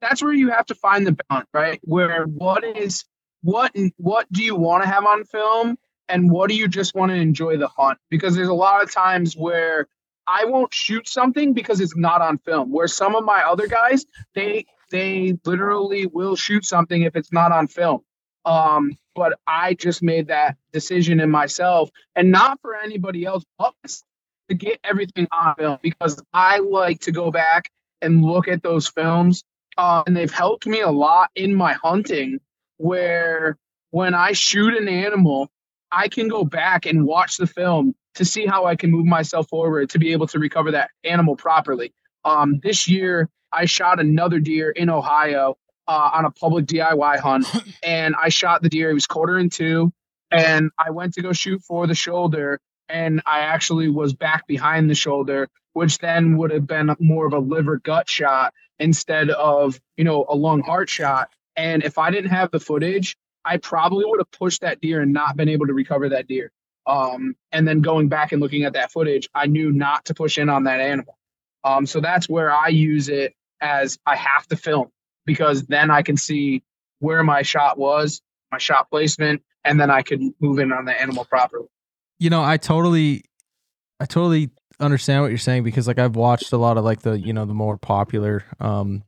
[0.02, 1.80] that's where you have to find the balance, right?
[1.84, 3.06] Where what is
[3.42, 5.78] what what do you want to have on film
[6.10, 7.98] and what do you just want to enjoy the hunt?
[8.10, 9.88] Because there's a lot of times where
[10.28, 12.72] I won't shoot something because it's not on film.
[12.72, 17.52] Where some of my other guys, they they literally will shoot something if it's not
[17.52, 18.02] on film.
[18.46, 23.74] Um, but I just made that decision in myself and not for anybody else but
[24.50, 27.72] to get everything on film because I like to go back
[28.02, 29.44] and look at those films.
[29.78, 32.40] Uh, and they've helped me a lot in my hunting
[32.78, 33.58] where
[33.92, 35.50] when I shoot an animal,
[35.96, 39.48] I can go back and watch the film to see how I can move myself
[39.48, 41.94] forward to be able to recover that animal properly.
[42.26, 45.58] Um, this year, I shot another deer in Ohio
[45.88, 47.48] uh, on a public DIY hunt,
[47.84, 48.90] and I shot the deer.
[48.90, 49.94] He was quarter in two,
[50.32, 52.60] and I went to go shoot for the shoulder,
[52.90, 57.34] and I actually was back behind the shoulder, which then would have been more of
[57.34, 61.30] a liver gut shot instead of you know a lung heart shot.
[61.56, 63.16] And if I didn't have the footage,
[63.46, 66.52] I probably would have pushed that deer and not been able to recover that deer.
[66.88, 70.38] Um, and then going back and looking at that footage, I knew not to push
[70.38, 71.18] in on that animal.
[71.64, 74.90] Um, so that's where I use it as I have to film
[75.26, 76.64] because then I can see
[77.00, 81.00] where my shot was, my shot placement, and then I could move in on the
[81.00, 81.68] animal properly.
[82.20, 83.24] You know, I totally,
[84.00, 87.18] I totally understand what you're saying because like I've watched a lot of like the
[87.18, 89.04] you know the more popular um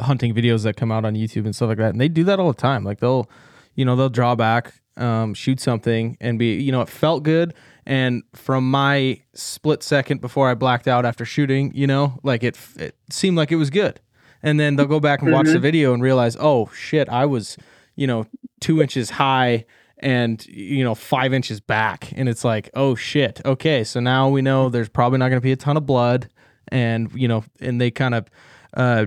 [0.00, 2.40] hunting videos that come out on YouTube and stuff like that, and they do that
[2.40, 2.84] all the time.
[2.84, 3.30] Like they'll,
[3.78, 7.54] you know, they'll draw back, um, shoot something, and be you know it felt good.
[7.86, 12.58] And from my split second before I blacked out after shooting, you know, like it,
[12.76, 14.00] it seemed like it was good.
[14.42, 17.56] And then they'll go back and watch the video and realize, oh shit, I was,
[17.94, 18.26] you know,
[18.60, 19.64] two inches high
[20.00, 24.40] and you know five inches back and it's like oh shit okay so now we
[24.40, 26.28] know there's probably not going to be a ton of blood
[26.68, 28.28] and you know and they kind of
[28.74, 29.06] uh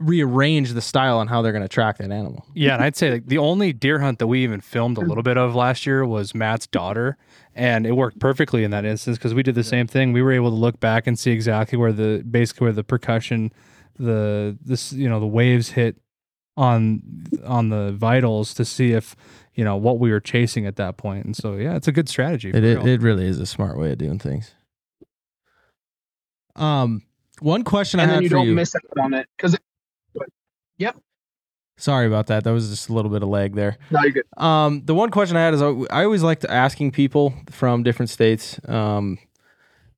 [0.00, 3.12] rearrange the style on how they're going to track that animal Yeah, and I'd say
[3.12, 6.04] like the only deer hunt that we even filmed a little bit of last year
[6.06, 7.18] was Matt's daughter,
[7.54, 10.12] and it worked perfectly in that instance because we did the same thing.
[10.12, 13.52] We were able to look back and see exactly where the basically where the percussion,
[13.98, 15.96] the this you know the waves hit
[16.56, 17.02] on
[17.44, 19.14] on the vitals to see if
[19.54, 21.26] you know what we were chasing at that point.
[21.26, 22.50] And so yeah, it's a good strategy.
[22.50, 22.86] it, it, real.
[22.86, 24.54] it really is a smart way of doing things
[26.56, 27.02] um
[27.40, 29.56] one question and i then had you for don't you miss out on it because
[31.76, 34.24] sorry about that that was just a little bit of lag there no, you're good.
[34.36, 37.82] Um, the one question I had is I I always like to asking people from
[37.82, 38.60] different states.
[38.68, 39.18] Um,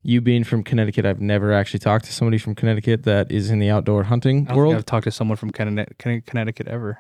[0.04, 3.60] you being from Connecticut, I've never actually talked to somebody from Connecticut that is in
[3.60, 4.72] the outdoor hunting I don't world.
[4.72, 6.98] think I've talked to someone from Conne- Conne- Connecticut ever.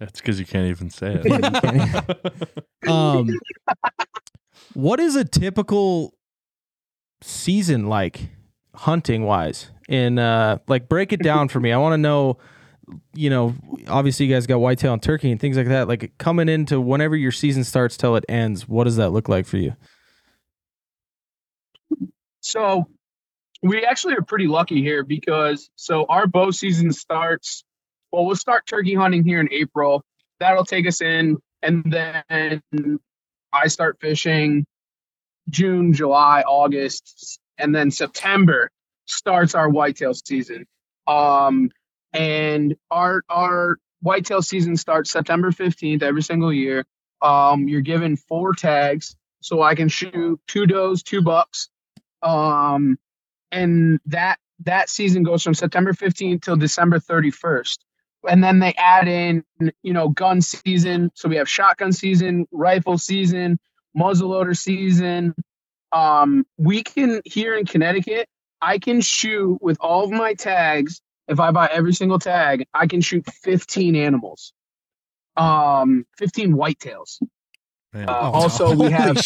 [0.00, 2.64] That's because you can't even say it.
[2.90, 3.28] Um,
[4.74, 6.14] what is a typical
[7.22, 8.28] season like
[8.74, 9.70] hunting wise?
[9.88, 11.72] In uh, like break it down for me.
[11.72, 12.38] I want to know.
[13.14, 13.54] You know,
[13.88, 15.88] obviously you guys got whitetail and turkey and things like that.
[15.88, 19.46] Like coming into whenever your season starts till it ends, what does that look like
[19.46, 19.74] for you?
[22.40, 22.86] So
[23.62, 27.64] we actually are pretty lucky here because so our bow season starts.
[28.12, 30.04] Well, we'll start turkey hunting here in April.
[30.38, 33.00] That'll take us in, and then
[33.52, 34.66] I start fishing
[35.48, 38.70] June, July, August, and then September
[39.06, 40.66] starts our whitetail season.
[41.06, 41.70] Um,
[42.14, 46.86] and our our whitetail season starts September fifteenth every single year.
[47.20, 51.68] Um, you're given four tags, so I can shoot two does, two bucks,
[52.22, 52.98] um,
[53.50, 57.78] and that that season goes from September 15th till December 31st.
[58.28, 59.44] And then they add in,
[59.82, 61.10] you know, gun season.
[61.14, 63.58] So we have shotgun season, rifle season,
[63.96, 65.34] muzzleloader season.
[65.92, 68.28] Um, we can here in Connecticut,
[68.60, 71.02] I can shoot with all of my tags.
[71.28, 74.52] If I buy every single tag, I can shoot 15 animals.
[75.36, 77.20] Um, 15 whitetails.
[77.92, 78.08] Man.
[78.08, 79.16] Uh, Oh, also, we have.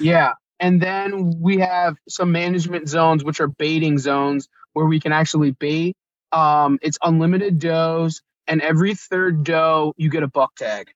[0.00, 0.32] Yeah.
[0.60, 5.50] And then we have some management zones, which are baiting zones where we can actually
[5.52, 5.96] bait.
[6.30, 10.90] Um, it's unlimited does, and every third doe, you get a buck tag.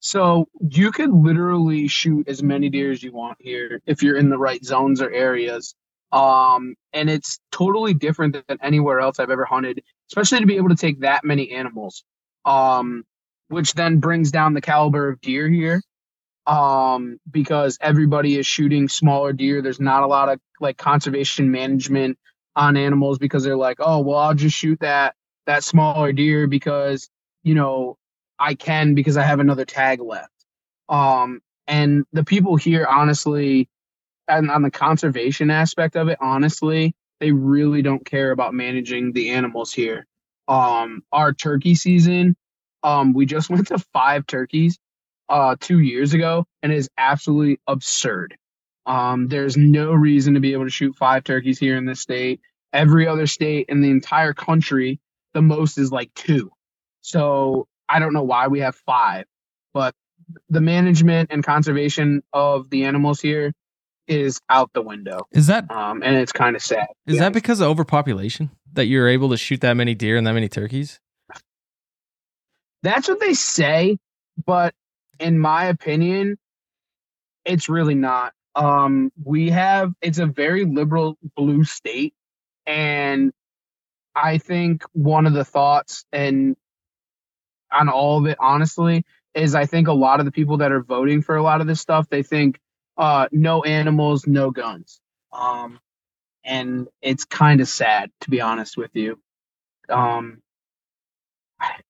[0.00, 4.28] So you could literally shoot as many deer as you want here if you're in
[4.28, 5.74] the right zones or areas.
[6.12, 10.68] Um, and it's totally different than anywhere else I've ever hunted, especially to be able
[10.68, 12.04] to take that many animals.
[12.44, 13.04] Um,
[13.48, 15.82] which then brings down the caliber of deer here.
[16.46, 19.62] Um because everybody is shooting smaller deer.
[19.62, 22.18] There's not a lot of like conservation management
[22.56, 25.14] on animals because they're like oh well i'll just shoot that
[25.46, 27.08] that smaller deer because
[27.42, 27.96] you know
[28.38, 30.32] i can because i have another tag left.
[30.88, 33.68] Um and the people here honestly
[34.38, 39.30] and on the conservation aspect of it honestly they really don't care about managing the
[39.30, 40.06] animals here
[40.48, 42.36] um our turkey season
[42.82, 44.78] um we just went to five turkeys
[45.28, 48.36] uh two years ago and it is absolutely absurd.
[48.86, 52.40] Um, there's no reason to be able to shoot five turkeys here in this state.
[52.72, 55.00] Every other state in the entire country,
[55.34, 56.50] the most is like two.
[57.00, 59.26] So I don't know why we have five,
[59.74, 59.94] but
[60.48, 63.52] the management and conservation of the animals here
[64.06, 65.26] is out the window.
[65.32, 66.86] Is that Um, and it's kind of sad.
[67.06, 70.32] is that because of overpopulation that you're able to shoot that many deer and that
[70.32, 70.98] many turkeys?
[72.82, 73.98] That's what they say,
[74.44, 74.74] but
[75.20, 76.36] in my opinion,
[77.44, 78.32] it's really not.
[78.54, 82.12] Um, we have it's a very liberal blue state,
[82.66, 83.32] and
[84.14, 86.56] I think one of the thoughts and
[87.70, 89.04] on all of it, honestly,
[89.34, 91.66] is I think a lot of the people that are voting for a lot of
[91.66, 92.58] this stuff, they think
[92.96, 95.00] uh, no animals, no guns.
[95.32, 95.80] Um,
[96.44, 99.18] and it's kind of sad to be honest with you.
[99.88, 100.42] Um,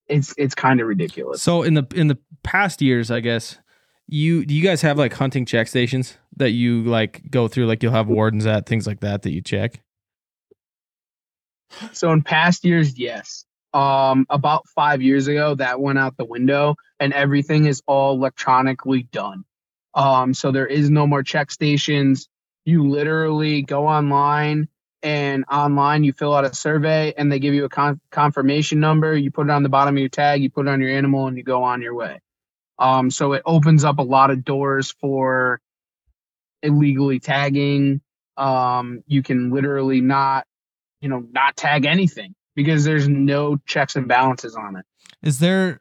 [0.06, 1.42] it's it's kind of ridiculous.
[1.42, 3.58] So in the in the past years, I guess
[4.06, 7.66] you do you guys have like hunting check stations that you like go through?
[7.66, 9.80] Like you'll have wardens at things like that that you check.
[11.92, 13.46] So in past years, yes.
[13.72, 19.04] um, about five years ago, that went out the window, and everything is all electronically
[19.04, 19.44] done.
[19.94, 22.28] Um, so there is no more check stations.
[22.64, 24.68] You literally go online
[25.02, 29.16] and online you fill out a survey and they give you a con- confirmation number.
[29.16, 31.26] You put it on the bottom of your tag, you put it on your animal,
[31.26, 32.20] and you go on your way.
[32.78, 35.60] Um, so it opens up a lot of doors for
[36.62, 38.00] illegally tagging.
[38.36, 40.46] Um, you can literally not,
[41.00, 44.84] you know, not tag anything because there's no checks and balances on it.
[45.22, 45.80] Is there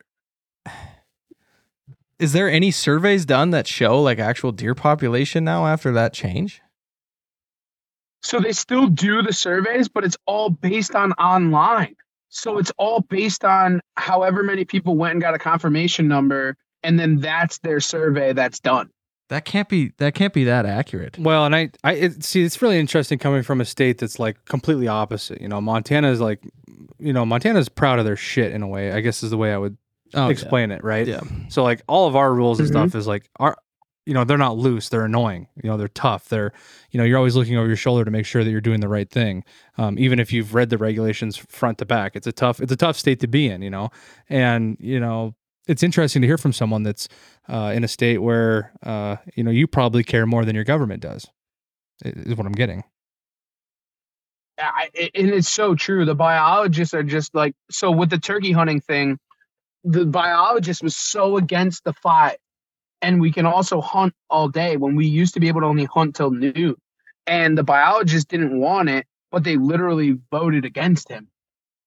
[2.22, 6.61] is there any surveys done that show like actual deer population now after that change?
[8.22, 11.95] So they still do the surveys, but it's all based on online.
[12.30, 16.99] So it's all based on however many people went and got a confirmation number, and
[16.99, 18.91] then that's their survey that's done.
[19.30, 21.18] That can't be that can't be that accurate.
[21.18, 22.43] Well, and I, I it, see.
[22.43, 25.41] It's really interesting coming from a state that's like completely opposite.
[25.41, 26.43] You know, Montana is like,
[26.99, 28.91] you know, Montana's proud of their shit in a way.
[28.91, 29.77] I guess is the way I would
[30.13, 31.07] Oh, explain it, right?
[31.07, 31.21] Yeah.
[31.49, 32.71] So like all of our rules and Mhm.
[32.71, 33.55] stuff is like our,
[34.05, 34.89] you know, they're not loose.
[34.89, 35.47] They're annoying.
[35.63, 36.27] You know, they're tough.
[36.29, 36.51] They're,
[36.89, 38.88] you know, you're always looking over your shoulder to make sure that you're doing the
[38.89, 39.43] right thing.
[39.77, 42.75] Um, even if you've read the regulations front to back, it's a tough, it's a
[42.77, 43.61] tough state to be in.
[43.61, 43.89] You know,
[44.27, 45.35] and you know,
[45.67, 47.07] it's interesting to hear from someone that's
[47.47, 51.01] uh, in a state where, uh, you know, you probably care more than your government
[51.01, 51.27] does.
[52.03, 52.83] Is what I'm getting.
[54.59, 56.05] I, and it's so true.
[56.05, 59.19] The biologists are just like so with the turkey hunting thing.
[59.83, 62.37] The biologist was so against the five,
[63.01, 65.85] and we can also hunt all day when we used to be able to only
[65.85, 66.75] hunt till noon.
[67.25, 71.29] And the biologist didn't want it, but they literally voted against him,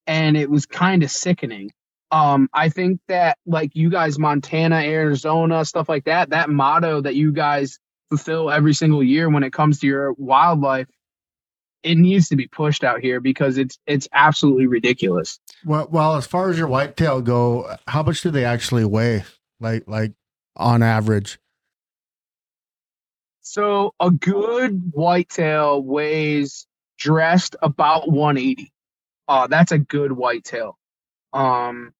[0.06, 1.70] and it was kind of sickening.
[2.10, 7.14] Um, I think that like you guys, Montana, Arizona, stuff like that, that motto that
[7.14, 7.78] you guys
[8.10, 10.86] fulfill every single year when it comes to your wildlife
[11.84, 15.38] it needs to be pushed out here because it's it's absolutely ridiculous.
[15.64, 19.24] Well, well, as far as your whitetail go, how much do they actually weigh?
[19.60, 20.12] Like, like
[20.56, 21.38] on average?
[23.42, 26.66] So a good whitetail weighs
[26.98, 28.72] dressed about 180.
[29.28, 30.78] Uh that's a good whitetail.
[31.32, 31.92] Um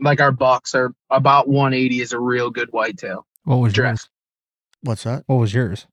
[0.00, 4.08] like our bucks are about 180 is a real good whitetail What was dressed.
[4.82, 5.24] What's that?
[5.26, 5.86] What was yours?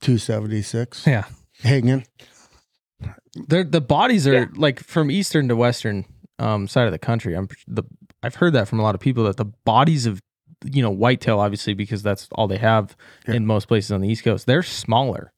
[0.00, 1.06] Two seventy six.
[1.06, 1.24] Yeah.
[1.62, 2.06] Hanging.
[3.48, 4.46] They're, the bodies are Yeah.
[4.56, 6.04] like from eastern to western
[6.38, 7.34] um, side of the country.
[7.34, 7.84] I'm the
[8.22, 10.20] I've heard that from a lot of people that the bodies of
[10.64, 12.96] you know whitetail obviously because that's all they have
[13.28, 13.34] Yeah.
[13.34, 14.46] in most places on the east coast.
[14.46, 15.32] They're smaller.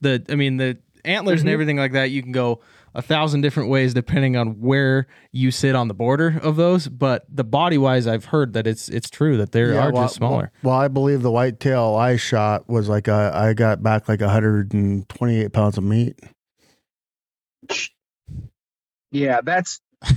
[0.00, 1.52] The I mean the antlers and Mhm.
[1.52, 2.60] everything like that you can go
[2.94, 6.88] a thousand different ways depending on where you sit on the border of those.
[6.88, 10.04] But the body wise, I've heard that it's it's true that they Yeah, are well,
[10.04, 10.50] just smaller.
[10.62, 15.52] Well, I believe the whitetail I shot was like a, I got back like 128
[15.52, 16.18] pounds of meat.
[19.10, 19.80] Yeah, that's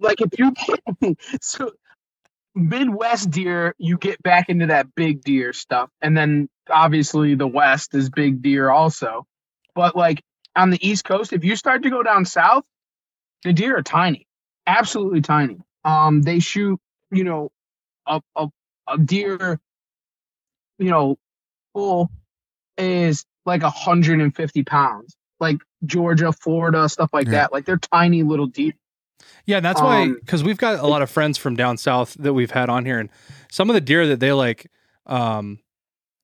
[0.00, 0.54] like if you
[1.40, 1.72] so
[2.54, 7.94] Midwest deer, you get back into that big deer stuff, and then obviously the West
[7.94, 9.26] is big deer also.
[9.74, 10.22] But like
[10.56, 12.64] on the East Coast, if you start to go down south,
[13.44, 14.26] the deer are tiny,
[14.66, 15.58] absolutely tiny.
[15.84, 16.78] Um, they shoot,
[17.10, 17.50] you know,
[18.06, 18.48] a a,
[18.88, 19.60] a deer,
[20.78, 21.18] you know,
[21.72, 22.10] full
[22.76, 27.32] is like 150 pounds, like Georgia, Florida, stuff like Yeah.
[27.32, 27.52] that.
[27.52, 28.72] Like they're tiny little deer.
[29.46, 32.14] Yeah, and that's why Um, because we've got a lot of friends from down south
[32.20, 33.08] that we've had on here, and
[33.50, 34.70] some of the deer that they like,
[35.06, 35.58] um,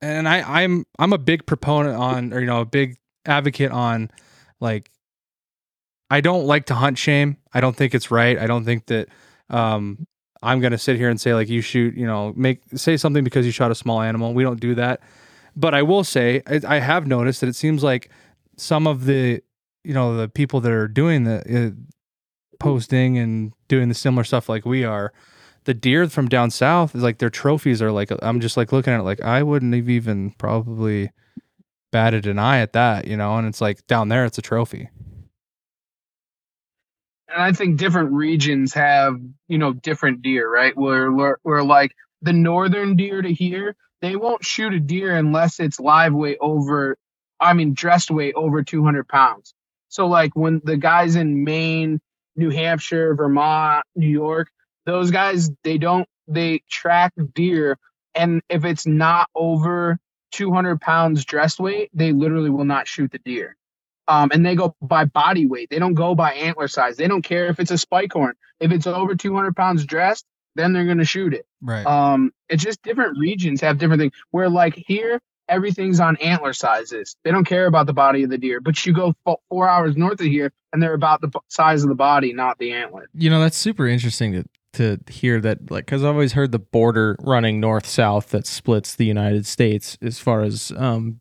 [0.01, 4.11] and I, I'm I'm a big proponent on, or you know, a big advocate on,
[4.61, 4.91] like,
[6.11, 7.39] I don't like to hunt shame.
[7.53, 8.39] I don't think it's right.
[8.39, 9.09] I don't think that,
[9.51, 10.07] um,
[10.43, 13.45] I'm gonna sit here and say like you shoot, you know, make say something because
[13.47, 14.33] you shot a small animal.
[14.35, 15.01] We don't do that,
[15.57, 18.11] but I will say I, I have noticed that it seems like
[18.57, 19.43] some of the,
[19.85, 21.75] you know, the people that are doing the.
[21.75, 21.81] Uh,
[22.59, 25.13] posting and doing the similar stuff like we are
[25.65, 28.95] the deer from down south is like their trophies are like i'm just like looking
[28.95, 31.11] at it like i wouldn't have even probably
[31.93, 34.89] batted an eye at that you know and it's like down there it's a trophy
[37.29, 40.77] and I think different regions have you know different deer, right?
[40.77, 41.93] Where where, where like
[42.23, 46.97] the northern deer to here, they won't shoot a deer unless it's live weight over,
[47.41, 49.55] I mean dressed weight over 200 pounds.
[49.89, 52.01] So like when the guys in Maine,
[52.35, 54.49] New Hampshire, Vermont, New York,
[54.85, 57.79] those guys they don't they track deer,
[58.15, 59.99] and if it's not over
[60.33, 63.57] 200 pounds dressed weight, they literally will not shoot the deer
[64.09, 65.71] um, and they go by body weight.
[65.71, 66.97] They don't go by antler size.
[66.97, 68.35] They don't care if it's a spike horn.
[68.61, 71.47] If it's over 200 pounds dressed, then they're going to shoot it.
[71.61, 71.85] Right.
[71.85, 74.13] Um, it's just different regions have different things.
[74.31, 77.17] Where like here, everything's on antler sizes.
[77.25, 78.61] They don't care about the body of the deer.
[78.61, 79.15] But you go
[79.49, 82.73] four hours north of here, and they're about the size of the body, not the
[82.73, 83.09] antler.
[83.15, 86.59] You know, that's super interesting to to hear that like cuz I've always heard the
[86.59, 91.21] border running north south that splits the United States as far as um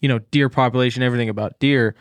[0.00, 1.94] you know, deer population, everything about deer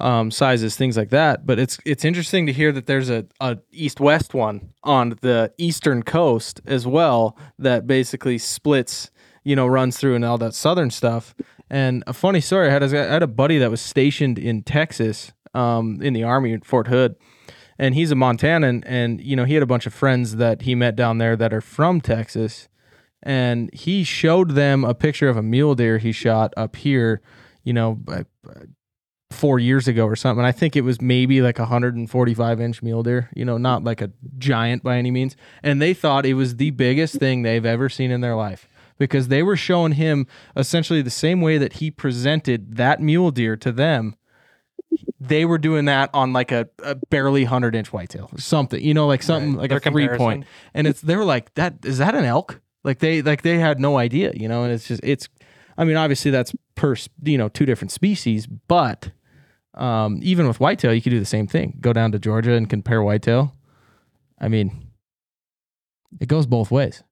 [0.00, 3.58] um sizes, things like that, but it's it's interesting to hear that there's a a
[3.70, 9.10] east west one on the eastern coast as well that basically splits,
[9.44, 11.34] you know, runs through and all that southern stuff.
[11.70, 16.02] And a funny story, I had had a buddy that was stationed in Texas um
[16.02, 17.14] in the army in Fort Hood
[17.78, 20.74] and he's a Montanan, and you know he had a bunch of friends that he
[20.74, 22.68] met down there that are from Texas,
[23.22, 27.20] and he showed them a picture of a mule deer he shot up here,
[27.62, 28.24] you know, uh,
[29.30, 30.44] four years ago or something.
[30.44, 34.00] I think it was maybe like a 145 inch mule deer, you know, not like
[34.00, 37.88] a giant by any means, and they thought it was the biggest thing they've ever
[37.88, 38.68] seen in their life.
[38.98, 40.26] Because they were showing him
[40.56, 44.16] essentially the same way that he presented that mule deer to them
[45.20, 48.94] they were doing that on like a, a barely hundred inch whitetail or something, you
[48.94, 50.44] know, like something like Their a three point.
[50.74, 52.60] And it's they were like that is that an elk?
[52.82, 54.64] Like they like they had no idea, you know.
[54.64, 55.28] And it's just it's,
[55.78, 59.10] I mean, obviously that's per you know two different species, but
[59.74, 61.78] um, even with whitetail, you could do the same thing.
[61.80, 63.54] Go down to Georgia and compare whitetail.
[64.38, 64.92] I mean,
[66.20, 67.02] it goes both ways.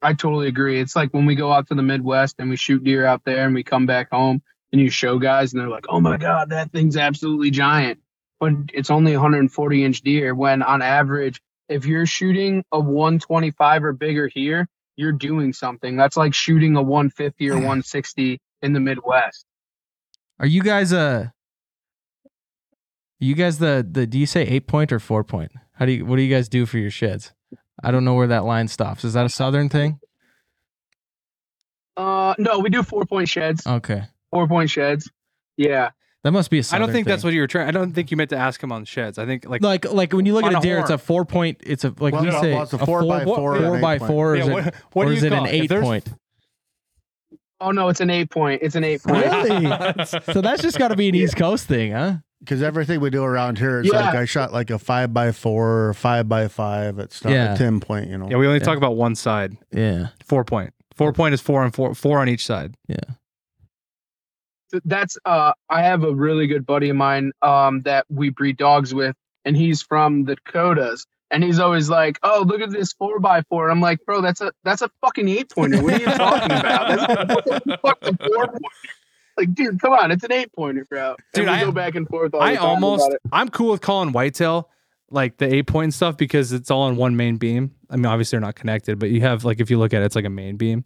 [0.00, 0.80] I totally agree.
[0.80, 3.46] It's like when we go out to the Midwest and we shoot deer out there
[3.46, 4.42] and we come back home
[4.72, 7.98] and you show guys and they're like, oh my God, that thing's absolutely giant.
[8.38, 13.92] But it's only 140 inch deer when on average, if you're shooting a 125 or
[13.92, 15.96] bigger here, you're doing something.
[15.96, 19.44] That's like shooting a 150 or 160 in the Midwest.
[20.38, 21.28] Are you guys uh
[23.18, 25.52] you guys the the do you say eight point or four point?
[25.72, 27.32] How do you what do you guys do for your sheds?
[27.82, 29.04] I don't know where that line stops.
[29.04, 30.00] Is that a southern thing?
[31.96, 33.66] Uh, no, we do four point sheds.
[33.66, 34.02] Okay.
[34.30, 35.10] Four point sheds.
[35.56, 35.90] Yeah.
[36.24, 37.68] That must be a I southern don't think that's what you were trying.
[37.68, 39.18] I don't think you meant to ask him on sheds.
[39.18, 41.24] I think like like like when you look at a a deer, it's a four
[41.24, 41.58] point.
[41.64, 43.78] It's a like Well, you no, say well, it's a four by four and four
[43.80, 45.46] by four, or Yeah, is what- it, what or do is you it an call
[45.46, 45.54] it?
[45.54, 46.08] If eight point?
[47.60, 48.62] Oh no, it's an eight point.
[48.62, 49.24] It's an eight point.
[49.26, 49.66] Really?
[50.32, 52.16] so that's just got to be an East Coast thing, huh?
[52.40, 54.00] Because everything we do around here, it's Yeah.
[54.06, 56.98] like I shot like a five by four or five by five.
[56.98, 57.54] It's not Yeah.
[57.54, 58.28] a ten point, you know.
[58.30, 58.64] yeah, we only Yeah.
[58.64, 59.56] talk about one side.
[59.72, 60.08] Yeah.
[60.24, 60.72] Four point.
[60.94, 61.94] Four point is four and four.
[61.94, 62.74] Four on each side.
[62.86, 62.96] Yeah.
[64.84, 68.92] That's uh I have a really good buddy of mine um that we breed dogs
[68.94, 73.18] with and he's from the Dakotas and he's always like, "Oh, look at this four
[73.20, 73.70] by four.
[73.70, 75.82] I'm like, "Bro, that's a that's a fucking eight pointer.
[75.82, 76.88] What are you talking about?
[76.88, 78.58] That's a fucking four pointer."
[79.38, 81.14] Like, dude, come on, it's an eight pointer, bro.
[81.32, 82.34] Dude, and we I- go back and forth.
[82.34, 83.06] All I the time almost.
[83.06, 83.20] about it.
[83.32, 84.68] I'm cool with calling whitetail
[85.10, 87.70] like the eight point and stuff because it's all on one main beam.
[87.88, 90.04] I mean, obviously they're not connected, but you have like if you look at it,
[90.06, 90.84] it's like a main beam.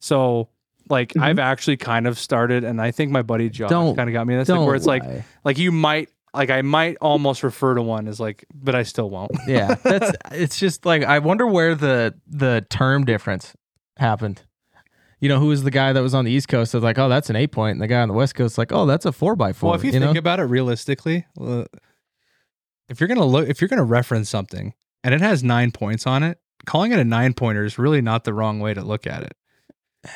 [0.00, 0.48] So
[0.90, 1.22] like Mhm.
[1.22, 4.36] I've actually kind of started, and I think my buddy Josh kind of got me.
[4.36, 5.02] That's Don't like where it's like
[5.44, 9.08] like you might like I might almost refer to one as like, but I still
[9.10, 9.32] won't.
[9.46, 13.54] yeah, that's it's just like I wonder where the the term difference
[13.96, 14.42] happened.
[15.20, 17.08] You know, who was the guy that was on the East Coast that's like, oh,
[17.08, 19.12] that's an eight point, and the guy on the West Coast like, oh, that's a
[19.12, 19.70] four by four.
[19.70, 20.18] Well, if you, you think know?
[20.18, 21.64] about it realistically, uh,
[22.88, 26.22] if you're gonna look, if you're gonna reference something and it has nine points on
[26.22, 29.22] it, calling it a nine pointer is really not the wrong way to look at
[29.22, 29.36] it.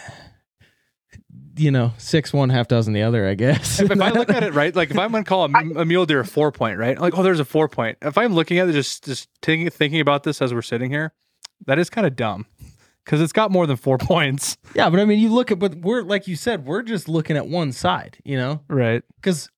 [1.57, 3.81] you know, six one, half dozen the other, I guess.
[3.81, 5.51] If, if I look at it right, like if I'm gonna call a,
[5.81, 6.99] a mule deer a four point, right?
[6.99, 7.99] Like, oh, there's a four point.
[8.03, 11.13] If I'm looking at it, just just thinking about this as we're sitting here,
[11.67, 12.47] that is kind of dumb
[13.09, 15.77] because it's got more than four points, yeah, but I mean, you look at, but
[15.77, 19.03] we're like you said, we're just looking at one side, you know, right?
[19.17, 19.49] because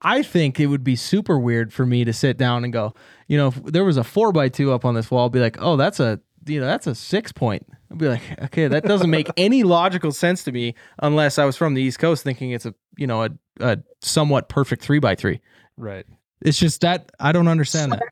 [0.00, 2.94] I think it would be super weird for me to sit down and go,
[3.26, 5.40] you know, if there was a four by two up on this wall, I'd be
[5.40, 7.66] like, oh, that's a, you know, that's a six point.
[7.90, 11.56] I'd be like, okay, that doesn't make any logical sense to me unless I was
[11.56, 15.14] from the East Coast thinking it's a, you know, a, a somewhat perfect three by
[15.16, 15.40] three.
[15.76, 16.06] Right.
[16.42, 18.02] It's just that I don't understand that.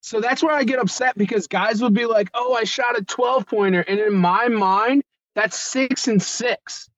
[0.00, 3.04] So that's where I get upset because guys would be like, "Oh, I shot a
[3.04, 5.02] 12 pointer," and in my mind,
[5.34, 6.88] that's six and six,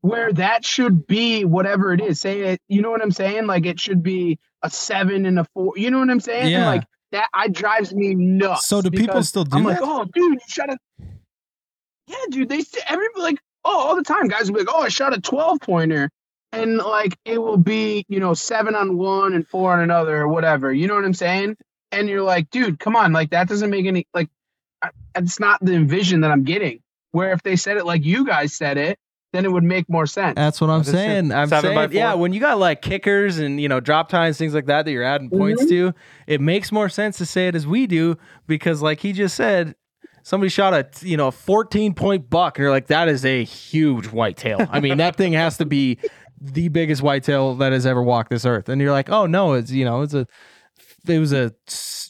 [0.00, 2.20] where that should be whatever it is.
[2.20, 3.46] Say it, you know what I'm saying?
[3.46, 5.74] Like it should be a seven and a four.
[5.76, 6.52] You know what I'm saying?
[6.54, 6.66] And Yeah.
[6.66, 8.66] like that, I drives me nuts.
[8.66, 9.80] So do people still do I'm that?
[9.80, 10.76] like, "Oh, dude, you shot a."
[12.08, 12.48] Yeah, dude.
[12.48, 15.16] They st- everybody like, oh, all the time, guys will be like, "Oh, I shot
[15.16, 16.10] a 12 pointer."
[16.52, 20.26] And like it will be, you know, seven on one and four on another or
[20.28, 20.72] whatever.
[20.72, 21.56] You know what I'm saying?
[21.92, 24.28] And you're like, dude, come on, like that doesn't make any like
[24.82, 26.80] I- it's not the vision that I'm getting.
[27.12, 28.98] Where if they said it like you guys said it,
[29.32, 30.36] then it would make more sense.
[30.36, 31.32] That's what I'm What is saying.
[31.32, 34.66] I'm saying, yeah, when you got like kickers and you know drop tines, things like
[34.66, 35.92] that that you're adding points mm-hmm.
[35.92, 35.94] to,
[36.26, 39.74] it makes more sense to say it as we do because, like he just said,
[40.22, 43.44] somebody shot a you know a 14 point buck, and you're like, that is a
[43.44, 44.66] huge whitetail.
[44.70, 45.98] I mean, that thing has to be
[46.40, 48.68] the biggest whitetail that has ever walked this earth.
[48.68, 50.26] And you're like, oh no, it's you know, it's a
[51.06, 51.52] it was a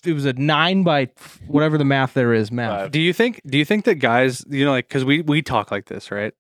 [0.04, 1.08] it was a nine by
[1.46, 2.90] whatever the math there is math.
[2.90, 3.40] Do you think?
[3.46, 6.32] Do you think that guys, you know, like because we we talk like this, right?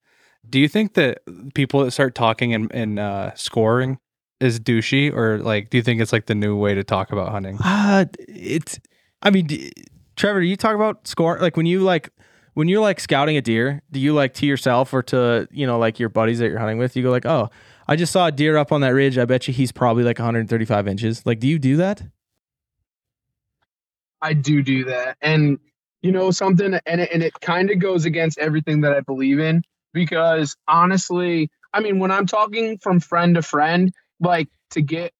[0.48, 1.18] Do you think that
[1.54, 3.98] people that start talking and, and uh, scoring
[4.40, 7.30] is douchey, or like, do you think it's like the new way to talk about
[7.30, 7.58] hunting?
[7.62, 8.80] Uh, it's.
[9.22, 9.70] I mean, d-
[10.16, 12.10] Trevor, do you talk about score like when you like
[12.54, 13.82] when you're like scouting a deer?
[13.90, 16.78] Do you like to yourself or to you know like your buddies that you're hunting
[16.78, 16.96] with?
[16.96, 17.50] You go like, oh,
[17.86, 19.18] I just saw a deer up on that ridge.
[19.18, 21.26] I bet you he's probably like 135 inches.
[21.26, 22.02] Like, do you do that?
[24.22, 25.16] I do do that.
[25.20, 25.58] And
[26.02, 29.38] you know something and it, and it kind of goes against everything that I believe
[29.38, 35.12] in because honestly, I mean when I'm talking from friend to friend, like to get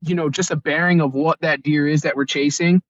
[0.00, 2.82] you know just a bearing of what that deer is that we're chasing,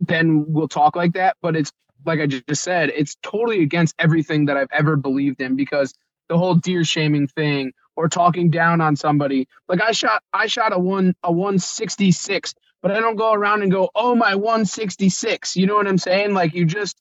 [0.00, 1.72] then we'll talk like that, but it's
[2.04, 5.94] like I just said, it's totally against everything that I've ever believed in because
[6.28, 9.46] the whole deer shaming thing or talking down on somebody.
[9.68, 13.70] Like I shot I shot a one a 166 but I don't go around and
[13.70, 16.34] go, "Oh, my 166." You know what I'm saying?
[16.34, 16.96] Like you just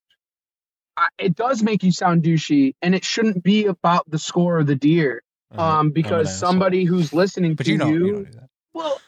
[0.98, 4.68] I, it does make you sound douchey and it shouldn't be about the score of
[4.68, 5.24] the deer.
[5.58, 8.50] Um because somebody who's listening But to you don't, you, you don't do that.
[8.74, 9.00] well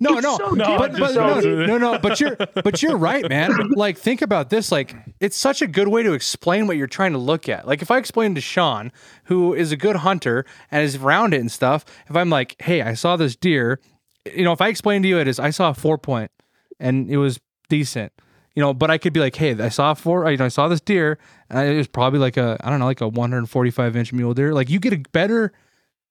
[0.00, 1.40] No, It's no, so no, but, but though.
[1.40, 3.52] no, no, no, but you're, but you're right, man.
[3.74, 4.70] Like, think about this.
[4.70, 7.66] Like, it's such a good way to explain what you're trying to look at.
[7.66, 8.92] Like, if I explain to Sean,
[9.24, 12.80] who is a good hunter and is around it and stuff, if I'm like, hey,
[12.82, 13.80] I saw this deer,
[14.24, 16.30] you know, if I explain to you it is, I saw a four point
[16.78, 18.12] and it was decent,
[18.54, 20.68] you know, but I could be like, hey, I saw four, you know, I saw
[20.68, 21.18] this deer
[21.50, 24.52] and it was probably like a, I don't know, like a 145 inch mule deer.
[24.52, 25.52] Like, you get a better,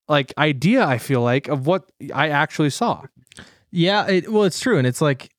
[0.08, 3.04] like, idea, I feel like, of what I actually saw.
[3.72, 5.30] Yeah, it, well, it's true, and it's like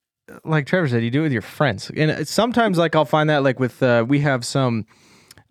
[0.43, 3.43] like Trevor said, you do it with your friends, and sometimes like I'll find that
[3.43, 4.85] like with uh, we have some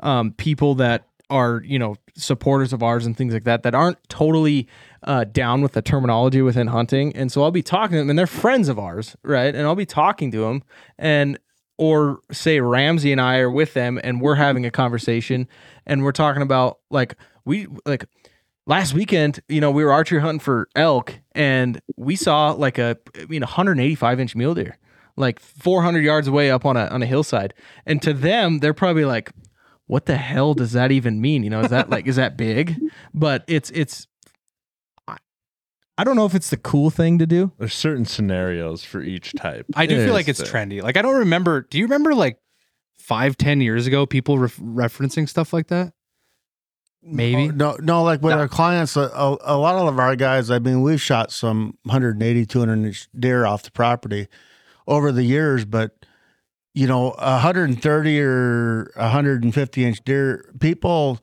[0.00, 3.96] um, people that are you know supporters of ours and things like that that aren't
[4.08, 4.68] totally
[5.04, 8.18] uh, down with the terminology within hunting, and so I'll be talking to them, and
[8.18, 9.54] they're friends of ours, right?
[9.54, 10.62] And I'll be talking to them,
[10.98, 11.38] and
[11.78, 15.48] or say Ramsey and I are with them, and we're having a conversation,
[15.86, 17.14] and we're talking about like
[17.44, 18.04] we like
[18.68, 22.96] last weekend, you know, we were archery hunting for elk and we saw like a,
[23.16, 24.78] I mean, 185 inch mule deer,
[25.16, 27.54] like 400 yards away up on a, on a hillside.
[27.86, 29.32] And to them, they're probably like,
[29.88, 31.42] what the hell does that even mean?
[31.42, 32.78] You know, is that like, is that big?
[33.12, 34.06] But it's, it's,
[35.08, 35.16] I-
[35.98, 37.50] I don't know if it's the cool thing to do.
[37.58, 39.66] There's certain scenarios for each type.
[39.74, 40.80] I do It feel like it's the- trendy.
[40.82, 41.62] Like I don't remember.
[41.62, 42.38] Do you remember like
[42.98, 45.92] five, ten years ago, people ref- referencing stuff like that?
[47.02, 47.48] Maybe.
[47.48, 50.58] Oh, No, no, like with our clients, a, a, a lot of our guys, I
[50.58, 54.26] mean, we've shot some 180, 200 deer off the property
[54.86, 55.92] over the years, but
[56.78, 61.18] you know, 130 or 150 inch deer, people,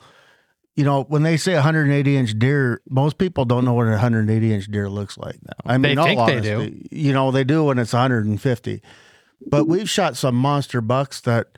[0.76, 4.53] you know, when they say 180 inch deer, most people don't know what a 180
[4.53, 5.38] inch deer looks like.
[5.65, 6.82] I mean, They all think they do.
[6.91, 8.82] You know, they do when it's 150.
[9.48, 11.57] But we've shot some monster bucks that,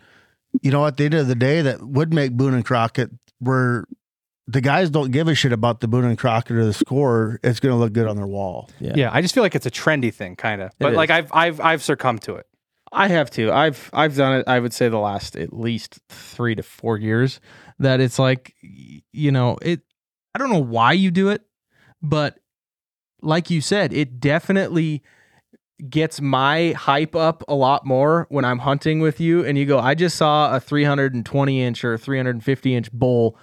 [0.61, 3.09] you know, at the end of the day, that would make Boone and Crockett
[3.39, 3.85] where
[4.45, 7.39] the guys don't give a shit about the Boone and Crockett or the score.
[7.43, 8.69] It's going to look good on their wall.
[8.79, 10.71] Yeah, I just feel like it's a trendy thing, kind of.
[10.77, 10.97] But is.
[10.97, 12.45] like I've I've I've succumbed to it.
[12.91, 13.51] I have to.
[13.51, 14.47] I've I've done it.
[14.47, 17.39] I would say the last at least three to four years.
[17.79, 19.81] That it's like, you know, it.
[20.33, 21.41] I don't know why you do it,
[22.01, 22.39] but
[23.21, 25.03] like you said, it definitely
[25.89, 29.79] gets my hype up a lot more when I'm hunting with you, and you go,
[29.79, 33.37] I just saw a 320 inch or 350 inch bull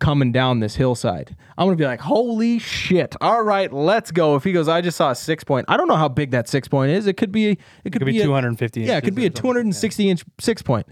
[0.00, 1.36] coming down this hillside.
[1.56, 3.14] I'm gonna be like, holy shit!
[3.20, 4.34] All right, let's go.
[4.34, 5.66] If he goes, I just saw a six point.
[5.68, 7.06] I don't know how big that six point is.
[7.06, 7.50] It could be.
[7.50, 8.80] It could, It could be a- 250.
[8.80, 10.86] yeah, it could be a inches or 260 inch six point.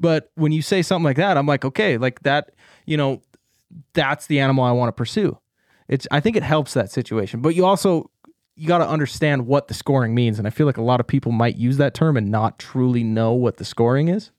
[0.00, 2.50] But when you say something like that, I'm like, okay, like that,
[2.84, 3.22] you know,
[3.94, 5.38] that's the animal I want to pursue.
[5.88, 7.40] It's I think it helps that situation.
[7.40, 8.10] But you also
[8.56, 11.06] you got to understand what the scoring means and I feel like a lot of
[11.06, 14.30] people might use that term and not truly know what the scoring is.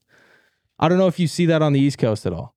[0.79, 2.55] I don't know if you see that on the East Coast at all.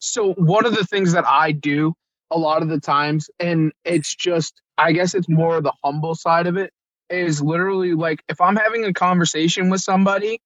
[0.00, 1.94] So one of the things that I do
[2.30, 6.46] a lot of the times, and it's just, I guess it's more the humble side
[6.46, 6.72] of it,
[7.10, 10.40] is literally like if I'm having a conversation with somebody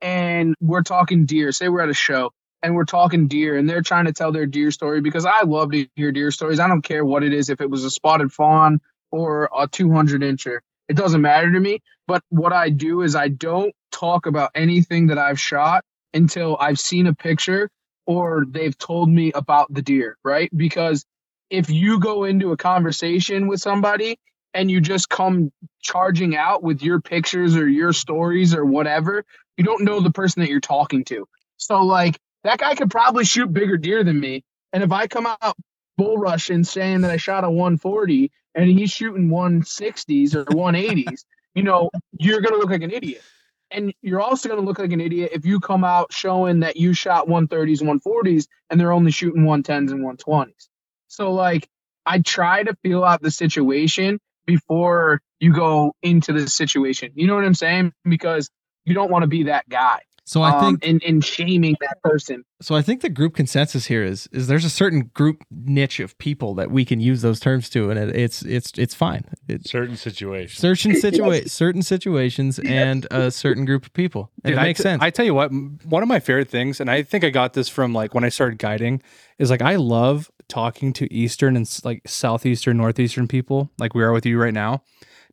[0.00, 2.32] and we're talking deer, say we're at a show
[2.62, 5.70] and we're talking deer and they're trying to tell their deer story because I love
[5.72, 6.60] to hear deer stories.
[6.60, 8.80] I don't care what it is, if it was a spotted fawn
[9.10, 10.58] or a 200 incher,
[10.88, 11.80] it doesn't matter to me.
[12.06, 16.80] But what I do is I don't talk about anything that I've shot until I've
[16.80, 17.70] seen a picture
[18.08, 20.50] or they've told me about the deer, right?
[20.56, 21.06] Because
[21.50, 24.18] if you go into a conversation with somebody
[24.54, 25.52] and you just come
[25.82, 29.26] charging out with your pictures or your stories or whatever,
[29.58, 31.28] You don't know the person that you're talking to.
[31.58, 34.44] So like that guy could probably shoot bigger deer than me.
[34.72, 35.56] And if I come out
[35.98, 41.24] bull rushing saying that I shot a 140 and he's shooting 160s or 180s,
[41.54, 43.22] you know, you're gonna look like an idiot.
[43.70, 46.92] And you're also gonna look like an idiot if you come out showing that you
[46.94, 50.68] shot 130s and 140s and they're only shooting 110s and 120s.
[51.08, 51.68] So like
[52.06, 57.12] I try to feel out the situation before you go into the situation.
[57.14, 57.92] You know what I'm saying?
[58.04, 58.50] Because
[58.84, 60.00] you don't want to be that guy.
[60.28, 62.44] So I um, think and, and shaming that person.
[62.60, 62.74] so.
[62.74, 66.52] I think the group consensus here is is there's a certain group niche of people
[66.56, 69.24] that we can use those terms to, and it, it's it's it's fine.
[69.48, 70.58] It's Certain situations.
[70.60, 74.80] certain situa- certain situations and a certain group of people, and Dude, it I makes
[74.80, 75.02] t- sense.
[75.02, 75.48] I tell you what,
[75.84, 78.28] one of my favorite things, and I think I got this from like when I
[78.28, 79.00] started guiding,
[79.38, 84.12] is like I love talking to Eastern and like Southeastern, Northeastern people, like we are
[84.12, 84.82] with you right now,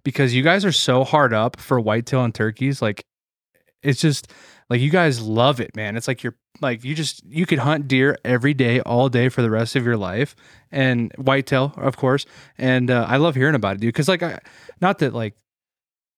[0.06, 2.82] because you guys are so hard up for whitetail and turkeys.
[2.82, 3.04] Like
[3.84, 4.32] it's just
[4.70, 5.96] like you guys love it, man.
[5.96, 9.42] It's like you're like you just you could hunt deer every day, all day for
[9.42, 10.36] the rest of your life,
[10.72, 12.26] and whitetail, of course.
[12.58, 13.90] And uh, I love hearing about it, dude.
[13.90, 14.40] Because like, I,
[14.82, 15.36] not that like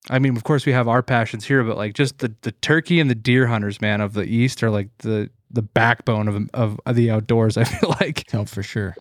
[0.10, 3.00] I mean, of course, we have our passions here, but like just the the turkey
[3.00, 6.80] and the deer hunters, man, of the East are like the the backbone of of,
[6.86, 7.58] of the outdoors.
[7.58, 8.24] I feel like.
[8.34, 8.96] oh, for sure.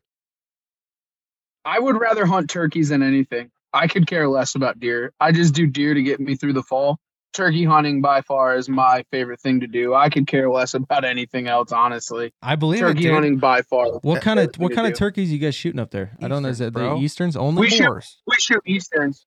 [1.64, 3.50] I would rather hunt turkeys than anything.
[3.72, 5.12] I could care less about deer.
[5.20, 6.98] I just do deer to get me through the fall.
[7.36, 9.94] Turkey hunting by far is my favorite thing to do.
[9.94, 12.32] I could care less about anything else, honestly.
[12.42, 13.12] I believe Turkey dude.
[13.12, 13.98] hunting by far.
[13.98, 14.98] What kind of what kind of do.
[14.98, 16.16] turkeys you guys shooting up there?
[16.22, 16.48] I don't know.
[16.48, 16.96] Is Eastern, it the.
[16.96, 17.60] Easterns only?
[17.60, 18.20] We shoot- Horse.
[18.26, 19.26] We shoot easterns.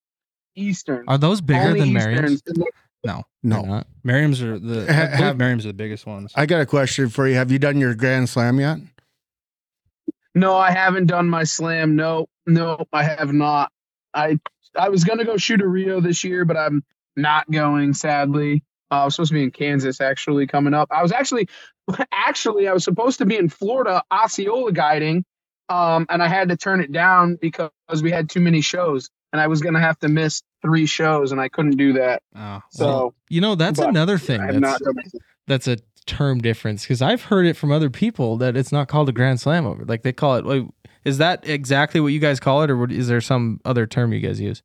[0.56, 1.06] Easterns.
[1.08, 2.42] Are those bigger Only than Merriam's?
[3.06, 3.84] No, No.
[4.04, 6.34] Merriam's are the Ha- I have- Merriam's are the biggest ones.
[6.36, 7.36] I got a question for you.
[7.36, 8.80] Have you done your Grand Slam yet?
[10.36, 11.96] No, I haven't done my slam.
[11.96, 13.72] No, no, I have not.
[14.14, 14.40] I
[14.76, 16.84] I was gonna go shoot a Rio this year, but I'm
[17.22, 17.94] not going.
[17.94, 20.90] Sadly, uh, I was supposed to be in Kansas actually coming up.
[20.92, 21.48] I was actually,
[22.12, 25.26] actually, I was supposed to be in Florida Osceola guiding,
[25.70, 27.72] um, and I had to turn it down because
[28.02, 31.40] we had too many shows, and I was gonna have to miss three shows, and
[31.40, 32.22] I couldn't do that.
[32.36, 34.42] Oh, So You know, that's another thing.
[34.42, 35.22] That's, not done it.
[35.48, 39.10] that's a term difference because I've heard it from other people that it's not called
[39.10, 39.86] a Grand Slam over.
[39.86, 40.46] Like they call it.
[40.46, 40.64] Like,
[41.06, 44.12] is that exactly what you guys call it, or what- is there some other term
[44.12, 44.64] you guys use?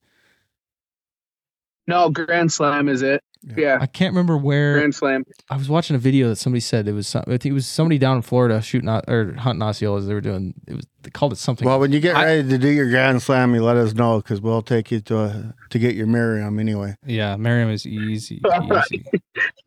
[1.86, 3.22] No, Grand Slam is it?
[3.58, 4.72] Yeah, I can't remember where.
[4.78, 5.22] Grand Slam.
[5.50, 7.06] I was watching a video that somebody said it was.
[7.06, 10.06] Some, I think it was somebody down in Florida shooting o- or hunting Osceolas.
[10.06, 10.54] They were doing.
[10.66, 10.86] It was.
[11.02, 11.66] They called it something.
[11.68, 14.16] Well, when you get I- ready to do your Grand Slam, you let us know
[14.16, 16.94] because we'll take you to a, to get your Merriam anyway.
[17.04, 18.40] yeah, Merriam is easy,
[18.90, 19.04] easy.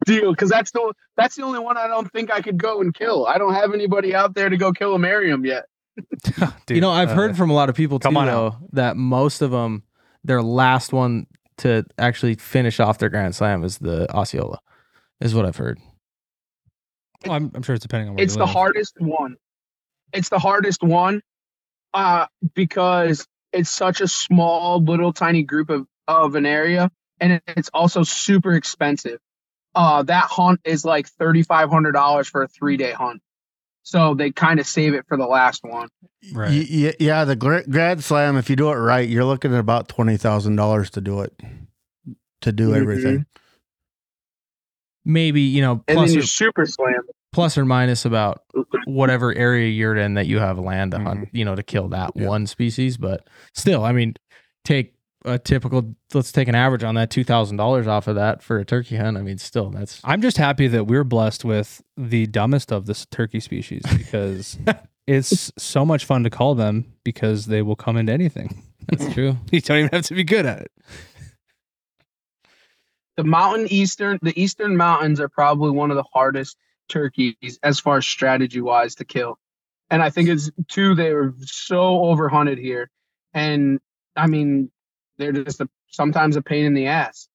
[0.07, 2.91] deal because that's the that's the only one I don't think I could go and
[2.95, 3.27] kill.
[3.27, 5.65] I don't have anybody out there to go kill a Merriam yet.
[6.23, 8.97] Dude, you know, I've uh, heard from a lot of people too, on though, that
[8.97, 9.83] most of them,
[10.23, 11.27] their last one
[11.57, 14.59] to actually finish off their Grand Slam is the Osceola,
[15.19, 15.79] is what I've heard.
[17.25, 18.53] well, I'm, I'm sure it's depending on where It's you the live.
[18.53, 19.35] hardest one.
[20.13, 21.21] It's the hardest one,
[21.93, 26.89] uh, because it's such a small, little, tiny group of of an area,
[27.19, 29.19] and it's also super expensive.
[29.75, 33.21] Uh, that hunt is like thirty five hundred dollars for a three day hunt.
[33.87, 35.87] So they kind of save it for the last one.
[36.33, 36.49] Right.
[36.49, 39.87] Y- y- yeah, the Grand Slam, if you do it right, you're looking at about
[39.87, 41.33] twenty thousand dollars to do it,
[42.41, 42.81] to do Mhm.
[42.81, 43.25] everything.
[45.05, 46.99] Maybe you know And plus then or, super slam.
[47.31, 48.43] plus or minus about
[48.87, 51.07] whatever area you're in that you have land to Mm-hmm.
[51.07, 52.27] hunt, you know, to kill that Yeah.
[52.27, 52.97] one species.
[52.97, 54.15] But still, I mean,
[54.65, 54.95] take
[55.27, 55.95] a typical.
[56.13, 58.95] Let's take an average on that two thousand dollars off of that for a turkey
[58.95, 59.17] hunt.
[59.17, 63.05] I mean, still that's I'm just happy that we're blessed with the dumbest of this
[63.07, 64.57] turkey species because
[65.07, 68.63] it's so much fun to call them because they will come into anything.
[68.87, 69.37] that's true.
[69.51, 70.71] You don't even have to be good at it.
[73.17, 77.97] the mountain eastern the eastern mountains are probably one of the hardest turkeys as far
[77.97, 79.37] as strategy wise to kill
[79.89, 82.89] and i think it's two they're so overhunted here
[83.33, 83.79] and
[84.15, 84.69] i mean
[85.17, 87.27] they're just a, sometimes a pain in the ass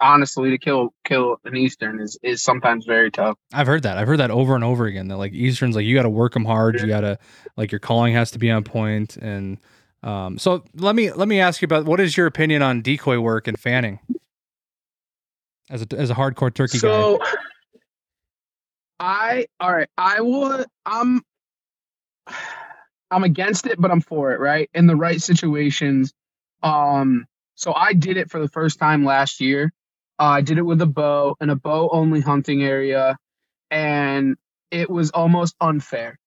[0.00, 3.98] honestly to kill kill an eastern is is sometimes very tough I've heard that.
[3.98, 5.08] I've heard that over and over again.
[5.08, 6.80] That like Easterns, like you got to work them hard.
[6.80, 7.18] You got to
[7.56, 9.16] like your calling has to be on point.
[9.16, 9.58] And
[10.02, 13.20] um, so let me let me ask you about what is your opinion on decoy
[13.20, 14.00] work and fanning
[15.70, 16.80] as a as a hardcore turkey guy.
[16.80, 17.32] so guy?
[19.00, 21.22] i all right i would i'm
[23.10, 26.12] i'm against it but i'm for it right in the right situations
[26.62, 29.72] um so i did it for the first time last year.
[30.18, 33.16] Uh, i did it with a bow in a bow only hunting area
[33.70, 34.36] and
[34.70, 36.18] it was almost unfair.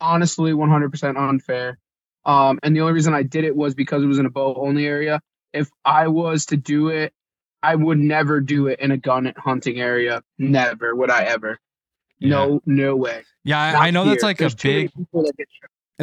[0.00, 1.78] Honestly 100% unfair.
[2.24, 4.54] Um and the only reason i did it was because it was in a bow
[4.54, 5.20] only area.
[5.52, 7.12] If i was to do it
[7.62, 10.22] I would never do it in a gun hunting area.
[10.36, 11.58] Never would I ever.
[12.20, 13.22] No, no way.
[13.44, 14.90] Yeah, I, I know that's like There's a big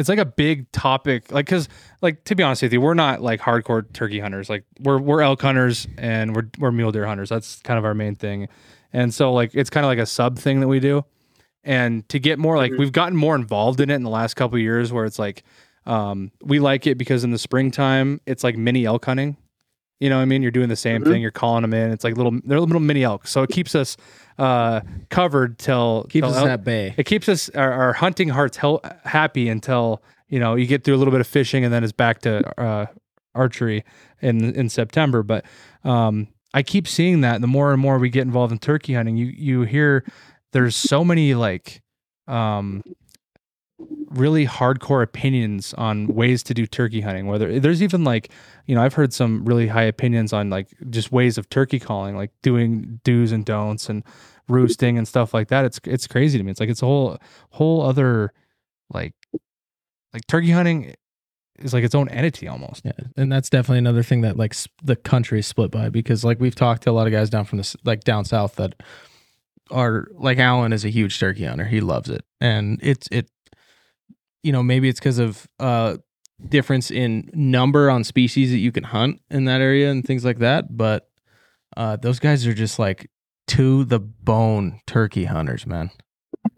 [0.00, 0.18] people that get shot.
[0.18, 1.68] it's like a big topic like because
[2.02, 5.20] like to be honest with you we're not like hardcore turkey hunters like we're we're
[5.22, 8.48] elk hunters and we're we're mule deer hunters that's kind of our main thing
[8.92, 11.04] and so like it's kind of like a sub thing that we do
[11.64, 12.78] and to get more like Mhm.
[12.78, 15.42] we've gotten more involved in it in the last couple of years where it's like
[15.86, 19.36] um we like it because in the springtime it's like mini elk hunting
[20.00, 21.06] you know what i mean you're doing the same Mhm.
[21.06, 23.74] thing you're calling them in it's like little they're little mini elk so it keeps
[23.74, 23.96] us
[24.38, 26.94] uh covered till Keeps till us elk- at bay.
[26.96, 30.94] it keeps us our, our hunting hearts hel- happy until you know you get through
[30.94, 32.86] a little bit of fishing and then it's back to uh,
[33.34, 33.84] archery
[34.22, 35.22] in in September.
[35.22, 35.44] But
[35.84, 39.16] um, I keep seeing that the more and more we get involved in turkey hunting,
[39.16, 40.04] you you hear
[40.52, 41.82] there's so many like
[42.28, 42.82] um,
[44.10, 47.26] really hardcore opinions on ways to do turkey hunting.
[47.26, 48.30] Whether there's even like
[48.66, 52.16] you know I've heard some really high opinions on like just ways of turkey calling,
[52.16, 54.02] like doing do's and don'ts and
[54.48, 55.64] roosting and stuff like that.
[55.64, 56.50] It's it's crazy to me.
[56.50, 57.18] It's like it's a whole
[57.50, 58.32] whole other
[58.92, 59.14] like
[60.12, 60.94] like turkey hunting
[61.60, 62.82] is like its own entity almost.
[62.84, 66.24] Yeah, and that's definitely another thing that like s- the country is split by because
[66.24, 68.74] like we've talked to a lot of guys down from this like down south that
[69.70, 71.64] are like Alan is a huge turkey hunter.
[71.66, 73.30] He loves it, and it's it.
[74.42, 75.96] You know, maybe it's because of uh
[76.48, 80.38] difference in number on species that you can hunt in that area and things like
[80.38, 80.76] that.
[80.76, 81.08] But
[81.76, 83.10] uh those guys are just like
[83.48, 85.90] to the bone turkey hunters, man.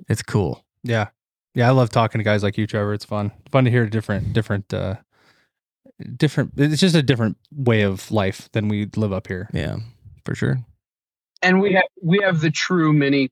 [0.08, 0.64] It's cool.
[0.84, 1.08] Yeah.
[1.54, 2.94] Yeah, I love talking to guys like you, Trevor.
[2.94, 3.32] It's fun.
[3.50, 4.96] Fun to hear different different uh
[6.16, 9.48] different it's just a different way of life than we live up here.
[9.52, 9.76] Yeah,
[10.24, 10.64] for sure.
[11.42, 13.30] and we have we have the true mini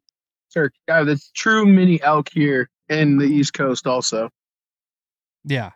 [0.52, 4.28] turkey, uh, the true mini elk here in the East Coast also.
[5.44, 5.70] Yeah.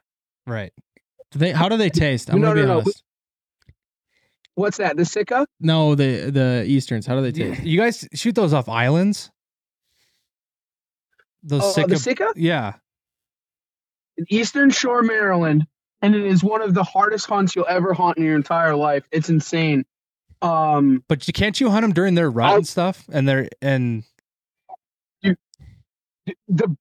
[0.46, 0.72] Right.
[1.30, 2.30] Do they how do they taste?
[2.30, 2.80] I'm No, gonna be no, no.
[2.80, 3.02] honest.
[4.56, 4.96] What's that?
[4.96, 5.46] The Sika?
[5.60, 7.06] No, the the easterns.
[7.06, 7.62] How do they taste?
[7.64, 9.30] you guys shoot those off islands?
[11.42, 12.32] Those Oh, sick the Sika?
[12.36, 12.74] Yeah.
[14.28, 15.66] Eastern Shore, Maryland,
[16.00, 19.04] and it is one of the hardest hunts you'll ever hunt in your entire life.
[19.10, 19.84] It's insane.
[20.40, 23.04] Um, But you can't you hunt them during their rut I- and stuff?
[23.12, 24.04] And they're and
[26.48, 26.76] the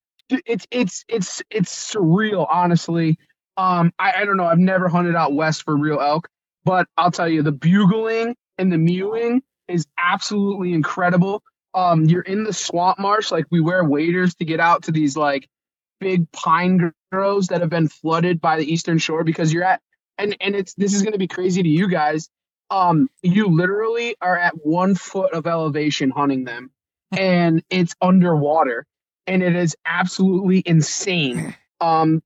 [0.45, 3.17] it's it's it's it's surreal, honestly.
[3.57, 4.45] Um, I, I don't know.
[4.45, 6.27] I've never hunted out west for real elk,
[6.65, 11.43] but I'll tell you, the bugling and the mewing is absolutely incredible.
[11.73, 15.17] Um, you're in the swamp marsh, like we wear waders to get out to these
[15.17, 15.47] like
[15.99, 19.81] big pine groves that have been flooded by the eastern shore because you're at
[20.17, 22.29] and and it's this is going to be crazy to you guys.
[22.69, 26.71] Um, you literally are at one foot of elevation hunting them,
[27.11, 28.85] and it's underwater
[29.27, 31.55] and it is absolutely insane.
[31.79, 32.21] Um,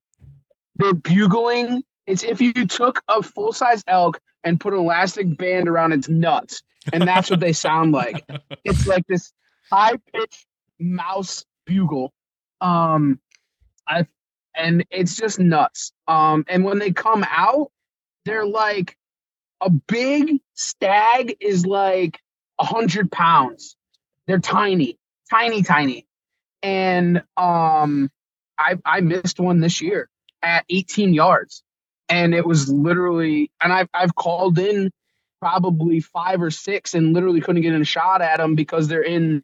[0.75, 1.83] they're bugling.
[2.05, 6.07] It's if you took a full size elk and put an elastic band around its
[6.07, 6.63] nuts,
[6.93, 8.23] and that's what they sound like.
[8.63, 9.31] It's like this
[9.71, 10.45] high pitched
[10.79, 12.13] mouse bugle.
[12.61, 13.19] Um,
[13.87, 14.07] I
[14.55, 15.91] and it's just nuts.
[16.07, 17.71] Um, and when they come out,
[18.25, 18.97] they're like
[19.61, 22.19] a big stag is like
[22.59, 23.75] a hundred pounds.
[24.25, 24.97] They're tiny,
[25.29, 26.06] tiny, tiny
[26.67, 28.09] and um
[28.59, 30.09] I I missed one this year
[30.43, 31.63] at 18 yards
[32.09, 34.91] and it was literally and I've I've called in
[35.39, 39.01] probably five or six and literally couldn't get in a shot at them because they're
[39.01, 39.43] in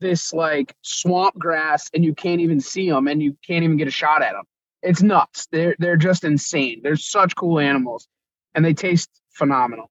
[0.00, 3.88] this like swamp grass and you can't even see them and you can't even get
[3.88, 4.44] a shot at them.
[4.82, 5.48] It's nuts.
[5.50, 6.80] They're they're just insane.
[6.82, 8.06] They're such cool animals
[8.54, 9.90] and they taste phenomenal.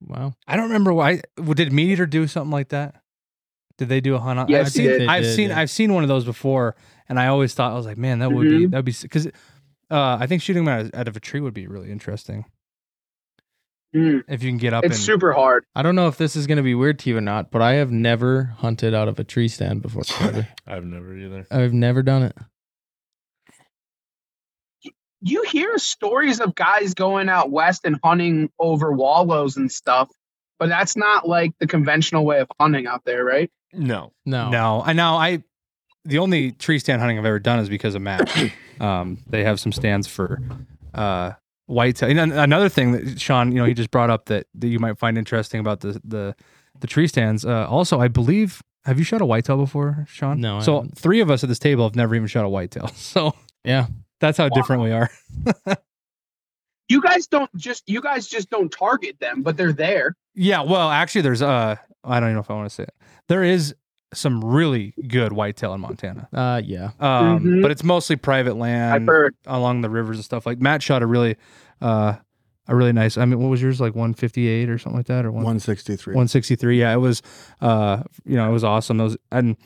[0.00, 0.34] Wow.
[0.46, 3.02] I don't remember why did Meat Eater do something like that?
[3.78, 4.38] Did they do a hunt?
[4.40, 5.08] on- Yes, I've seen, did.
[5.08, 5.58] I've did, seen yeah.
[5.60, 6.76] I've seen one of those before,
[7.08, 8.70] and I always thought I was like, man, that would be Mhm.
[8.72, 9.26] that'd be because
[9.90, 12.44] uh, I think shooting them out, out of a tree would be really interesting
[13.96, 15.64] Mm, if you can get up it's and super hard.
[15.74, 17.62] I don't know if this is going to be weird to you or not, but
[17.62, 20.02] I have never hunted out of a tree stand before.
[20.66, 21.46] I've never either.
[21.50, 22.36] I've never done it.
[25.20, 30.10] you hear stories of guys going out west and hunting over wallows and stuff,
[30.58, 33.50] but that's not like the conventional way of hunting out there, right?
[33.72, 34.12] No.
[34.24, 34.50] No.
[34.50, 35.42] No, I know I.
[36.04, 38.30] The only tree stand hunting I've ever done is because of Matt.
[38.80, 40.40] um, they have some stands for
[40.94, 41.32] uh,
[41.66, 42.16] whitetail.
[42.18, 44.98] And another thing that Sean, you know, he just brought up that, that you might
[44.98, 46.34] find interesting about the the
[46.80, 47.44] the tree stands.
[47.44, 48.62] Uh, also, I believe.
[48.84, 50.40] Have you shot a whitetail before, Sean?
[50.40, 50.96] No, I So haven't.
[50.96, 52.86] three of us at this table have never even shot a whitetail.
[52.94, 53.34] So
[53.64, 53.88] Yeah.
[54.18, 55.10] that's how different we are.
[56.88, 60.16] You guys don't just you guys just don't target them, but they're there.
[60.34, 62.94] Yeah, well, actually, there's uh, I don't even know if I want to say it.
[63.28, 63.74] There is
[64.14, 66.28] some really good whitetail in Montana.
[66.32, 66.90] Uh, yeah.
[66.98, 67.62] Um, Mhm.
[67.62, 69.08] but it's mostly private land
[69.46, 70.46] along the rivers and stuff.
[70.46, 71.36] Like Matt shot a really
[71.80, 72.14] uh,
[72.66, 73.16] a really nice.
[73.16, 76.12] I mean, what was yours like 158 or something like that, or 163.
[76.14, 76.80] 163?
[76.80, 77.22] Yeah, it was.
[77.60, 79.00] Uh, you know, it was awesome.
[79.00, 79.56] It was, and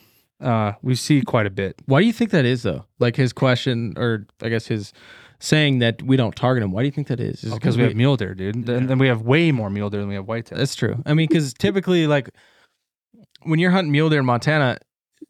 [0.41, 1.81] uh, we see quite a bit.
[1.85, 2.85] Why do you think that is though?
[2.99, 4.93] Like his question, or I guess his
[5.39, 6.71] saying that we don't target him.
[6.71, 7.43] Why do you think that is?
[7.43, 9.89] Is it Because we have mule deer, dude, and then we have way more mule
[9.89, 10.57] deer than we have whitetail.
[10.57, 11.01] That's true.
[11.05, 12.29] I mean, because typically, like
[13.45, 14.79] when you're hunting mule deer in Montana,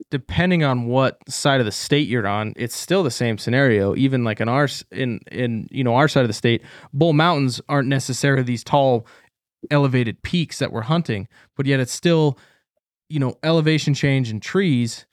[0.10, 3.96] depending on what side of the state you're on, it's still the same scenario.
[3.96, 6.62] Even like in our in in you know our side of the state,
[6.94, 9.08] Bull Mountains aren't necessarily these tall,
[9.72, 12.38] elevated peaks that we're hunting, but yet it's still
[13.10, 15.06] you know elevation change and trees,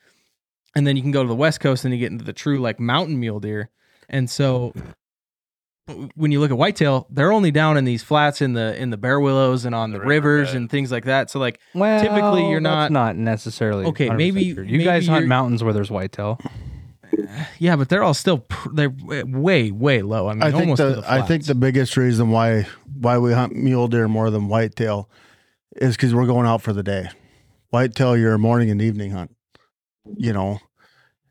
[0.75, 2.59] and then you can go to the west coast and you get into the true
[2.59, 3.69] like mountain mule deer,
[4.09, 4.73] and so
[6.15, 8.97] when you look at whitetail, they're only down in these flats in the in the
[8.97, 10.55] bear willows and on the, The rivers riverbed.
[10.57, 11.29] and things like that.
[11.29, 14.63] So like Well, Typically, you're that's not- not necessarily Okay, maybe- true.
[14.63, 16.39] you guys hunt mountains where there's whitetail.
[17.59, 18.93] yeah, but they're all still pr- they're
[19.25, 20.27] way way low.
[20.29, 22.67] I mean, I think almost to the, the I think the biggest reason why
[22.99, 25.09] why we hunt mule deer more than whitetail
[25.75, 27.09] is because we're going out for the day.
[27.69, 29.35] Whitetail, you're a morning and evening hunt,
[30.17, 30.59] you know,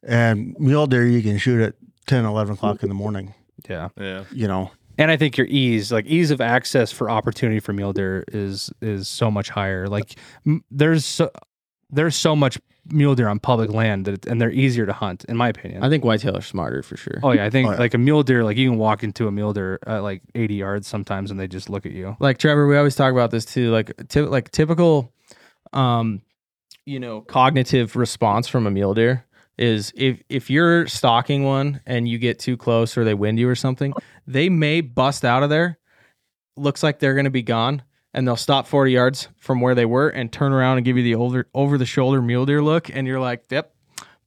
[0.02, 1.74] and mule deer you can shoot at
[2.06, 3.34] 10, 11 o'clock in the morning,
[3.68, 4.24] Yeah, Yeah.
[4.32, 4.70] you know.
[4.98, 8.70] and I think your ease, like ease of access for opportunity for mule deer, is
[8.80, 9.86] is so much higher.
[9.88, 10.14] Like
[10.46, 11.30] m- there's so,
[11.90, 12.58] there's so much
[12.92, 15.82] mule deer on public land that, it, and they're easier to hunt, in my opinion.
[15.84, 17.18] I think whitetail are smarter for sure.
[17.22, 17.78] oh yeah, I think Oh, yeah.
[17.78, 20.54] like a mule deer, like you can walk into a mule deer at like 80
[20.54, 22.16] yards sometimes, and they just look at you.
[22.20, 23.70] Like Trevor, we always talk about this too.
[23.70, 25.12] Like ty- like typical,
[25.72, 26.22] um,
[26.86, 29.24] you know, cognitive response from a mule deer
[29.60, 33.48] is if if you're stalking one and you get too close or they wind you
[33.48, 33.92] or something,
[34.26, 35.78] they may bust out of there.
[36.56, 37.82] Looks like they're going to be gone,
[38.14, 41.02] and they'll stop 40 yards from where they were and turn around and give you
[41.02, 43.72] the over over the shoulder mule deer look, and you're like, "Yep,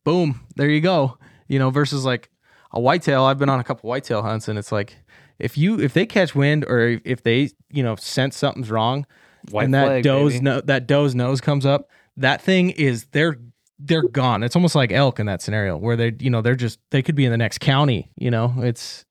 [0.04, 2.30] boom, there you go." You know, versus like
[2.72, 3.24] a whitetail.
[3.24, 4.96] I've been on a couple whitetail hunts, and it's like
[5.40, 9.08] if you if they catch wind or if they you know sense something's wrong,
[9.50, 13.38] White and that flag, doe's no, that doe's nose comes up, that thing is they're
[13.86, 14.44] they're gone.
[14.44, 17.16] It's almost like elk in that scenario where they you know they're just they could
[17.16, 18.10] be in the next county.
[18.18, 19.06] You know, it's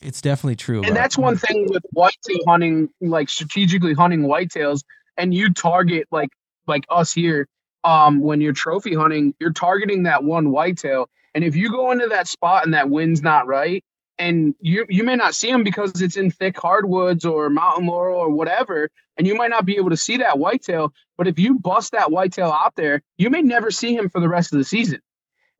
[0.00, 0.78] it's definitely true.
[0.78, 4.82] And about- that's one thing with whitetail hunting, like strategically hunting whitetails,
[5.16, 6.30] and you target like
[6.66, 7.48] like us here.
[7.84, 12.08] Um, when you're trophy hunting, you're targeting that one whitetail, and if you go into
[12.08, 13.82] that spot and that wind's not right,
[14.18, 18.18] and you you may not see them because it's in thick hardwoods or mountain laurel
[18.18, 20.92] or whatever, and you might not be able to see that whitetail.
[21.18, 24.28] But if you bust that whitetail out there, you may never see him for the
[24.28, 25.00] rest of the season.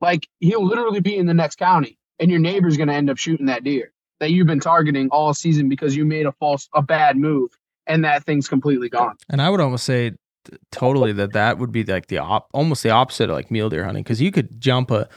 [0.00, 3.18] Like he'll literally be in the next county, and your neighbor's going to end up
[3.18, 6.82] shooting that deer that you've been targeting all season because you made a false, a
[6.82, 7.50] bad move,
[7.86, 9.16] and that thing's completely gone.
[9.28, 10.12] And I would almost say
[10.70, 13.84] totally that that would be like the op- almost the opposite of like mule deer
[13.84, 15.08] hunting because you could jump a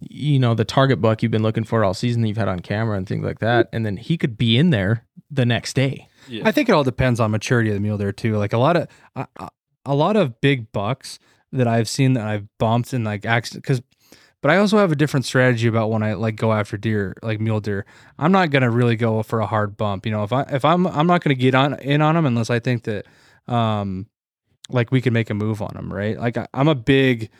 [0.00, 2.58] you know the target buck you've been looking for all season that you've had on
[2.58, 6.08] camera and things like that and then he could be in there the next day
[6.26, 6.42] Yeah.
[6.44, 8.36] I think it all depends on maturity of the mule deer too.
[8.36, 9.48] Like a lot of a,
[9.86, 11.18] a- lot of big bucks
[11.52, 13.82] that I've seen that I've bumped and like accident because.
[14.40, 17.38] But I also have a different strategy about when I like go after deer, like
[17.38, 17.86] mule deer.
[18.18, 20.04] I'm not gonna really go for a hard bump.
[20.04, 22.50] You know, if I if I'm I'm not gonna get on in on them unless
[22.50, 23.06] I think that,
[23.46, 24.06] um,
[24.68, 26.18] like we can make a move on them, right?
[26.18, 27.30] Like I, I'm a big,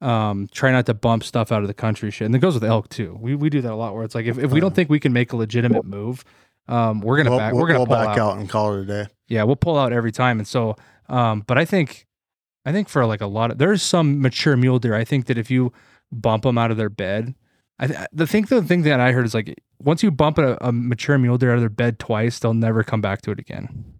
[0.00, 2.62] um, try not to bump stuff out of the country shit, and it goes with
[2.62, 3.18] elk too.
[3.20, 5.00] We we do that a lot where it's like if, if we don't think we
[5.00, 6.24] can make a legitimate move,
[6.68, 7.54] um, we're gonna We'll, back.
[7.54, 8.34] we're gonna we'll pull back out.
[8.34, 8.38] out.
[8.38, 9.06] and call it a day.
[9.26, 10.38] Yeah, we'll pull out every time.
[10.38, 10.76] And so,
[11.08, 12.06] um, but I think,
[12.64, 14.94] I think for like a lot of, there's some mature mule deer.
[14.94, 15.72] I think that if you
[16.10, 17.34] bump them out of their bed,
[17.78, 20.56] I th- the thing, the thing that I heard is like, once you bump a,
[20.60, 23.38] a mature mule deer out of their bed twice, they'll never come back to it
[23.40, 23.94] again.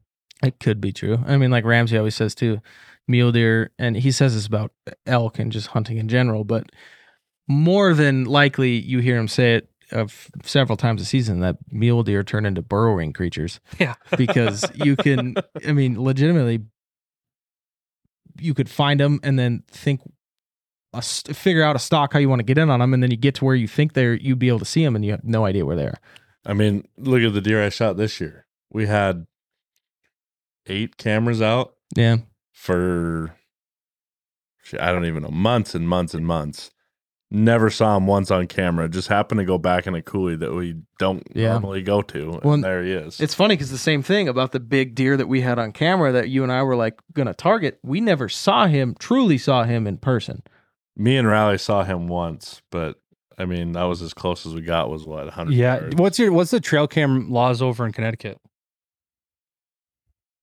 [0.45, 2.61] it could be true i mean like ramsey always says too
[3.07, 4.73] mule deer and he says this about
[5.07, 6.67] elk and just hunting in general but
[7.49, 12.03] more than likely you hear him say it of several times a season that mule
[12.03, 13.95] deer turn into burrowing creatures Yeah.
[14.17, 15.35] because you can
[15.67, 16.61] i mean legitimately
[18.39, 20.01] you could find them and then think
[20.95, 23.03] a, st- figure out a stock how you want to get in on them and
[23.03, 25.05] then you get to where you think they're you'd be able to see them and
[25.05, 25.99] you have no idea where they are
[26.45, 28.47] I mean, look at the deer I shot this year.
[28.69, 29.27] We had
[30.67, 32.17] eight cameras out yeah
[32.53, 33.35] for
[34.79, 36.71] I don't even know months and months and months.
[37.35, 38.91] Never saw him once on camera.
[38.91, 41.53] Just happened to go back in a coulee that we don't Yeah.
[41.53, 42.33] normally go to.
[42.35, 43.21] And Well, there he is.
[43.21, 46.13] It's funny because the same thing about the big deer that we had on camera
[46.13, 47.79] that you and I were like gonna target.
[47.83, 50.43] We never saw him, truly saw him in person.
[50.95, 53.01] Me and Riley saw him once, but
[53.39, 54.91] I mean that was as close as we got.
[54.91, 55.55] Was what hundred?
[55.55, 55.81] Yeah.
[55.81, 55.97] yards.
[55.97, 58.37] What's your, what's the trail cam laws over in Connecticut?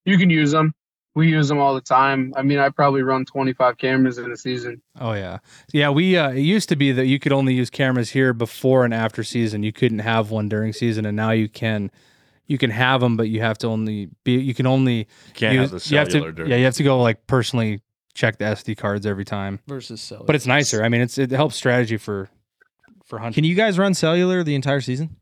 [0.05, 0.73] You can use them.
[1.19, 2.33] We use them all the time.
[2.37, 4.81] I mean, I probably run 25 cameras in a season.
[4.99, 5.39] Oh yeah,
[5.73, 5.89] yeah.
[5.89, 8.93] We uh, it used to be that you could only use cameras here before and
[8.93, 9.61] after season.
[9.63, 11.91] You couldn't have one during season, and now you can
[12.47, 15.71] you can have them, but you have to only be you can only Can't use,
[15.71, 17.81] have the you have cellular to during yeah you have to go like personally
[18.13, 19.59] check the SD cards every time.
[19.67, 20.25] versus cellular.
[20.25, 20.83] But it's nicer.
[20.83, 22.29] I mean, it's it helps strategy for
[23.05, 23.33] for hunting.
[23.35, 25.17] Can you guys run cellular the entire season?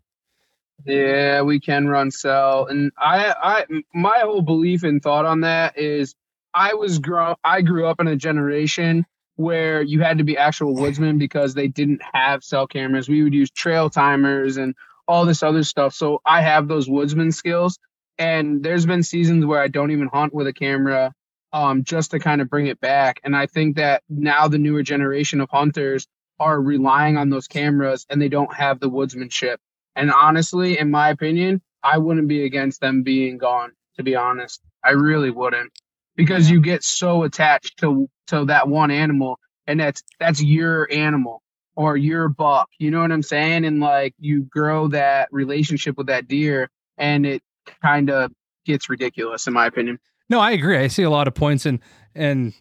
[0.86, 5.78] Yeah, we can run cell, and I, I, my whole belief and thought on that
[5.78, 6.16] is,
[6.54, 9.06] I was grow, I grew up in a generation
[9.36, 13.10] where you had to be actual woodsman because they didn't have cell cameras.
[13.10, 14.76] We would use trail timers and
[15.08, 15.94] all this other stuff.
[15.94, 17.80] So I have those woodsman skills,
[18.18, 21.14] and there's been seasons where I don't even hunt with a camera,
[21.54, 23.20] um, just to kind of bring it back.
[23.24, 26.08] And I think that now the newer generation of hunters
[26.40, 29.58] are relying on those cameras, and they don't have the woodsmanship.
[29.98, 34.62] And honestly, in my opinion, I wouldn't be against them being gone, to be honest.
[34.84, 35.72] I really wouldn't.
[36.16, 41.42] Because you get so attached to to that one animal and that's that's your animal
[41.76, 42.70] or your buck.
[42.80, 43.66] You know what I'm saying?
[43.66, 47.42] And like you grow that relationship with that deer and it
[47.82, 48.32] kind of
[48.66, 50.00] gets ridiculous in my opinion.
[50.30, 50.78] No, I agree.
[50.78, 51.80] I see a lot of points and
[52.16, 52.54] and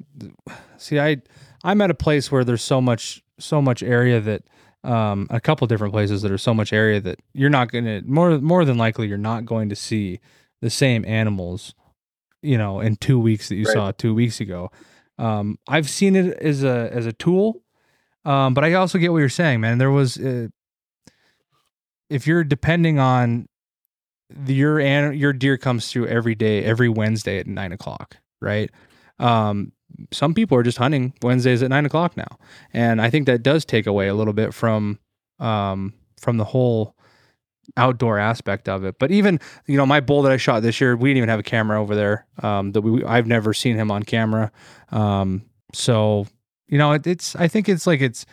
[0.76, 1.18] see I
[1.64, 4.42] I'm at a place where there's so much so much area that
[4.86, 8.00] um a couple different places that are so much area that you're not going to
[8.06, 10.20] more more than likely you're not going to see
[10.62, 11.74] the same animals
[12.42, 13.72] you know in 2 weeks that you Right.
[13.74, 14.70] saw 2 weeks ago.
[15.18, 17.62] Um I've seen it as a as a tool
[18.24, 19.78] um but I also get what you're saying, man.
[19.78, 20.48] There was uh,
[22.08, 23.46] if you're depending on
[24.30, 28.70] the, your an, your deer comes through every day, every Wednesday at nine o'clock, right?
[29.18, 29.72] Um,
[30.12, 32.38] some people are just hunting Wednesdays at nine o'clock now,
[32.72, 34.98] and I think that does take away a little bit from
[35.38, 36.94] um, from the whole
[37.76, 38.98] outdoor aspect of it.
[38.98, 41.40] But even you know my bull that I shot this year, we didn't even have
[41.40, 42.26] a camera over there.
[42.42, 44.52] Um, that we I've never seen him on camera.
[44.90, 46.26] Um, so
[46.68, 48.26] you know it, it's I think it's like it's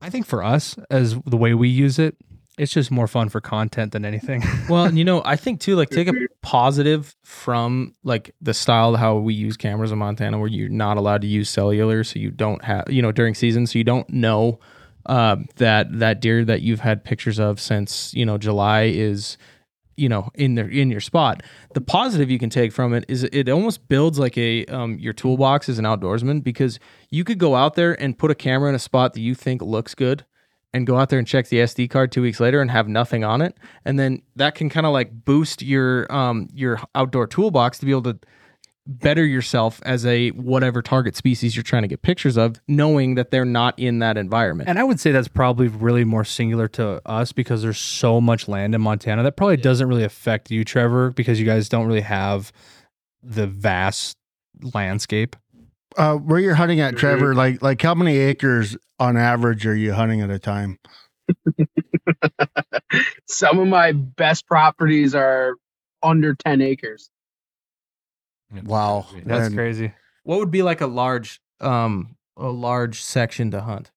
[0.00, 2.16] I think for us as the way we use it,
[2.58, 4.42] it's just more fun for content than anything.
[4.68, 6.12] Well, and you know, I think too, like take a
[6.42, 11.22] positive from like the style how we use cameras in Montana, where you're not allowed
[11.22, 14.58] to use cellular, so you don't have, you know, during season, so you don't know
[15.06, 19.36] uh, that that deer that you've had pictures of since you know July is,
[19.96, 21.42] you know, in their in your spot.
[21.74, 25.12] The positive you can take from it is it almost builds like a um, your
[25.12, 26.78] toolbox as an outdoorsman because
[27.10, 29.62] you could go out there and put a camera in a spot that you think
[29.62, 30.24] looks good
[30.74, 33.24] and go out there and check the SD card two weeks later and have nothing
[33.24, 37.78] on it, and then that can kind of like boost your um your outdoor toolbox
[37.78, 38.18] to be able to
[38.88, 43.30] better yourself as a whatever target species you're trying to get pictures of, knowing that
[43.30, 44.68] they're not in that environment.
[44.68, 48.48] And I would say that's probably really more singular to us because there's so much
[48.48, 49.22] land in Montana.
[49.22, 52.50] That probably doesn't really affect you, Trevor, because you guys don't really have
[53.22, 54.16] the vast
[54.74, 55.36] landscape.
[55.98, 57.34] Uh, where you're hunting at, Trevor?
[57.34, 60.78] Like, like how many acres on average are you hunting at a time?
[63.28, 65.56] Some of my best properties are
[66.02, 67.10] under 10 acres.
[68.64, 69.92] Wow, That's And crazy.
[70.22, 73.90] what would be like a large um a large section to hunt?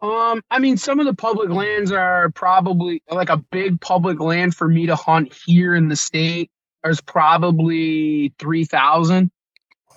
[0.00, 4.54] Um, I mean, some of the public lands are probably like a big public land
[4.54, 6.50] for me to hunt here in the state.
[6.84, 9.30] There's probably 3,000.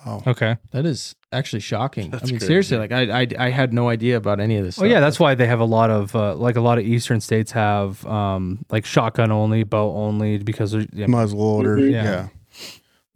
[0.06, 0.22] Wow.
[0.26, 0.56] Okay.
[0.70, 2.10] That is actually shocking.
[2.10, 2.46] That's I mean, crazy.
[2.46, 4.80] seriously, like I, I I had no idea about any of this.
[4.80, 7.20] Oh yeah, that's why they have a lot of uh, like a lot of eastern
[7.20, 11.78] states have um like shotgun only, bow only because they're, yeah, muzzleloader.
[11.78, 11.90] Mhm.
[11.92, 12.02] Yeah.
[12.04, 12.28] Yeah.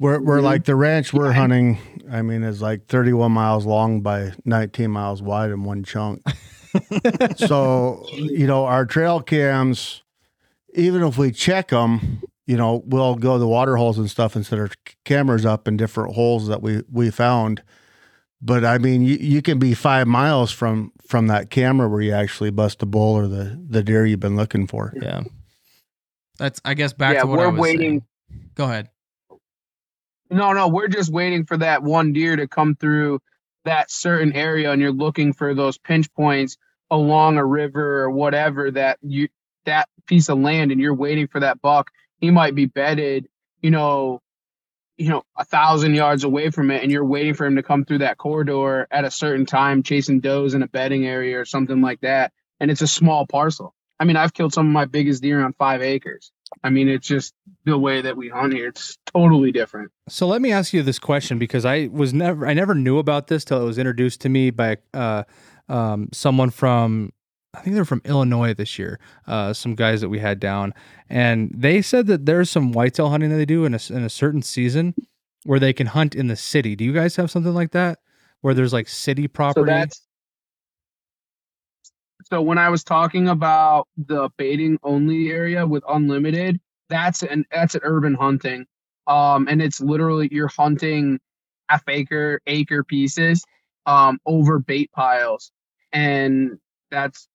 [0.00, 0.42] We're, we're Mhm.
[0.42, 1.78] like the ranch we're hunting.
[2.10, 6.20] I mean, is like 31 miles long by 19 miles wide in one chunk.
[7.36, 10.02] so, you know, our trail cams,
[10.74, 14.44] even if we check them, you know, we'll go the water holes and stuff and
[14.44, 14.70] set our
[15.04, 17.62] cameras up in different holes that we, we found.
[18.40, 22.12] But I mean, you, you can be five miles from, from that camera where you
[22.12, 24.92] actually bust a bull or the, the deer you've been looking for.
[25.00, 25.22] yeah.
[26.38, 27.80] That's I guess back Yeah, to what we're I was waiting.
[28.30, 28.50] saying.
[28.54, 28.88] Go ahead.
[30.30, 33.20] No, no, we're just waiting for that one deer to come through
[33.64, 36.56] that certain area, and you're looking for those pinch points
[36.90, 39.28] along a river or whatever that you
[39.66, 41.90] that piece of land, and you're waiting for that buck.
[42.22, 43.28] He might be bedded,
[43.60, 44.20] you know,
[44.96, 47.84] you know, a thousand yards away from it, and you're waiting for him to come
[47.84, 51.80] through that corridor at a certain time, chasing does in a bedding area or something
[51.80, 52.32] like that.
[52.60, 53.74] And it's a small parcel.
[53.98, 56.30] I mean, I've killed some of my biggest deer on five acres.
[56.62, 57.34] I mean, it's just
[57.64, 58.68] the way that we hunt here.
[58.68, 59.90] It's totally different.
[60.08, 63.26] So let me ask you this question because I was never I never knew about
[63.26, 65.24] this till it was introduced to me by uh,
[65.68, 67.12] um, someone from
[67.54, 68.98] I think they're from Illinois this year.
[69.26, 70.72] Uh, some guys that we had down,
[71.10, 74.08] and they said that there's some whitetail hunting that they do in a, in a
[74.10, 74.94] certain season
[75.44, 76.74] where they can hunt in the city.
[76.74, 77.98] Do you guys have something like that
[78.40, 79.70] where there's like city So property?
[79.70, 80.00] that's
[82.24, 87.74] So when I was talking about the baiting only area with unlimited, that's an that's
[87.74, 88.66] an urban hunting.
[89.06, 91.18] Um, and it's literally you're hunting
[91.68, 93.44] half acre acre pieces
[93.86, 95.50] um over bait piles,
[95.92, 96.58] and
[96.90, 97.28] that's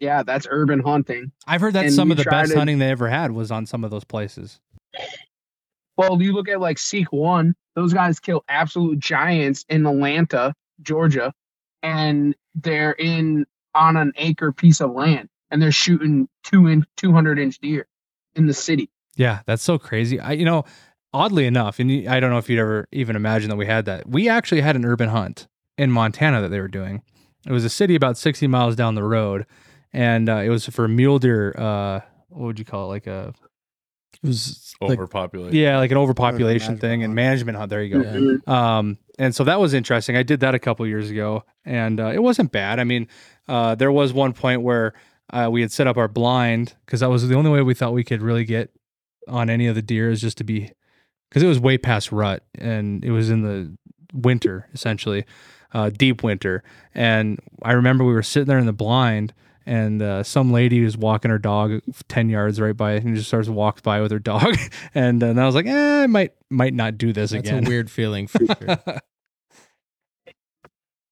[0.00, 1.32] yeah, that's urban hunting.
[1.46, 3.66] I've heard that And some of the best to- hunting they ever had was on
[3.66, 4.60] some of those places.
[5.96, 11.32] Well, you look at like Seek One; those guys kill absolute giants in Atlanta, Georgia,
[11.82, 17.12] and they're in on an acre piece of land, and they're shooting two in two
[17.12, 17.86] hundred inch deer
[18.36, 18.90] in the city.
[19.16, 20.20] Yeah, that's so crazy.
[20.20, 20.64] I, you know,
[21.12, 24.08] oddly enough, and I don't know if you'd ever even imagine that we had that.
[24.08, 27.02] We actually had an urban hunt in Montana that they were doing.
[27.46, 29.46] It was a city about 60 miles down the road,
[29.92, 31.54] and uh, it was for mule deer.
[31.56, 32.88] Uh, what would you call it?
[32.88, 33.32] Like a
[34.22, 35.54] It was like Overpopulated.
[35.54, 37.14] yeah, like an overpopulation management thing and hunt.
[37.16, 37.70] management hunt.
[37.70, 38.52] There you go.
[38.52, 40.16] Um, and so that was interesting.
[40.16, 42.78] I did that a couple years ago, and uh, it wasn't bad.
[42.78, 43.08] I mean,
[43.48, 44.92] uh, there was one point where
[45.30, 47.92] uh, we had set up our blind because that was the only way we thought
[47.92, 48.70] we could really get
[49.26, 50.70] on any of the deer is just to be
[51.28, 53.76] because it was way past rut and it was in the
[54.14, 55.24] winter essentially,
[55.74, 56.62] uh, deep winter.
[56.94, 59.34] And I remember we were sitting there in the blind.
[59.68, 63.48] And uh, some lady was walking her dog ten yards right by, and just starts
[63.48, 64.56] to walk by with her dog,
[64.94, 67.66] and, uh, and I was like, "Eh, I might might not do this that's again."
[67.66, 68.78] a weird feeling for sure.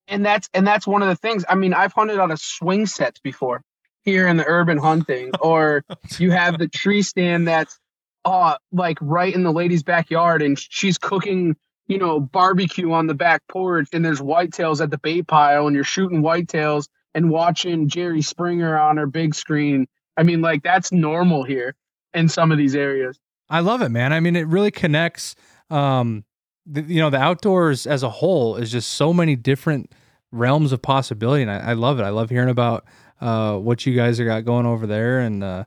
[0.08, 1.44] and that's and that's one of the things.
[1.46, 3.60] I mean, I've hunted out a swing set before
[4.04, 5.84] here in the urban hunting, or
[6.18, 7.78] you have the tree stand that's
[8.24, 11.56] uh like right in the lady's backyard, and she's cooking,
[11.88, 15.74] you know, barbecue on the back porch, and there's whitetails at the bait pile, and
[15.74, 19.88] you're shooting whitetails and watching Jerry Springer on her big screen.
[20.18, 21.74] I mean, like that's normal here
[22.12, 23.18] in some of these areas.
[23.48, 24.12] I love it, man.
[24.12, 25.34] I mean, it really connects.
[25.70, 26.24] Um,
[26.66, 29.92] the, you know, the outdoors as a whole is just so many different
[30.30, 32.02] realms of possibility, and I, I love it.
[32.02, 32.84] I love hearing about
[33.20, 35.64] uh, what you guys have got going over there, and uh,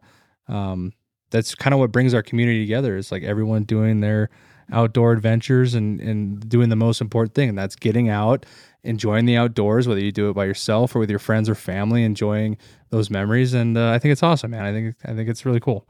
[0.48, 0.94] um,
[1.32, 2.96] that's kind of what brings our community together.
[2.96, 4.30] It's like everyone doing their
[4.72, 8.46] outdoor adventures and and doing the most important thing, and that's getting out,
[8.84, 12.04] enjoying the outdoors, whether you do it by yourself or with your friends or family,
[12.04, 12.58] enjoying
[12.90, 13.54] those memories.
[13.54, 14.64] And uh, I think it's awesome, man.
[14.64, 15.86] I think I think it's really cool.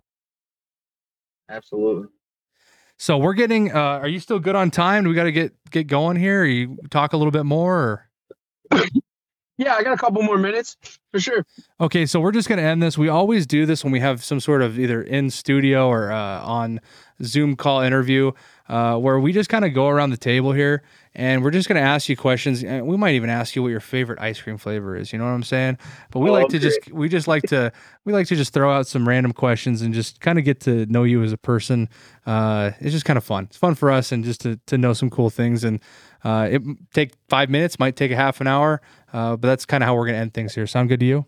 [1.49, 2.07] Absolutely.
[2.97, 3.71] So we're getting.
[3.71, 5.03] Uh, are you still good on time?
[5.03, 6.43] Do we got to get get going here?
[6.43, 8.05] You talk a little bit more?
[8.71, 8.81] Or?
[9.59, 10.77] Yeah, I got a couple more minutes
[11.11, 11.45] for sure.
[11.81, 12.97] Okay, so we're just gonna end this.
[12.97, 16.41] We always do this when we have some sort of either in studio or uh,
[16.43, 16.79] on
[17.23, 18.31] Zoom call interview,
[18.69, 20.81] uh, where we just kind of go around the table here
[21.15, 22.63] and we're just gonna ask you questions.
[22.63, 25.11] And we might even ask you what your favorite ice cream flavor is.
[25.11, 25.77] You know what I'm saying?
[26.11, 26.63] But we Oh, like to okay.
[26.63, 27.71] just we just like to
[28.05, 30.85] we like to just throw out some random questions and just kind of get to
[30.87, 31.89] know you as a person.
[32.25, 33.45] Uh, it's just kind of fun.
[33.45, 35.63] It's fun for us and just to to know some cool things.
[35.63, 35.79] And
[36.23, 36.61] uh, it
[36.93, 38.81] take five minutes, might take a half an hour,
[39.13, 40.67] uh, but that's kind of how we're gonna end things here.
[40.67, 41.25] Sound good to you?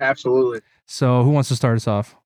[0.00, 0.60] Absolutely.
[0.86, 2.16] So who wants to start us off?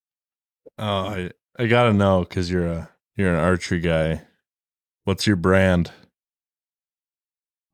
[0.78, 4.22] Oh, I, I gotta know because you're a you're an archery guy.
[5.04, 5.90] What's your brand?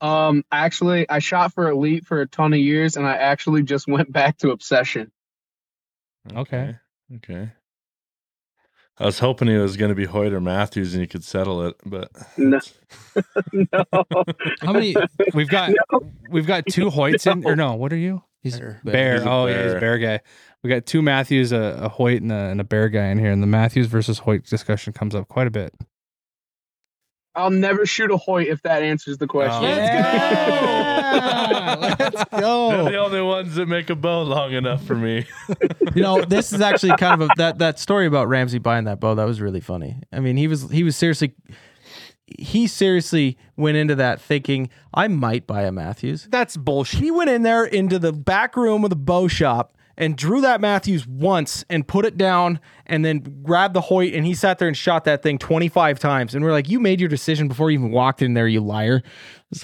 [0.00, 3.86] Um, actually, I shot for Elite for a ton of years, and I actually just
[3.88, 5.10] went back to Obsession.
[6.34, 6.76] Okay.
[7.16, 7.50] Okay.
[9.00, 11.62] I was hoping it was going to be Hoyt or Mathews and you could settle
[11.66, 12.58] it, but No.
[13.52, 13.84] no.
[14.60, 14.96] How many?
[15.34, 15.72] We've got
[16.28, 17.74] we've got two Hoyts in or no?
[17.74, 18.24] What are you?
[18.42, 18.80] He's Bear.
[18.84, 19.14] bear.
[19.14, 19.98] He's a oh yeah, he's a bear.
[19.98, 20.20] bear guy.
[20.62, 23.30] We got two Mathews, a, a Hoyt, and a, and a bear guy in here,
[23.30, 25.72] and the Mathews versus Hoyt discussion comes up quite a bit.
[27.38, 29.64] I'll never shoot a Hoyt if that answers the question.
[29.64, 29.68] Oh.
[29.68, 30.88] Yeah!
[31.98, 32.70] Let's go.
[32.70, 35.26] they're the only ones that make a bow long enough for me.
[35.94, 39.00] You know, this is actually kind of a that that story about Ramsey buying that
[39.00, 39.14] bow.
[39.14, 40.00] That was really funny.
[40.12, 41.34] I mean, he was he was seriously
[42.38, 46.28] he seriously went into that thinking I might buy a Mathews.
[46.30, 47.00] That's bullshit.
[47.00, 50.62] He went in there into the back room of the bow shop and drew that
[50.62, 54.68] Mathews once and put it down and then grabbed the Hoyt and he sat there
[54.68, 56.34] and shot that thing 25 times.
[56.34, 59.02] And we're like, You made your decision before you even walked in there, you liar.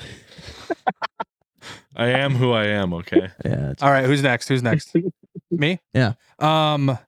[1.97, 3.31] I am who I am, okay?
[3.45, 3.75] Yeah.
[3.81, 4.49] All right, who's next?
[4.49, 4.95] Who's next?
[5.51, 5.79] Me?
[5.95, 6.15] Yeah.
[6.39, 6.99] Um.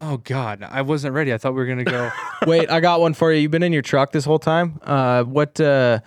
[0.00, 1.32] Oh God, I wasn't ready.
[1.32, 2.10] I thought we were gonna go.
[2.44, 3.40] Wait, I got one for you.
[3.40, 4.80] You've been in your truck this whole time.
[4.82, 6.00] Uh, what uh,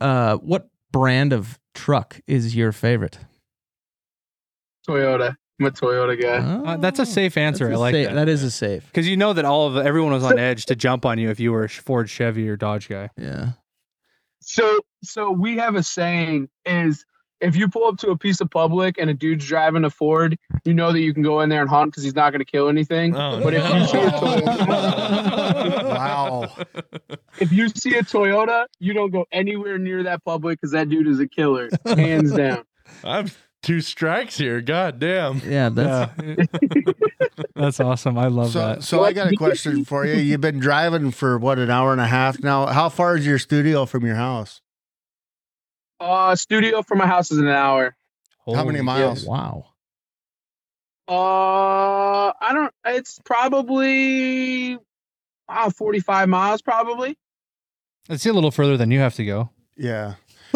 [0.00, 3.18] uh, what brand of truck is your favorite?
[4.88, 5.36] Toyota.
[5.60, 6.72] I'm a Toyota guy.
[6.72, 7.66] Uh, that's a safe answer.
[7.66, 8.14] I That's a like safe- that.
[8.14, 8.84] That is a safe.
[8.86, 11.38] Because you know that all of everyone was on edge to jump on you if
[11.38, 13.10] you were a Ford, Chevy, or Dodge guy.
[13.16, 13.50] Yeah.
[14.40, 17.04] So, so we have a saying is
[17.40, 20.36] if you pull up to a piece of public and a dude's driving a Ford,
[20.64, 22.44] you know that you can go in there and hunt because he's not going to
[22.44, 23.14] kill anything.
[23.14, 26.52] Oh, But if you see a Toyota, Wow.
[27.38, 31.06] if you see a Toyota, you don't go anywhere near that public because that dude
[31.06, 32.64] is a killer, hands down.
[33.02, 33.30] I'm
[33.64, 34.60] two strikes here.
[34.60, 35.38] God damn.
[35.44, 36.44] Yeah, that's Yeah.
[37.56, 38.16] That's awesome.
[38.18, 38.82] I love So, that.
[38.84, 40.14] so I got a question for you.
[40.14, 42.66] You've been driving for what an hour and a half now.
[42.66, 44.60] How far is your studio from your house?
[46.00, 47.96] Uh, studio from my house is an hour.
[48.46, 49.24] How many Holy- miles?
[49.24, 49.66] wow.
[51.08, 52.72] Uh, I don't.
[52.86, 54.78] It's probably
[55.48, 57.16] uh, 45 miles, probably.
[58.08, 59.50] It's a little further than you have to go.
[59.76, 60.14] Yeah.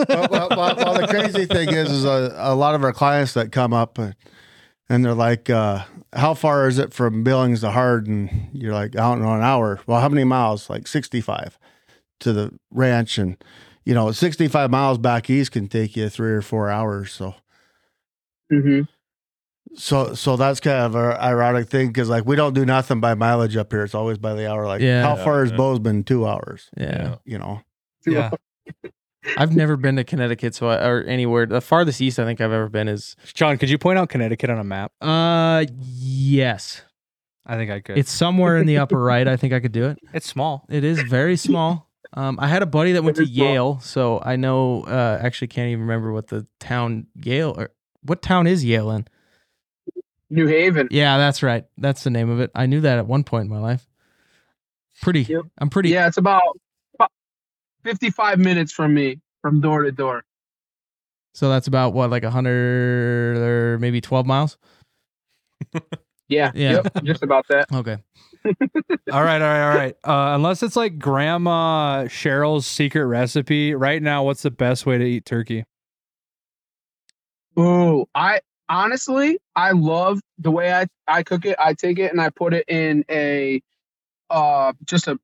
[0.09, 3.35] Well, well, well, well, the crazy thing is, is a, a lot of our clients
[3.35, 3.99] that come up
[4.89, 5.85] and they're like, uh,
[6.15, 9.81] "How far is it from Billings to Hardin?" You're like, "I don't know, an hour."
[9.87, 10.71] Well, how many miles?
[10.71, 11.59] Like 65
[12.21, 13.37] to the ranch, and
[13.85, 17.13] you know, 65 miles back east can take you three or four hours.
[17.13, 17.35] So,
[18.51, 18.83] Mm-hmm.
[19.75, 23.13] so, so that's kind of an ironic thing because like we don't do nothing by
[23.15, 23.85] mileage up here.
[23.85, 24.67] It's always by the hour.
[24.67, 25.03] Like, Yeah.
[25.03, 25.57] how far is Yeah.
[25.59, 26.05] Bozeman?
[26.05, 26.71] Two hours.
[26.79, 27.17] Yeah.
[27.27, 27.61] You know.
[28.07, 28.31] Yeah.
[29.37, 31.47] I've never been to Connecticut, so I, or anywhere.
[31.47, 34.51] The farthest east I think I've ever been is John, could you point out Connecticut
[34.51, 34.93] on a map?
[35.01, 36.83] uh yes.
[37.47, 37.97] I think I could.
[37.97, 39.27] It's somewhere in the upper right.
[39.27, 39.99] I think I could do it.
[40.13, 40.67] it's small.
[40.69, 41.89] It is very small.
[42.13, 44.83] Um, I had a buddy that went to Yale, so I know.
[44.83, 47.71] Uh, actually, can't even remember what the town Yale or
[48.03, 49.09] what town is Yale in.
[50.31, 50.89] New Haven.
[50.91, 51.65] Yeah, that's right.
[51.79, 52.51] That's the name of it.
[52.55, 53.87] I knew that at one point in my life.
[55.01, 55.23] Pretty.
[55.23, 55.43] Yep.
[55.59, 55.91] I'm pretty.
[55.91, 56.61] Yeah, it's about about
[57.89, 60.23] 55 minutes from me, from door to door.
[61.33, 64.59] So that's about what, like a hundred or maybe twelve miles.
[66.31, 66.53] Yeah.
[66.55, 66.83] Yeah.
[66.85, 67.69] Yep, just about that.
[67.73, 67.97] Okay.
[68.45, 69.97] all right, all right, all right.
[70.05, 75.05] Uh, unless it's like Grandma Cheryl's secret recipe, right now, what's the best way to
[75.05, 75.65] eat turkey?
[77.57, 81.57] Oh, I honestly, I love the way I I cook it.
[81.59, 83.63] I take it and I put it in a
[84.29, 85.19] uh just a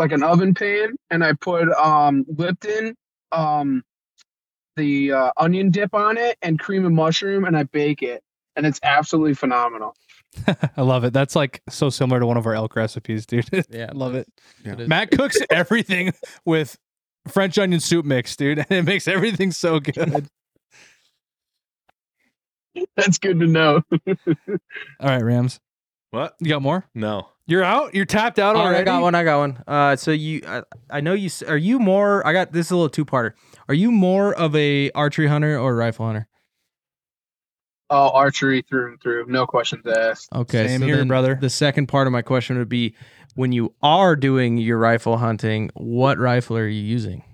[0.00, 2.96] like an oven pan and I put um Lipton
[3.30, 3.84] um
[4.76, 8.22] the uh, onion dip on it and cream and mushroom and I bake it
[8.56, 9.94] and it's absolutely phenomenal.
[10.76, 11.12] I love it.
[11.12, 13.48] That's like so similar to one of our elk recipes, dude.
[13.70, 13.88] Yeah.
[13.90, 14.26] I love it.
[14.64, 14.72] Yeah.
[14.72, 14.88] It is.
[14.88, 16.12] Matt cooks everything
[16.44, 16.78] with
[17.28, 20.28] French onion soup mix, dude, and it makes everything so good.
[22.96, 23.82] That's good to know.
[24.06, 25.60] All right, Rams,
[26.10, 26.36] What?
[26.40, 26.86] you got more?
[26.94, 27.28] No.
[27.50, 27.96] You're out.
[27.96, 28.74] You're tapped out All already.
[28.76, 29.14] right, I got one.
[29.16, 29.64] I got one.
[29.66, 31.26] Uh, so you, I, I know you.
[31.26, 32.24] s- Are you more?
[32.24, 33.32] I got this is a little two parter.
[33.68, 36.28] Are you more of a archery hunter or a rifle hunter?
[37.90, 40.28] Oh, archery through and through, no questions asked.
[40.32, 41.34] Okay, Same so here, then brother.
[41.40, 42.94] The second part of my question would be,
[43.34, 47.24] when you are doing your rifle hunting, what rifle are you using?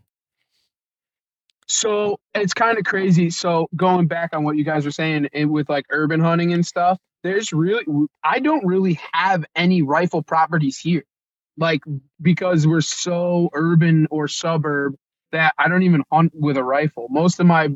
[1.68, 3.28] So it's kind of crazy.
[3.28, 6.64] So going back on what you guys were saying and with like urban hunting and
[6.64, 7.84] stuff, there's really
[8.22, 11.04] I don't really have any rifle properties here.
[11.58, 11.82] Like
[12.20, 14.94] because we're so urban or suburb
[15.32, 17.08] that I don't even hunt with a rifle.
[17.10, 17.70] Most of my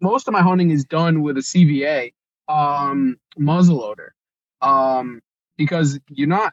[0.00, 2.12] most of my hunting is done with a CVA
[2.48, 4.10] um muzzleloader.
[4.60, 5.20] Um
[5.56, 6.52] because you're not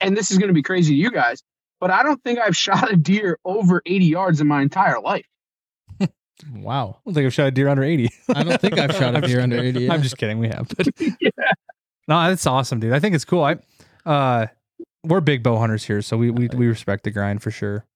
[0.00, 1.42] and this is going to be crazy to you guys,
[1.80, 5.26] but I don't think I've shot a deer over 80 yards in my entire life.
[6.54, 8.08] Wow, I don't think I've shot a deer under 80.
[8.34, 9.92] I don't think I've shot a I'm just deer under 80, yeah.
[9.92, 10.38] I'm just kidding.
[10.38, 10.68] We have.
[10.76, 10.88] But
[12.08, 12.92] No, that's awesome, dude.
[12.92, 13.44] I think it's cool.
[13.44, 13.56] I
[14.04, 14.46] uh
[15.04, 17.86] we're big bow hunters here, so we we, we respect the grind for sure.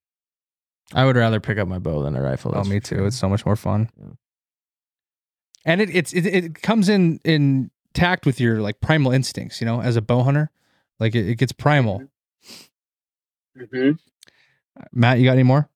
[0.95, 2.53] I would rather pick up my bow than a rifle.
[2.55, 2.97] Oh, me too.
[2.97, 3.07] sure.
[3.07, 3.91] It's so much more fun.
[5.65, 9.65] And it it's it, it comes in in tact with your like primal instincts, you
[9.65, 10.51] know, as a bow hunter.
[11.01, 12.05] Like it, it gets primal.
[13.59, 13.93] Mm-hmm.
[14.93, 15.69] Matt, you got any more?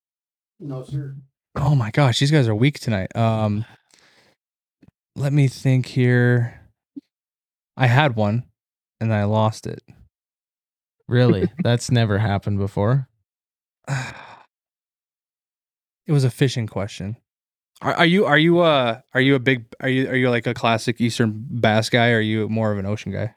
[0.60, 1.16] No, sir.
[1.56, 3.14] Oh my gosh, these guys are weak tonight.
[3.16, 3.64] Um
[5.16, 6.60] let me think here.
[7.76, 8.44] I had one
[9.00, 9.82] and I lost it.
[11.08, 11.50] really.
[11.62, 13.08] That's never happened before.
[16.06, 17.16] It was a fishing question.
[17.82, 20.46] Are, are you are you uh are you a big are you are you like
[20.48, 23.36] a classic eastern bass guy or are you more of an ocean guy?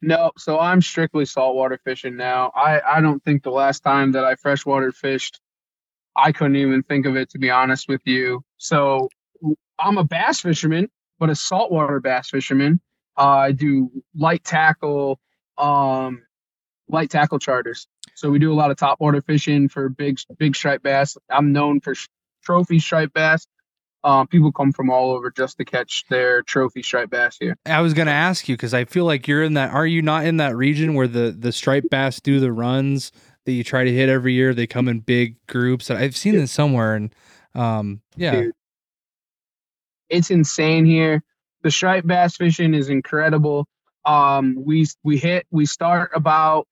[0.00, 2.50] No, so I'm strictly saltwater fishing now.
[2.54, 5.40] I, I don't think the last time that I freshwater fished,
[6.16, 8.42] I couldn't even think of it to be honest with you.
[8.58, 9.08] So
[9.78, 10.88] I'm a bass fisherman,
[11.18, 12.80] but a saltwater bass fisherman.
[13.16, 15.20] Uh, I do light tackle,
[15.58, 16.22] um,
[16.88, 17.86] light tackle charters.
[18.14, 21.16] So we do a lot of topwater fishing for big big striped bass.
[21.30, 21.94] I'm known for
[22.42, 23.46] trophy striped bass.
[24.04, 27.56] Um, people come from all over just to catch their trophy striped bass here.
[27.64, 29.70] I was gonna ask you because I feel like you're in that.
[29.70, 33.12] Are you not in that region where the the striped bass do the runs
[33.44, 34.54] that you try to hit every year?
[34.54, 35.90] They come in big groups.
[35.90, 37.14] I've seen this somewhere, and
[37.54, 38.52] um, yeah, Dude.
[40.08, 41.22] it's insane here.
[41.62, 43.66] The striped bass fishing is incredible.
[44.04, 46.66] Um, we we hit we start about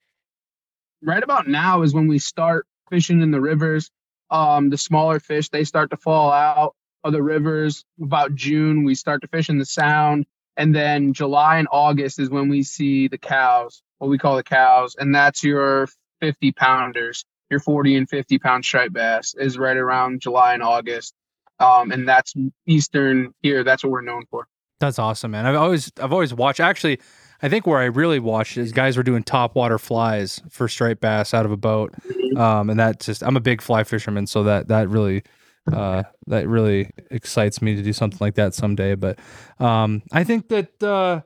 [1.03, 3.90] right about now is when we start fishing in the rivers.
[4.31, 6.74] Um, the smaller fish they start to fall out.
[7.05, 7.85] of the rivers.
[8.01, 10.24] About June, we start to fish in the Sound,
[10.57, 14.43] and then July and August is when we see the cows, what we call the
[14.44, 15.89] cows, and that's your
[16.23, 21.15] 50 pounders, your 40 and 50 pound striped bass is right around July and August,
[21.59, 22.32] um, and that's
[22.66, 23.65] eastern here.
[23.65, 24.47] That's what we're known for.
[24.78, 25.47] That's awesome, man.
[25.47, 26.61] I've always I've always watched.
[26.61, 27.01] Actually,
[27.43, 31.01] I think where I really watched is guys were doing top water flies for striped
[31.01, 31.93] bass out of a boat,
[32.36, 35.24] um, and that just I'm a big fly fisherman, so that that really
[35.73, 38.94] uh, that really excites me to do something like that someday.
[38.94, 39.19] But
[39.59, 41.23] um, I think that uh,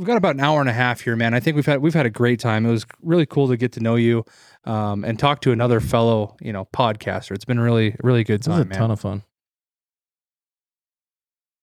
[0.00, 1.34] we've got about an hour and a half here, man.
[1.34, 2.64] I think we've had we've had a great time.
[2.64, 4.24] It was really cool to get to know you
[4.64, 7.32] um, and talk to another fellow, you know, podcaster.
[7.32, 8.78] It's been really really good This was time, a man.
[8.78, 9.22] ton of fun.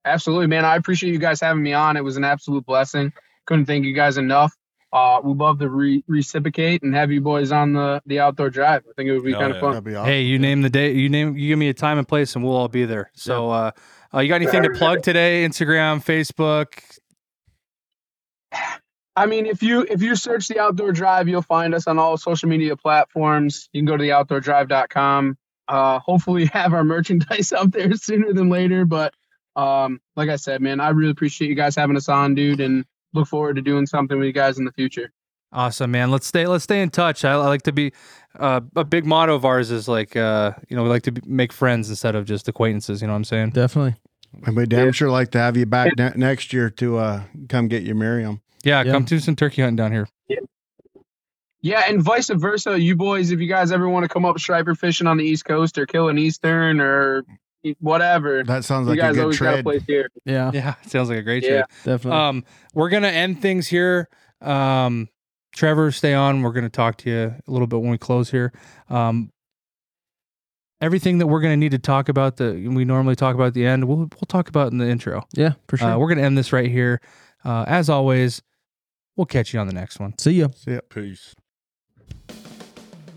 [0.05, 0.65] Absolutely, man.
[0.65, 1.97] I appreciate you guys having me on.
[1.97, 3.11] It was an absolute blessing.
[3.47, 4.53] Couldn't thank you guys enough.
[4.93, 8.83] Uh, we'd love to re- reciprocate and have you boys on the the outdoor drive.
[8.87, 9.57] I think it would be Hell kind yeah.
[9.57, 9.95] of fun.
[9.95, 10.05] Awesome.
[10.05, 10.93] Hey, you name the day.
[10.93, 11.35] You name.
[11.35, 13.09] You give me a time and place, and we'll all be there.
[13.15, 13.71] So, uh,
[14.13, 15.43] uh, you got anything to plug today?
[15.43, 16.83] Instagram, Facebook.
[19.17, 22.17] I mean, if you if you search the outdoor drive, you'll find us on all
[22.17, 23.67] social media platforms.
[23.73, 25.37] You can go to theoutdoordrive.com.
[25.67, 28.85] Uh, hopefully, have our merchandise up there sooner than later.
[28.85, 29.15] But
[29.55, 32.85] um, like I said, man, I really appreciate you guys having us on, dude, and
[33.13, 35.11] look forward to doing something with you guys in the future.
[35.51, 36.11] Awesome, man.
[36.11, 36.45] Let's stay.
[36.45, 37.25] Let's stay in touch.
[37.25, 37.93] I, I like to be.
[38.37, 41.21] Uh, a big motto of ours is like, uh, you know, we like to be,
[41.25, 43.01] make friends instead of just acquaintances.
[43.01, 43.49] You know what I'm saying?
[43.49, 43.95] Definitely.
[44.45, 47.67] And we damn sure like to have you back ne- next year to uh, come
[47.67, 48.41] get you Merriam.
[48.63, 48.91] Yeah, Yeah.
[48.91, 50.07] come do some turkey hunting down here.
[50.27, 50.37] Yeah,
[51.61, 52.79] yeah, and vice versa.
[52.79, 55.45] You boys, if you guys ever want to come up striper fishing on the East
[55.45, 57.23] Coast or kill an Eastern or
[57.79, 59.63] whatever, That sounds you like a good always got a trade.
[59.65, 60.09] place here.
[60.25, 61.49] Yeah, Yeah, sounds like a great Yeah.
[61.49, 61.65] trip.
[61.83, 62.19] definitely.
[62.19, 62.43] Um,
[62.73, 64.07] we're gonna end things here.
[64.41, 65.09] Um,
[65.53, 66.41] Trevor, stay on.
[66.43, 68.53] We're gonna talk to you a little bit when we close here.
[68.89, 69.31] Um,
[70.81, 73.65] everything that we're gonna need to talk about that we normally talk about at the
[73.65, 75.23] end, we'll we'll talk about in the intro.
[75.33, 75.89] yeah, for sure.
[75.93, 77.01] Uh, we're gonna end this right here.
[77.43, 78.41] Uh, as always,
[79.15, 80.17] we'll catch you on the next one.
[80.17, 80.47] See ya.
[80.55, 80.79] See ya.
[80.89, 81.35] Peace.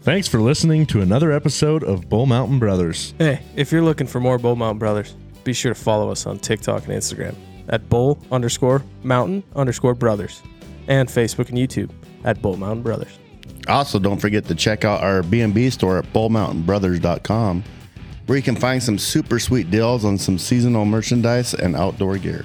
[0.02, 3.12] Thanks for listening to another episode of Bull Mountain Brothers.
[3.18, 5.14] Hey, if you're looking for more Bull Mountain Brothers,
[5.44, 7.34] be sure to follow us on TikTok and Instagram
[7.68, 10.42] at Bull underscore Mountain underscore Brothers
[10.88, 11.90] and Facebook and YouTube
[12.24, 13.18] at Bull Mountain Brothers.
[13.68, 17.62] Also, don't forget to check out our BMB store at bullmountainbrothers.com
[18.26, 22.44] where you can find some super sweet deals on some seasonal merchandise and outdoor gear.